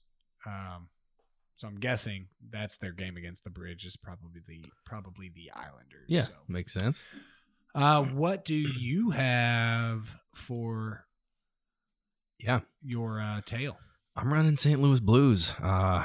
Um, 0.46 0.88
so 1.56 1.66
I'm 1.66 1.80
guessing 1.80 2.28
that's 2.50 2.76
their 2.78 2.92
game 2.92 3.16
against 3.16 3.42
the 3.44 3.50
Bridge 3.50 3.84
is 3.86 3.96
probably 3.96 4.40
the 4.46 4.64
probably 4.84 5.30
the 5.34 5.50
Islanders. 5.52 6.04
Yeah, 6.08 6.22
So. 6.24 6.34
makes 6.48 6.72
sense. 6.74 7.02
Uh, 7.74 8.02
what 8.04 8.44
do 8.44 8.54
you 8.54 9.10
have 9.10 10.16
for 10.34 11.06
Yeah. 12.38 12.60
your 12.82 13.20
uh, 13.20 13.40
tail? 13.44 13.78
I'm 14.18 14.32
running 14.32 14.56
St. 14.56 14.80
Louis 14.80 14.98
Blues. 14.98 15.52
Uh, 15.62 16.02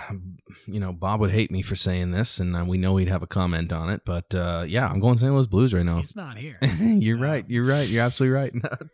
you 0.68 0.82
know, 0.82 0.92
Bob 0.92 1.22
would 1.22 1.32
hate 1.32 1.50
me 1.50 1.62
for 1.62 1.78
saying 1.78 2.12
this, 2.12 2.40
and 2.40 2.56
uh, 2.58 2.66
we 2.66 2.78
know 2.78 2.98
he'd 2.98 3.08
have 3.08 3.24
a 3.24 3.28
comment 3.28 3.72
on 3.72 3.90
it. 3.90 4.02
But 4.06 4.36
uh, 4.36 4.66
yeah, 4.68 4.88
I'm 4.90 5.00
going 5.00 5.18
St. 5.18 5.32
Louis 5.34 5.48
Blues 5.48 5.74
right 5.74 5.86
now. 5.86 6.00
He's 6.00 6.16
not 6.16 6.38
here. 6.38 6.58
you're 6.82 7.18
So- 7.18 7.24
right. 7.24 7.46
You're 7.48 7.64
right. 7.66 7.88
You're 7.88 8.04
absolutely 8.04 8.36
right. 8.36 8.52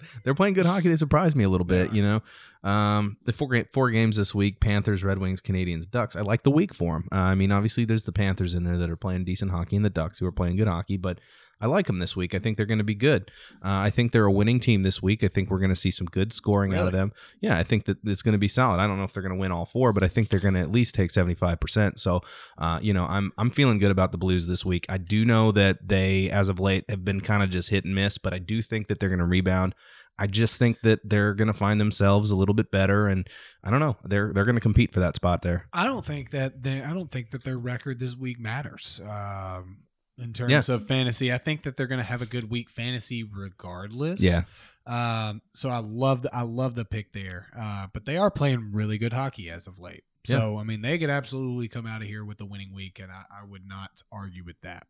They're 0.24 0.36
playing 0.36 0.54
good 0.54 0.68
hockey. 0.68 0.90
They 0.90 0.96
surprised 0.98 1.36
me 1.36 1.44
a 1.46 1.50
little 1.50 1.66
bit. 1.66 1.94
You 1.94 2.04
know, 2.04 2.70
um, 2.70 3.18
the 3.26 3.34
four 3.34 3.50
four 3.74 3.90
games 3.90 4.18
this 4.18 4.36
week: 4.36 4.60
Panthers, 4.60 5.04
Red 5.04 5.18
Wings, 5.18 5.42
Canadiens, 5.42 5.90
Ducks. 5.90 6.16
I 6.16 6.22
like 6.22 6.44
the 6.44 6.52
week 6.52 6.74
for 6.76 6.94
them. 6.94 7.08
Uh, 7.12 7.16
I 7.16 7.36
mean, 7.36 7.52
obviously, 7.52 7.86
there's 7.86 8.04
the 8.06 8.12
Panthers 8.12 8.54
in 8.54 8.66
there 8.66 8.78
that 8.78 8.90
are 8.90 8.96
playing 8.96 9.26
decent 9.26 9.50
hockey, 9.50 9.76
and 9.78 9.86
the 9.86 9.90
Ducks 9.90 10.20
who 10.20 10.28
are 10.28 10.32
playing 10.32 10.58
good 10.58 10.68
hockey. 10.68 10.98
But 10.98 11.20
I 11.60 11.66
like 11.66 11.88
them 11.88 11.98
this 11.98 12.16
week. 12.16 12.36
I 12.36 12.40
think 12.40 12.56
they're 12.56 12.66
going 12.66 12.78
to 12.78 12.84
be 12.84 12.96
good. 12.96 13.32
Uh, 13.64 13.82
I 13.88 13.90
think 13.90 14.12
they're 14.12 14.26
a 14.26 14.32
winning 14.32 14.60
team 14.60 14.84
this 14.84 15.02
week. 15.02 15.24
I 15.24 15.28
think 15.28 15.50
we're 15.50 15.60
going 15.60 15.70
to 15.70 15.76
see 15.76 15.92
some 15.92 16.08
good 16.08 16.32
scoring 16.32 16.76
out 16.76 16.86
of 16.88 16.94
them. 16.94 17.12
Yeah, 17.42 17.58
I 17.58 17.64
think 17.64 17.86
that 17.86 17.98
it's 18.04 18.22
going 18.22 18.34
to 18.34 18.40
be 18.40 18.48
solid. 18.48 18.80
I 18.80 18.88
don't 18.88 18.98
know 18.98 19.04
if 19.04 19.14
they're 19.14 19.24
going 19.24 19.34
to 19.34 19.40
win 19.40 19.52
all 19.52 19.66
four, 19.66 19.92
but 19.92 20.04
I 20.04 20.08
think 20.08 20.30
they're 20.30 20.40
going 20.40 20.54
to 20.54 20.60
at 20.60 20.72
least 20.72 20.94
take 20.94 21.12
seventy 21.12 21.36
five 21.36 21.60
percent. 21.60 22.00
So, 22.00 22.22
uh, 22.58 22.80
you 22.82 22.94
know, 22.94 23.06
I'm 23.06 23.32
I'm 23.38 23.50
feeling 23.50 23.80
good 23.80 23.92
about 23.92 24.12
the 24.12 24.18
Blues 24.18 24.48
this 24.48 24.64
week. 24.66 24.86
I 24.88 24.98
do 24.98 25.26
know 25.26 25.52
that 25.52 25.88
they, 25.88 26.30
as 26.30 26.50
of 26.50 26.60
late, 26.60 26.86
have 26.90 27.04
been 27.04 27.22
kind 27.22 27.42
of 27.42 27.50
just 27.50 27.70
hit 27.70 27.86
and 27.86 27.96
miss, 27.96 28.18
but 28.18 28.34
I 28.34 28.40
do 28.40 28.62
think 28.62 28.88
that 28.88 29.00
they're 29.00 29.10
going 29.10 29.20
to 29.20 29.26
rebound. 29.26 29.74
I 30.20 30.26
just 30.26 30.58
think 30.58 30.82
that 30.82 31.08
they're 31.08 31.36
going 31.36 31.48
to 31.48 31.54
find 31.54 31.80
themselves 31.80 32.32
a 32.32 32.36
little 32.36 32.56
bit 32.56 32.72
better, 32.72 33.08
and 33.08 33.28
I 33.64 33.70
don't 33.70 33.80
know. 33.80 33.98
They're 34.04 34.32
they're 34.34 34.46
going 34.46 34.56
to 34.56 34.62
compete 34.62 34.92
for 34.92 35.00
that 35.00 35.16
spot 35.16 35.42
there. 35.44 35.68
I 35.74 35.86
don't 35.86 36.06
think 36.06 36.32
that 36.32 36.64
they, 36.64 36.82
I 36.82 36.94
don't 36.94 37.12
think 37.12 37.32
that 37.32 37.44
their 37.44 37.58
record 37.58 38.00
this 38.00 38.16
week 38.16 38.40
matters. 38.40 39.00
Um, 39.08 39.78
in 40.18 40.34
terms 40.34 40.52
Yeah. 40.52 40.76
of 40.76 40.88
fantasy, 40.88 41.32
I 41.34 41.38
think 41.38 41.64
that 41.64 41.78
they're 41.78 41.88
going 41.88 42.00
to 42.00 42.04
have 42.06 42.22
a 42.22 42.26
good 42.26 42.50
week 42.50 42.70
fantasy 42.70 43.24
regardless. 43.24 44.22
Yeah. 44.22 44.44
Um, 44.86 45.42
so 45.54 45.70
I 45.70 45.80
love 45.80 46.22
the, 46.24 46.34
I 46.36 46.42
love 46.44 46.76
the 46.76 46.86
pick 46.86 47.12
there. 47.14 47.48
Uh, 47.58 47.88
but 47.94 48.06
they 48.06 48.18
are 48.18 48.32
playing 48.32 48.70
really 48.72 48.98
good 48.98 49.14
hockey 49.14 49.50
as 49.50 49.68
of 49.68 49.80
late. 49.80 50.04
So 50.26 50.58
I 50.58 50.64
mean, 50.64 50.82
they 50.82 50.98
could 50.98 51.10
absolutely 51.10 51.70
come 51.70 51.86
out 51.88 52.02
of 52.02 52.08
here 52.10 52.26
with 52.26 52.42
a 52.42 52.46
winning 52.46 52.74
week, 52.74 53.00
and 53.02 53.10
I, 53.10 53.24
I 53.42 53.46
would 53.46 53.66
not 53.66 54.02
argue 54.12 54.44
with 54.44 54.60
that. 54.62 54.86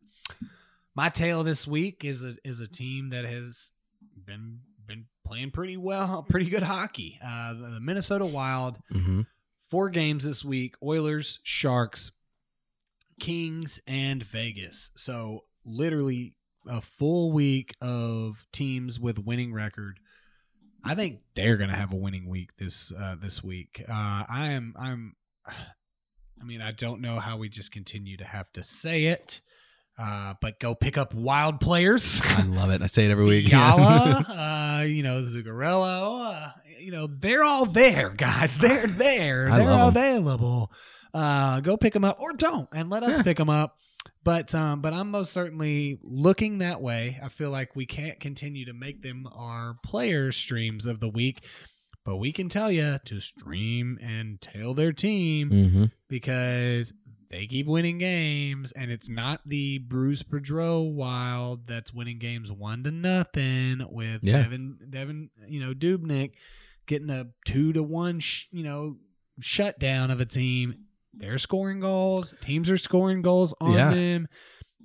My 0.96 1.10
tail 1.10 1.44
this 1.44 1.64
week 1.64 2.04
is 2.04 2.24
a 2.24 2.34
is 2.42 2.58
a 2.58 2.66
team 2.66 3.10
that 3.10 3.24
has 3.24 3.70
been 4.24 4.58
been 4.84 5.04
playing 5.24 5.52
pretty 5.52 5.76
well, 5.76 6.22
pretty 6.28 6.50
good 6.50 6.64
hockey. 6.64 7.20
Uh, 7.24 7.52
the 7.54 7.68
the 7.74 7.80
Minnesota 7.80 8.26
Wild 8.26 8.78
Mm-hmm. 8.92 9.20
four 9.70 9.90
games 9.90 10.24
this 10.24 10.44
week 10.44 10.74
Oilers, 10.82 11.38
Sharks, 11.44 12.10
Kings, 13.18 13.80
and 13.86 14.22
Vegas. 14.24 14.90
So, 14.96 15.44
literally 15.64 16.34
a 16.66 16.80
full 16.80 17.32
week 17.32 17.74
of 17.80 18.46
teams 18.52 18.98
with 19.00 19.18
winning 19.18 19.52
record. 19.52 20.00
I 20.84 20.94
think 20.94 21.20
they're 21.34 21.56
going 21.56 21.70
to 21.70 21.76
have 21.76 21.92
a 21.92 21.96
winning 21.96 22.28
week 22.28 22.50
this 22.58 22.92
uh, 22.92 23.16
this 23.20 23.42
week. 23.42 23.84
Uh, 23.88 24.24
I 24.28 24.52
am 24.52 24.74
I'm 24.78 25.16
I 26.40 26.44
mean, 26.44 26.62
I 26.62 26.70
don't 26.70 27.00
know 27.00 27.18
how 27.18 27.36
we 27.36 27.48
just 27.48 27.72
continue 27.72 28.16
to 28.18 28.24
have 28.24 28.52
to 28.52 28.62
say 28.62 29.06
it. 29.06 29.40
Uh, 29.98 30.34
but 30.40 30.60
go 30.60 30.76
pick 30.76 30.96
up 30.96 31.12
wild 31.12 31.58
players. 31.58 32.20
I 32.24 32.42
love 32.42 32.70
it. 32.70 32.82
I 32.82 32.86
say 32.86 33.06
it 33.06 33.10
every 33.10 33.24
week. 33.28 33.50
Uh, 34.78 34.82
you 34.82 35.02
know, 35.02 35.22
Zuccarello, 35.22 36.32
uh, 36.32 36.52
you 36.78 36.92
know, 36.92 37.08
they're 37.08 37.42
all 37.42 37.66
there, 37.66 38.10
guys. 38.10 38.56
They're 38.58 38.86
there. 38.86 39.50
I 39.50 39.56
they're 39.56 39.66
love 39.66 39.88
'em. 39.88 39.94
Uh, 41.14 41.60
go 41.60 41.76
pick 41.76 41.92
them 41.94 42.04
up 42.04 42.18
or 42.20 42.32
don't, 42.32 42.68
and 42.72 42.90
let 42.90 43.02
us 43.02 43.16
Yeah. 43.18 43.22
pick 43.22 43.36
them 43.38 43.50
up. 43.50 43.76
But 44.24 44.54
um, 44.54 44.80
but 44.82 44.92
I'm 44.92 45.10
most 45.10 45.32
certainly 45.32 45.98
looking 46.02 46.58
that 46.58 46.80
way. 46.82 47.18
I 47.22 47.28
feel 47.28 47.50
like 47.50 47.74
we 47.74 47.86
can't 47.86 48.20
continue 48.20 48.64
to 48.66 48.72
make 48.74 49.02
them 49.02 49.26
our 49.32 49.76
player 49.84 50.32
streams 50.32 50.86
of 50.86 51.00
the 51.00 51.08
week, 51.08 51.44
but 52.04 52.16
we 52.16 52.32
can 52.32 52.48
tell 52.48 52.70
you 52.70 52.98
to 53.04 53.20
stream 53.20 53.98
and 54.02 54.40
tail 54.40 54.74
their 54.74 54.92
team 54.92 55.50
Mm-hmm. 55.50 55.84
because 56.08 56.92
they 57.30 57.46
keep 57.46 57.66
winning 57.66 57.98
games, 57.98 58.72
and 58.72 58.90
it's 58.90 59.08
not 59.08 59.40
the 59.46 59.78
Bruce 59.78 60.22
Boudreau 60.22 60.90
Wild 60.92 61.66
that's 61.66 61.92
winning 61.92 62.18
games 62.18 62.50
one 62.50 62.82
to 62.84 62.90
nothing 62.90 63.82
with 63.90 64.22
Yeah. 64.22 64.44
Devan 64.44 64.76
Devan 64.90 65.28
you 65.46 65.60
know 65.60 65.72
Dubnyk 65.74 66.32
getting 66.86 67.10
a 67.10 67.28
two 67.46 67.72
to 67.72 67.82
one 67.82 68.18
sh- 68.20 68.46
you 68.50 68.62
know 68.64 68.96
shutdown 69.40 70.10
of 70.10 70.20
a 70.20 70.26
team. 70.26 70.84
They're 71.18 71.38
scoring 71.38 71.80
goals. 71.80 72.32
Teams 72.40 72.70
are 72.70 72.76
scoring 72.78 73.22
goals 73.22 73.52
on 73.60 73.72
Yeah. 73.72 73.90
them. 73.90 74.28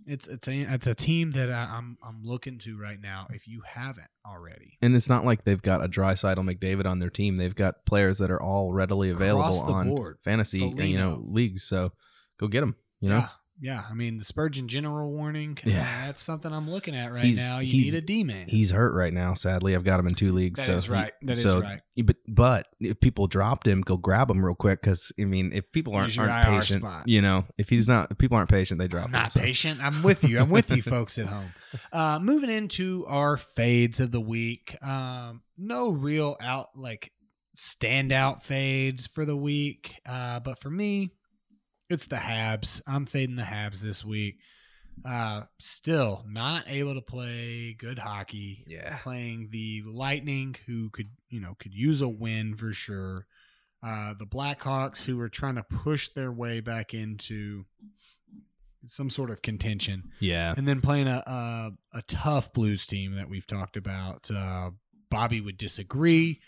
It's 0.06 0.28
it's 0.28 0.50
a 0.50 0.62
it's 0.64 0.86
a 0.88 0.94
team 0.94 1.32
that 1.32 1.50
I, 1.50 1.64
I'm 1.78 1.98
I'm 2.06 2.22
looking 2.24 2.58
to 2.60 2.78
right 2.78 3.00
now. 3.02 3.28
If 3.30 3.48
you 3.48 3.62
haven't 3.66 4.10
already, 4.28 4.78
And 4.82 4.96
it's 4.98 5.08
not 5.08 5.24
like 5.24 5.46
they've 5.46 5.62
got 5.62 5.82
a 5.84 5.88
Draisaitl 5.88 6.44
McDavid 6.44 6.86
on 6.86 7.00
their 7.00 7.10
team. 7.10 7.38
They've 7.38 7.56
got 7.56 7.86
players 7.86 8.18
that 8.18 8.30
are 8.30 8.42
all 8.42 8.74
readily 8.74 9.10
available 9.12 9.60
on 9.62 9.88
board. 9.88 10.18
fantasy, 10.22 10.62
uh, 10.78 10.84
you 10.84 10.98
know, 10.98 11.22
leagues. 11.24 11.64
So 11.64 11.94
go 12.38 12.48
get 12.50 12.60
them. 12.62 12.76
You 13.00 13.10
know, 13.10 13.18
yeah, 13.20 13.28
yeah. 13.62 13.84
I 13.90 13.94
mean, 13.94 14.18
the 14.18 14.26
Spurgeon 14.26 14.68
general 14.68 15.12
warning. 15.12 15.58
Yeah. 15.64 16.06
that's 16.08 16.22
something 16.22 16.52
I'm 16.52 16.70
looking 16.70 16.96
at 16.96 17.12
right 17.14 17.24
He's- 17.24 17.38
now. 17.50 17.60
You 17.60 17.72
he's- 17.72 17.94
need 17.94 17.98
a 17.98 18.02
D 18.02 18.24
man. 18.24 18.48
he's 18.48 18.72
hurt 18.72 18.94
right 18.94 19.14
now. 19.14 19.34
Sadly, 19.34 19.76
I've 19.76 19.84
got 19.84 20.00
him 20.00 20.08
in 20.08 20.16
two 20.16 20.32
leagues. 20.32 20.60
That 20.60 20.66
so 20.66 20.74
is 20.74 20.86
he- 20.86 20.92
right. 20.92 21.14
That 21.22 21.32
is 21.34 21.42
so, 21.42 21.62
right. 21.62 21.82
But 22.04 22.18
but 22.28 22.68
if 22.80 23.00
people 23.00 23.28
dropped 23.28 23.68
him, 23.68 23.82
go 23.82 23.98
grab 23.98 24.30
him 24.30 24.44
real 24.44 24.56
quick. 24.56 24.82
Because 24.82 25.12
I 25.20 25.26
mean, 25.26 25.52
if 25.54 25.72
people 25.72 25.94
aren't, 25.96 26.18
aren't 26.18 26.46
patient, 26.46 26.82
spot. 26.84 27.08
you 27.08 27.22
know, 27.22 27.46
if 27.58 27.70
he's 27.70 27.88
not, 27.88 28.12
if 28.12 28.18
people 28.18 28.36
aren't 28.38 28.50
patient, 28.50 28.80
they 28.80 28.88
drop 28.88 29.04
I'm 29.06 29.10
him. 29.10 29.22
not 29.22 29.32
so. 29.32 29.40
patient. 29.40 29.80
I'm 29.84 30.02
with 30.04 30.24
you. 30.24 30.40
I'm 30.40 30.50
with 30.50 30.72
you, 30.76 30.82
folks 30.82 31.18
at 31.20 31.28
home. 31.28 31.54
Uh, 31.92 32.20
moving 32.20 32.50
into 32.50 33.06
our 33.08 33.38
fades 33.38 34.00
of 34.00 34.12
the 34.12 34.22
week. 34.22 34.76
Um, 34.84 35.42
no 35.58 35.90
real 35.90 36.36
out 36.42 36.70
like 36.76 37.12
standout 37.58 38.42
fades 38.42 39.08
for 39.08 39.26
the 39.26 39.38
week. 39.38 39.96
Uh, 40.06 40.40
but 40.40 40.60
for 40.60 40.70
me, 40.72 41.12
it's 41.94 42.08
the 42.08 42.18
Habs. 42.18 42.82
I'm 42.88 43.06
fading 43.06 43.36
the 43.38 43.44
Habs 43.44 43.82
this 43.82 44.04
week. 44.04 44.40
Uh, 45.08 45.44
still 45.60 46.24
not 46.28 46.66
able 46.68 46.94
to 46.94 47.02
play 47.02 47.74
good 47.78 47.98
hockey. 48.00 48.64
Yeah. 48.68 48.98
Playing 48.98 49.50
the 49.52 49.82
Lightning, 49.86 50.56
who 50.68 50.90
could 50.90 51.10
you 51.30 51.40
know 51.40 51.56
could 51.60 51.74
use 51.74 52.02
a 52.02 52.10
win 52.10 52.56
for 52.56 52.74
sure. 52.74 53.26
Uh, 53.86 54.14
the 54.18 54.26
Blackhawks, 54.26 55.04
who 55.06 55.20
are 55.20 55.30
trying 55.30 55.56
to 55.56 55.64
push 55.64 56.10
their 56.10 56.32
way 56.32 56.60
back 56.62 56.94
into 56.94 57.66
some 58.86 59.10
sort 59.10 59.30
of 59.30 59.42
contention, 59.42 60.12
Yeah. 60.20 60.54
and 60.58 60.68
then 60.68 60.80
playing 60.82 61.08
a 61.08 61.24
a, 61.26 61.72
a 61.98 62.02
tough 62.04 62.54
Blues 62.54 62.86
team 62.86 63.16
that 63.16 63.30
we've 63.30 63.48
talked 63.48 63.78
about. 63.78 64.30
Uh, 64.32 64.72
Bobby 65.10 65.42
would 65.42 65.58
disagree. 65.58 66.40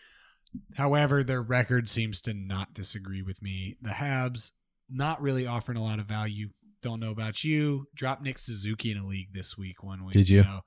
However, 0.76 1.24
their 1.24 1.42
record 1.42 1.90
seems 1.90 2.22
to 2.22 2.34
not 2.34 2.74
disagree 2.74 3.22
with 3.22 3.42
me. 3.42 3.76
The 3.82 3.90
Habs 3.92 4.52
not 4.90 5.22
really 5.22 5.48
offering 5.48 5.78
a 5.78 5.84
lot 5.84 6.00
of 6.00 6.06
value. 6.06 6.50
Don't 6.82 7.00
know 7.00 7.12
about 7.12 7.44
you. 7.44 7.88
Drop 7.96 8.22
Nick 8.22 8.38
Suzuki 8.38 8.92
in 8.92 8.98
a 8.98 9.08
league 9.08 9.34
this 9.34 9.58
week. 9.58 9.84
One 9.84 10.04
week. 10.06 10.14
Did 10.14 10.30
you? 10.30 10.44
know. 10.44 10.62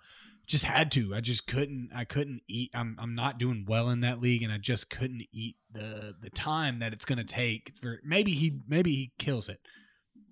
just 0.47 0.65
had 0.65 0.91
to. 0.93 1.15
I 1.15 1.21
just 1.21 1.47
couldn't. 1.47 1.91
I 1.95 2.05
couldn't 2.05 2.43
eat. 2.49 2.71
I'm. 2.75 2.97
I'm 2.99 3.15
not 3.15 3.39
doing 3.39 3.65
well 3.69 3.91
in 3.91 4.01
that 4.01 4.21
league, 4.21 4.43
and 4.43 4.53
I 4.53 4.59
just 4.59 4.91
couldn't 4.91 5.23
eat 5.33 5.57
the 5.71 6.15
the 6.21 6.31
time 6.31 6.81
that 6.81 6.93
it's 6.93 7.05
going 7.05 7.19
to 7.19 7.25
take 7.25 7.73
for. 7.81 8.01
Maybe 8.05 8.35
he. 8.35 8.59
Maybe 8.67 8.93
he 8.93 9.13
kills 9.19 9.49
it. 9.49 9.61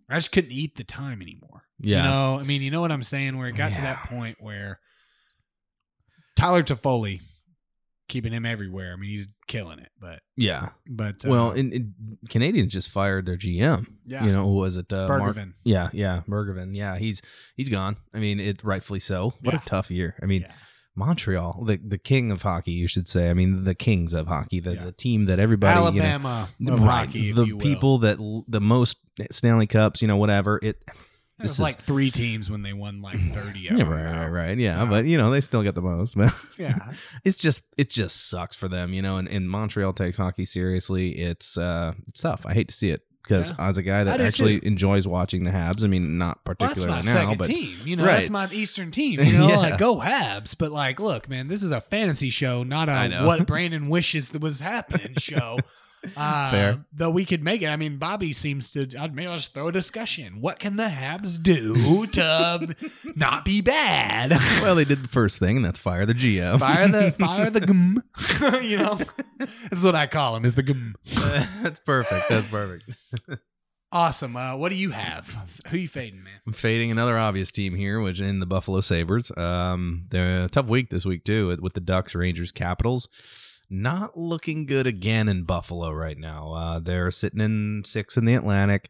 I 0.09 0.17
just 0.17 0.33
couldn't 0.33 0.53
eat 0.53 0.77
the 0.77 0.85
time 0.85 1.21
anymore. 1.21 1.65
Yeah. 1.81 1.99
You 1.99 2.03
know, 2.05 2.41
I 2.41 2.43
mean, 2.45 2.63
you 2.63 2.71
know 2.71 2.81
what 2.81 2.93
I'm 2.93 3.03
saying? 3.03 3.37
Where 3.37 3.49
it 3.49 3.57
got 3.57 3.75
to 3.75 3.81
that 3.81 4.05
point 4.09 4.37
where 4.41 4.81
Tyler 6.37 6.63
Toffoli, 6.63 7.21
keeping 8.09 8.33
him 8.33 8.47
everywhere. 8.47 8.93
I 8.93 8.97
mean, 8.97 9.11
he's 9.11 9.29
killing 9.49 9.79
it. 9.79 9.89
But 10.01 10.21
Yeah. 10.37 10.69
but 10.89 11.25
uh, 11.25 11.29
Well, 11.31 11.51
and, 11.51 11.73
and 11.73 11.93
Canadiens 12.29 12.69
just 12.69 12.89
fired 12.91 13.27
their 13.27 13.37
GM. 13.37 13.87
Yeah. 14.07 14.25
You 14.25 14.33
know, 14.33 14.45
who 14.47 14.55
was 14.57 14.77
it? 14.77 14.93
Uh, 14.93 15.09
Marc- 15.09 15.37
Yeah, 15.65 15.91
yeah, 15.93 16.23
Bergevin. 16.29 16.75
Yeah, 16.75 16.99
he's 16.99 17.21
he's 17.57 17.69
gone. 17.69 17.97
I 18.15 18.19
mean, 18.19 18.39
it 18.41 18.63
rightfully 18.65 19.01
so. 19.01 19.35
What 19.43 19.55
Yeah. 19.55 19.61
a 19.61 19.65
tough 19.69 19.91
year. 19.91 20.15
I 20.23 20.27
mean, 20.27 20.43
Yeah. 20.43 20.53
Montreal, 20.99 21.65
the 21.67 21.77
the 21.77 21.99
king 21.99 22.33
of 22.33 22.41
hockey, 22.43 22.71
you 22.73 22.89
should 22.89 23.07
say. 23.07 23.29
I 23.29 23.35
mean, 23.35 23.65
the 23.65 23.75
kings 23.75 24.15
of 24.15 24.29
hockey, 24.29 24.61
the, 24.61 24.75
Yeah. 24.77 24.85
the 24.87 24.93
team 24.93 25.25
that 25.25 25.39
everybody, 25.39 25.77
Alabama 25.79 26.49
you 26.59 26.67
know, 26.71 26.77
right, 26.79 27.07
hockey, 27.07 27.33
the 27.33 27.45
people 27.57 27.99
that 27.99 28.17
the 28.49 28.61
most 28.63 28.97
Stanley 29.31 29.67
Cups, 29.67 30.01
you 30.01 30.09
know, 30.09 30.17
whatever. 30.17 30.59
It 30.63 30.83
It 31.39 31.43
was 31.43 31.53
is- 31.53 31.61
like 31.61 31.81
three 31.83 32.11
teams 32.11 32.51
when 32.51 32.63
they 32.63 32.73
won 32.73 33.03
like 33.03 33.19
30. 33.33 33.61
yeah, 33.61 33.83
right, 33.83 34.05
right, 34.21 34.27
right. 34.29 34.59
Yeah, 34.59 34.81
So- 34.85 34.87
but 34.87 35.05
you 35.05 35.19
know, 35.19 35.31
they 35.31 35.41
still 35.41 35.63
get 35.63 35.75
the 35.75 35.83
most. 35.83 36.17
But 36.17 36.35
yeah. 36.59 36.93
it's 37.25 37.37
just 37.37 37.63
it 37.77 37.91
just 37.91 38.29
sucks 38.31 38.57
for 38.57 38.69
them, 38.69 38.93
you 38.95 39.03
know. 39.03 39.19
And, 39.19 39.29
and 39.29 39.51
Montreal 39.51 39.93
takes 39.93 40.17
hockey 40.17 40.45
seriously. 40.47 41.19
It's 41.19 41.57
uh, 41.59 41.93
it's 42.09 42.21
tough. 42.23 42.47
I 42.47 42.55
hate 42.55 42.69
to 42.69 42.75
see 42.75 42.91
it 42.91 43.03
because 43.23 43.51
Yeah. 43.51 43.69
as 43.69 43.77
a 43.77 43.83
guy 43.83 44.05
that 44.05 44.21
actually 44.21 44.61
too. 44.61 44.67
enjoys 44.69 45.07
watching 45.07 45.43
the 45.45 45.51
Habs, 45.51 45.85
I 45.85 45.89
mean, 45.89 46.17
not 46.17 46.39
Well, 46.47 46.55
that's 46.59 46.75
particularly 46.75 46.93
my 46.93 47.01
now, 47.07 47.13
second 47.13 47.39
but 47.39 47.47
team. 47.49 47.77
You 47.85 47.97
know, 47.97 48.05
Right. 48.07 48.17
that's 48.17 48.31
my 48.31 48.49
Eastern 48.51 48.91
team. 48.91 49.21
You 49.25 49.33
know, 49.37 49.49
Yeah. 49.49 49.57
like 49.59 49.79
go 49.79 49.97
Habs. 49.97 50.57
But 50.57 50.71
like, 50.73 51.01
look, 51.01 51.29
man, 51.29 51.49
this 51.49 51.63
is 51.63 51.71
a 51.73 51.81
fantasy 51.81 52.31
show, 52.31 52.63
not 52.63 52.89
a 52.89 53.25
what 53.27 53.47
Brandon 53.49 53.89
wishes 53.89 54.31
that 54.31 54.41
was 54.41 54.61
happening 54.61 55.15
show. 55.19 55.59
Uh, 56.17 56.51
Fair. 56.51 56.85
Though 56.93 57.11
we 57.11 57.25
could 57.25 57.43
make 57.43 57.63
it. 57.63 57.67
I 57.67 57.77
mean, 57.77 57.99
Bobby 57.99 58.33
seems 58.33 58.71
to. 58.73 58.89
I'd 58.99 59.15
maybe 59.15 59.29
I'll 59.29 59.37
just 59.37 59.55
throw 59.55 59.69
a 59.69 59.73
discussion. 59.73 60.41
What 60.41 60.59
can 60.59 60.77
the 60.77 60.85
Habs 60.85 61.43
do 61.43 62.07
to 62.07 62.77
not 63.17 63.45
be 63.45 63.61
bad? 63.61 64.31
well, 64.63 64.75
they 64.75 64.85
did 64.85 65.03
the 65.03 65.09
first 65.09 65.39
thing, 65.39 65.57
and 65.57 65.65
that's 65.65 65.79
fire 65.79 66.07
the 66.07 66.15
GM. 66.15 66.59
fire 66.59 66.89
the 66.89 67.11
fire 67.19 67.51
the 67.51 67.61
gum. 67.61 68.03
you 68.63 68.79
know, 68.79 68.99
that's 69.71 69.85
what 69.85 69.95
I 69.95 70.07
call 70.07 70.37
him. 70.37 70.45
Is 70.45 70.55
the 70.55 70.63
gum. 70.63 70.95
that's 71.63 71.81
perfect. 71.81 72.29
That's 72.29 72.47
perfect. 72.47 72.91
Awesome. 73.93 74.37
Uh, 74.37 74.57
what 74.57 74.71
do 74.71 74.75
you 74.75 74.91
have? 74.91 75.63
Who 75.69 75.79
you 75.79 75.89
fading, 75.89 76.23
man? 76.23 76.41
I'm 76.47 76.53
fading 76.53 76.91
another 76.91 77.17
obvious 77.17 77.53
team 77.53 77.75
here, 77.77 78.01
which 78.01 78.21
in 78.21 78.41
the 78.41 78.47
Buffalo 78.47 78.81
Sabres. 78.81 79.31
Um, 79.37 80.07
they're 80.11 80.45
a 80.45 80.49
tough 80.49 80.67
week 80.67 80.91
this 80.91 81.07
week 81.07 81.25
too 81.25 81.57
with 81.61 81.75
the 81.75 81.81
Ducks, 81.81 82.15
Rangers, 82.15 82.51
Capitals. 82.51 83.09
Not 83.69 84.17
looking 84.17 84.67
good 84.67 84.87
again 84.87 85.29
in 85.29 85.45
Buffalo 85.45 85.91
right 85.91 86.19
now. 86.19 86.53
Uh, 86.53 86.79
they're 86.79 87.11
sitting 87.11 87.41
in 87.41 87.83
six 87.85 88.17
in 88.17 88.25
the 88.25 88.35
Atlantic, 88.35 88.89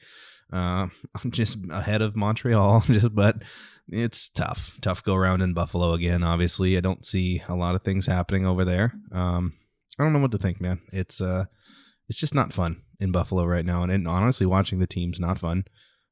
uh, 0.53 0.89
just 1.31 1.59
ahead 1.71 2.03
of 2.03 2.17
Montreal. 2.17 2.81
Just 2.87 3.15
but 3.15 3.43
it's 3.89 4.29
tough, 4.29 4.79
tough 4.81 5.03
go 5.03 5.15
around 5.15 5.43
in 5.43 5.55
Buffalo 5.55 5.93
again. 5.93 6.23
Obviously, 6.23 6.77
I 6.77 6.81
don't 6.81 7.07
see 7.07 7.43
a 7.49 7.55
lot 7.55 7.75
of 7.75 7.83
things 7.83 8.07
happening 8.07 8.45
over 8.45 8.65
there. 8.65 8.93
Um, 9.13 9.55
I 9.99 10.03
don't 10.03 10.13
know 10.13 10.19
what 10.19 10.33
to 10.33 10.39
think, 10.39 10.61
man. 10.61 10.81
It's 10.93 11.21
uh, 11.21 11.45
it's 12.09 12.19
just 12.19 12.35
not 12.35 12.53
fun 12.53 12.83
in 13.01 13.13
Buffalo 13.13 13.45
right 13.45 13.65
now, 13.65 13.83
and, 13.83 13.93
and 13.93 14.07
honestly, 14.07 14.47
watching 14.47 14.79
the 14.79 14.87
team's 14.87 15.21
not 15.21 15.39
fun. 15.39 15.65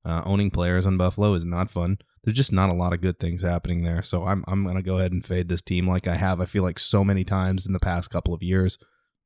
Uh, 0.05 0.23
owning 0.25 0.51
players 0.51 0.87
on 0.87 0.97
Buffalo 0.97 1.35
is 1.35 1.45
not 1.45 1.71
fun. 1.71 1.99
There's 2.25 2.37
just 2.37 2.53
not 2.53 2.71
a 2.71 2.75
lot 2.75 2.93
of 2.93 3.01
good 3.01 3.19
things 3.19 3.43
happening 3.43 3.83
there. 3.85 4.03
So 4.03 4.25
I'm 4.25 4.45
I'm 4.49 4.65
gonna 4.67 4.83
go 4.83 4.99
ahead 4.99 5.13
and 5.13 5.25
fade 5.25 5.49
this 5.49 5.63
team 5.63 5.87
like 5.87 6.07
I 6.07 6.15
have. 6.17 6.41
I 6.41 6.45
feel 6.47 6.63
like 6.63 6.79
so 6.79 7.05
many 7.05 7.23
times 7.25 7.67
in 7.67 7.73
the 7.73 7.79
past 7.81 8.11
couple 8.11 8.33
of 8.35 8.43
years. 8.43 8.79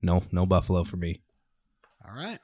No, 0.02 0.22
no 0.32 0.46
Buffalo 0.46 0.84
for 0.84 0.96
me. 0.96 1.22
All 2.06 2.14
right. 2.14 2.38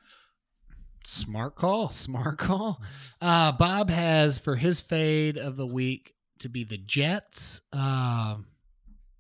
Smart 1.05 1.55
call. 1.57 1.89
Smart 1.91 2.39
call. 2.39 2.81
Uh, 3.21 3.53
Bob 3.53 3.91
has 3.91 4.39
for 4.39 4.57
his 4.57 4.81
fade 4.81 5.37
of 5.37 5.57
the 5.57 5.67
week 5.67 6.15
to 6.41 6.49
be 6.49 6.65
the 6.65 6.79
Jets. 6.79 7.61
Uh, 7.73 8.37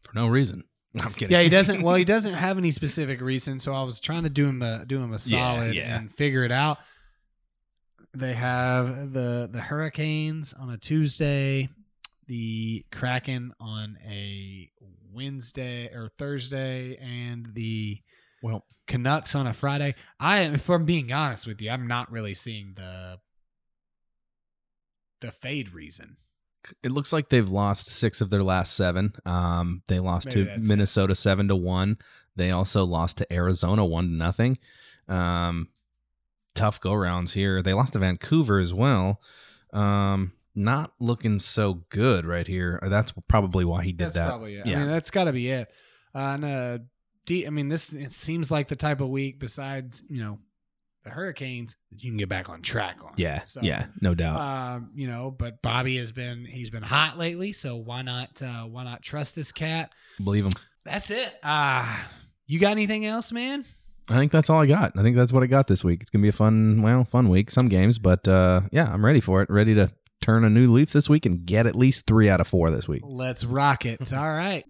For 0.02 0.14
no 0.14 0.26
reason. 0.28 0.64
I'm 1.02 1.12
kidding. 1.12 1.32
yeah, 1.32 1.42
he 1.42 1.48
doesn't. 1.48 1.82
Well, 1.84 1.96
he 1.96 2.04
doesn't 2.04 2.34
have 2.34 2.56
any 2.58 2.70
specific 2.70 3.20
reason. 3.20 3.58
So 3.58 3.74
I 3.74 3.82
was 3.82 4.00
trying 4.00 4.22
to 4.22 4.30
do 4.30 4.46
him 4.46 4.62
a 4.62 4.84
do 4.84 4.98
him 5.02 5.10
a 5.10 5.18
Yeah, 5.24 5.56
solid 5.56 5.74
yeah. 5.74 5.98
and 5.98 6.12
figure 6.12 6.44
it 6.44 6.52
out. 6.52 6.78
They 8.14 8.34
have 8.34 9.12
the 9.12 9.48
the 9.50 9.60
Hurricanes 9.60 10.52
on 10.52 10.70
a 10.70 10.78
Tuesday, 10.78 11.68
the 12.26 12.84
Kraken 12.92 13.52
on 13.58 13.98
a 14.06 14.70
Wednesday 15.12 15.86
or 15.92 16.08
Thursday, 16.08 16.96
and 16.96 17.48
the 17.54 18.00
well, 18.42 18.66
Canucks 18.86 19.34
on 19.34 19.46
a 19.46 19.52
Friday. 19.52 19.94
I, 20.20 20.40
if 20.42 20.68
I'm 20.68 20.84
being 20.84 21.12
honest 21.12 21.46
with 21.46 21.60
you, 21.60 21.70
I'm 21.70 21.86
not 21.86 22.10
really 22.12 22.34
seeing 22.34 22.74
the 22.76 23.18
the 25.20 25.32
fade 25.32 25.72
reason. 25.72 26.16
it 26.82 26.92
looks 26.92 27.12
like 27.12 27.30
they've 27.30 27.48
lost 27.48 27.88
six 27.88 28.20
of 28.20 28.30
their 28.30 28.42
last 28.42 28.74
seven. 28.74 29.14
Um, 29.24 29.82
they 29.88 29.98
lost 29.98 30.26
Maybe 30.26 30.44
to 30.44 30.50
that's 30.50 30.66
it. 30.66 30.68
Minnesota 30.68 31.14
seven 31.14 31.48
to 31.48 31.56
one. 31.56 31.98
They 32.36 32.50
also 32.50 32.84
lost 32.84 33.18
to 33.18 33.32
Arizona 33.32 33.84
one 33.84 34.06
to 34.08 34.12
nothing. 34.12 34.58
Um, 35.08 35.68
tough 36.54 36.80
go 36.80 36.94
rounds 36.94 37.32
here. 37.32 37.62
They 37.62 37.72
lost 37.72 37.92
to 37.94 37.98
Vancouver 37.98 38.58
as 38.58 38.72
well. 38.72 39.20
Um, 39.72 40.32
not 40.54 40.92
looking 41.00 41.38
so 41.38 41.82
good 41.88 42.26
right 42.26 42.46
here. 42.46 42.78
That's 42.82 43.12
probably 43.28 43.64
why 43.64 43.82
he 43.84 43.92
did 43.92 44.04
That's 44.06 44.14
that. 44.14 44.28
probably 44.28 44.56
it. 44.56 44.66
Yeah. 44.66 44.76
I 44.76 44.78
mean, 44.80 44.88
that's 44.90 45.10
got 45.10 45.24
to 45.24 45.32
be 45.32 45.50
it. 45.50 45.68
Uh, 46.14 46.18
and 46.18 46.44
uh, 46.44 46.78
D, 47.26 47.46
I 47.46 47.50
mean, 47.50 47.68
this 47.68 47.92
it 47.92 48.12
seems 48.12 48.50
like 48.50 48.68
the 48.68 48.76
type 48.76 49.00
of 49.00 49.08
week. 49.08 49.40
Besides, 49.40 50.04
you 50.08 50.22
know, 50.22 50.38
the 51.02 51.10
Hurricanes 51.10 51.76
that 51.90 52.02
you 52.04 52.10
can 52.10 52.16
get 52.18 52.28
back 52.28 52.48
on 52.48 52.62
track 52.62 52.96
on. 53.04 53.12
Yeah, 53.16 53.42
So, 53.42 53.60
yeah, 53.62 53.86
no 54.00 54.14
doubt. 54.14 54.40
Um, 54.40 54.90
you 54.94 55.06
know, 55.08 55.34
but 55.36 55.60
Bobby 55.60 55.96
has 55.98 56.12
been 56.12 56.44
he's 56.46 56.70
been 56.70 56.82
hot 56.84 57.18
lately, 57.18 57.52
so 57.52 57.76
why 57.76 58.02
not 58.02 58.40
uh 58.40 58.62
why 58.62 58.84
not 58.84 59.02
trust 59.02 59.34
this 59.34 59.52
cat? 59.52 59.90
Believe 60.22 60.44
him. 60.44 60.52
That's 60.84 61.10
it. 61.10 61.34
Uh 61.42 61.84
you 62.46 62.58
got 62.60 62.72
anything 62.72 63.04
else, 63.06 63.32
man? 63.32 63.64
I 64.08 64.16
think 64.18 64.32
that's 64.32 64.50
all 64.50 64.60
I 64.60 64.66
got. 64.66 64.92
I 64.96 65.02
think 65.02 65.16
that's 65.16 65.32
what 65.32 65.42
I 65.42 65.46
got 65.46 65.66
this 65.66 65.82
week. 65.82 66.02
It's 66.02 66.10
gonna 66.10 66.22
be 66.22 66.28
a 66.28 66.32
fun, 66.32 66.82
well, 66.82 67.04
fun 67.04 67.28
week. 67.28 67.50
Some 67.50 67.68
games, 67.68 67.98
but 67.98 68.26
uh, 68.28 68.62
yeah, 68.70 68.92
I'm 68.92 69.04
ready 69.04 69.20
for 69.20 69.42
it. 69.42 69.50
Ready 69.50 69.74
to 69.74 69.90
turn 70.20 70.44
a 70.44 70.50
new 70.50 70.72
leaf 70.72 70.92
this 70.92 71.08
week 71.08 71.26
and 71.26 71.44
get 71.44 71.66
at 71.66 71.74
least 71.74 72.06
three 72.06 72.28
out 72.28 72.40
of 72.40 72.46
four 72.46 72.70
this 72.70 72.88
week. 72.88 73.02
Let's 73.04 73.44
rock 73.44 73.86
it. 73.86 74.12
All 74.12 74.32
right. 74.32 74.64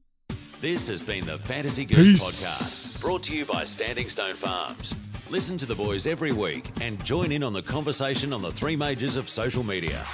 This 0.60 0.88
has 0.88 1.02
been 1.02 1.26
the 1.26 1.36
Fantasy 1.36 1.84
Goons 1.84 2.12
Peace. 2.12 2.22
Podcast, 2.22 3.00
brought 3.02 3.22
to 3.24 3.36
you 3.36 3.44
by 3.44 3.64
Standing 3.64 4.08
Stone 4.08 4.34
Farms. 4.34 4.94
Listen 5.30 5.58
to 5.58 5.66
the 5.66 5.74
boys 5.74 6.06
every 6.06 6.32
week 6.32 6.64
and 6.80 7.02
join 7.04 7.32
in 7.32 7.42
on 7.42 7.52
the 7.52 7.62
conversation 7.62 8.32
on 8.32 8.40
the 8.40 8.52
three 8.52 8.76
majors 8.76 9.16
of 9.16 9.28
social 9.28 9.62
media. 9.62 10.04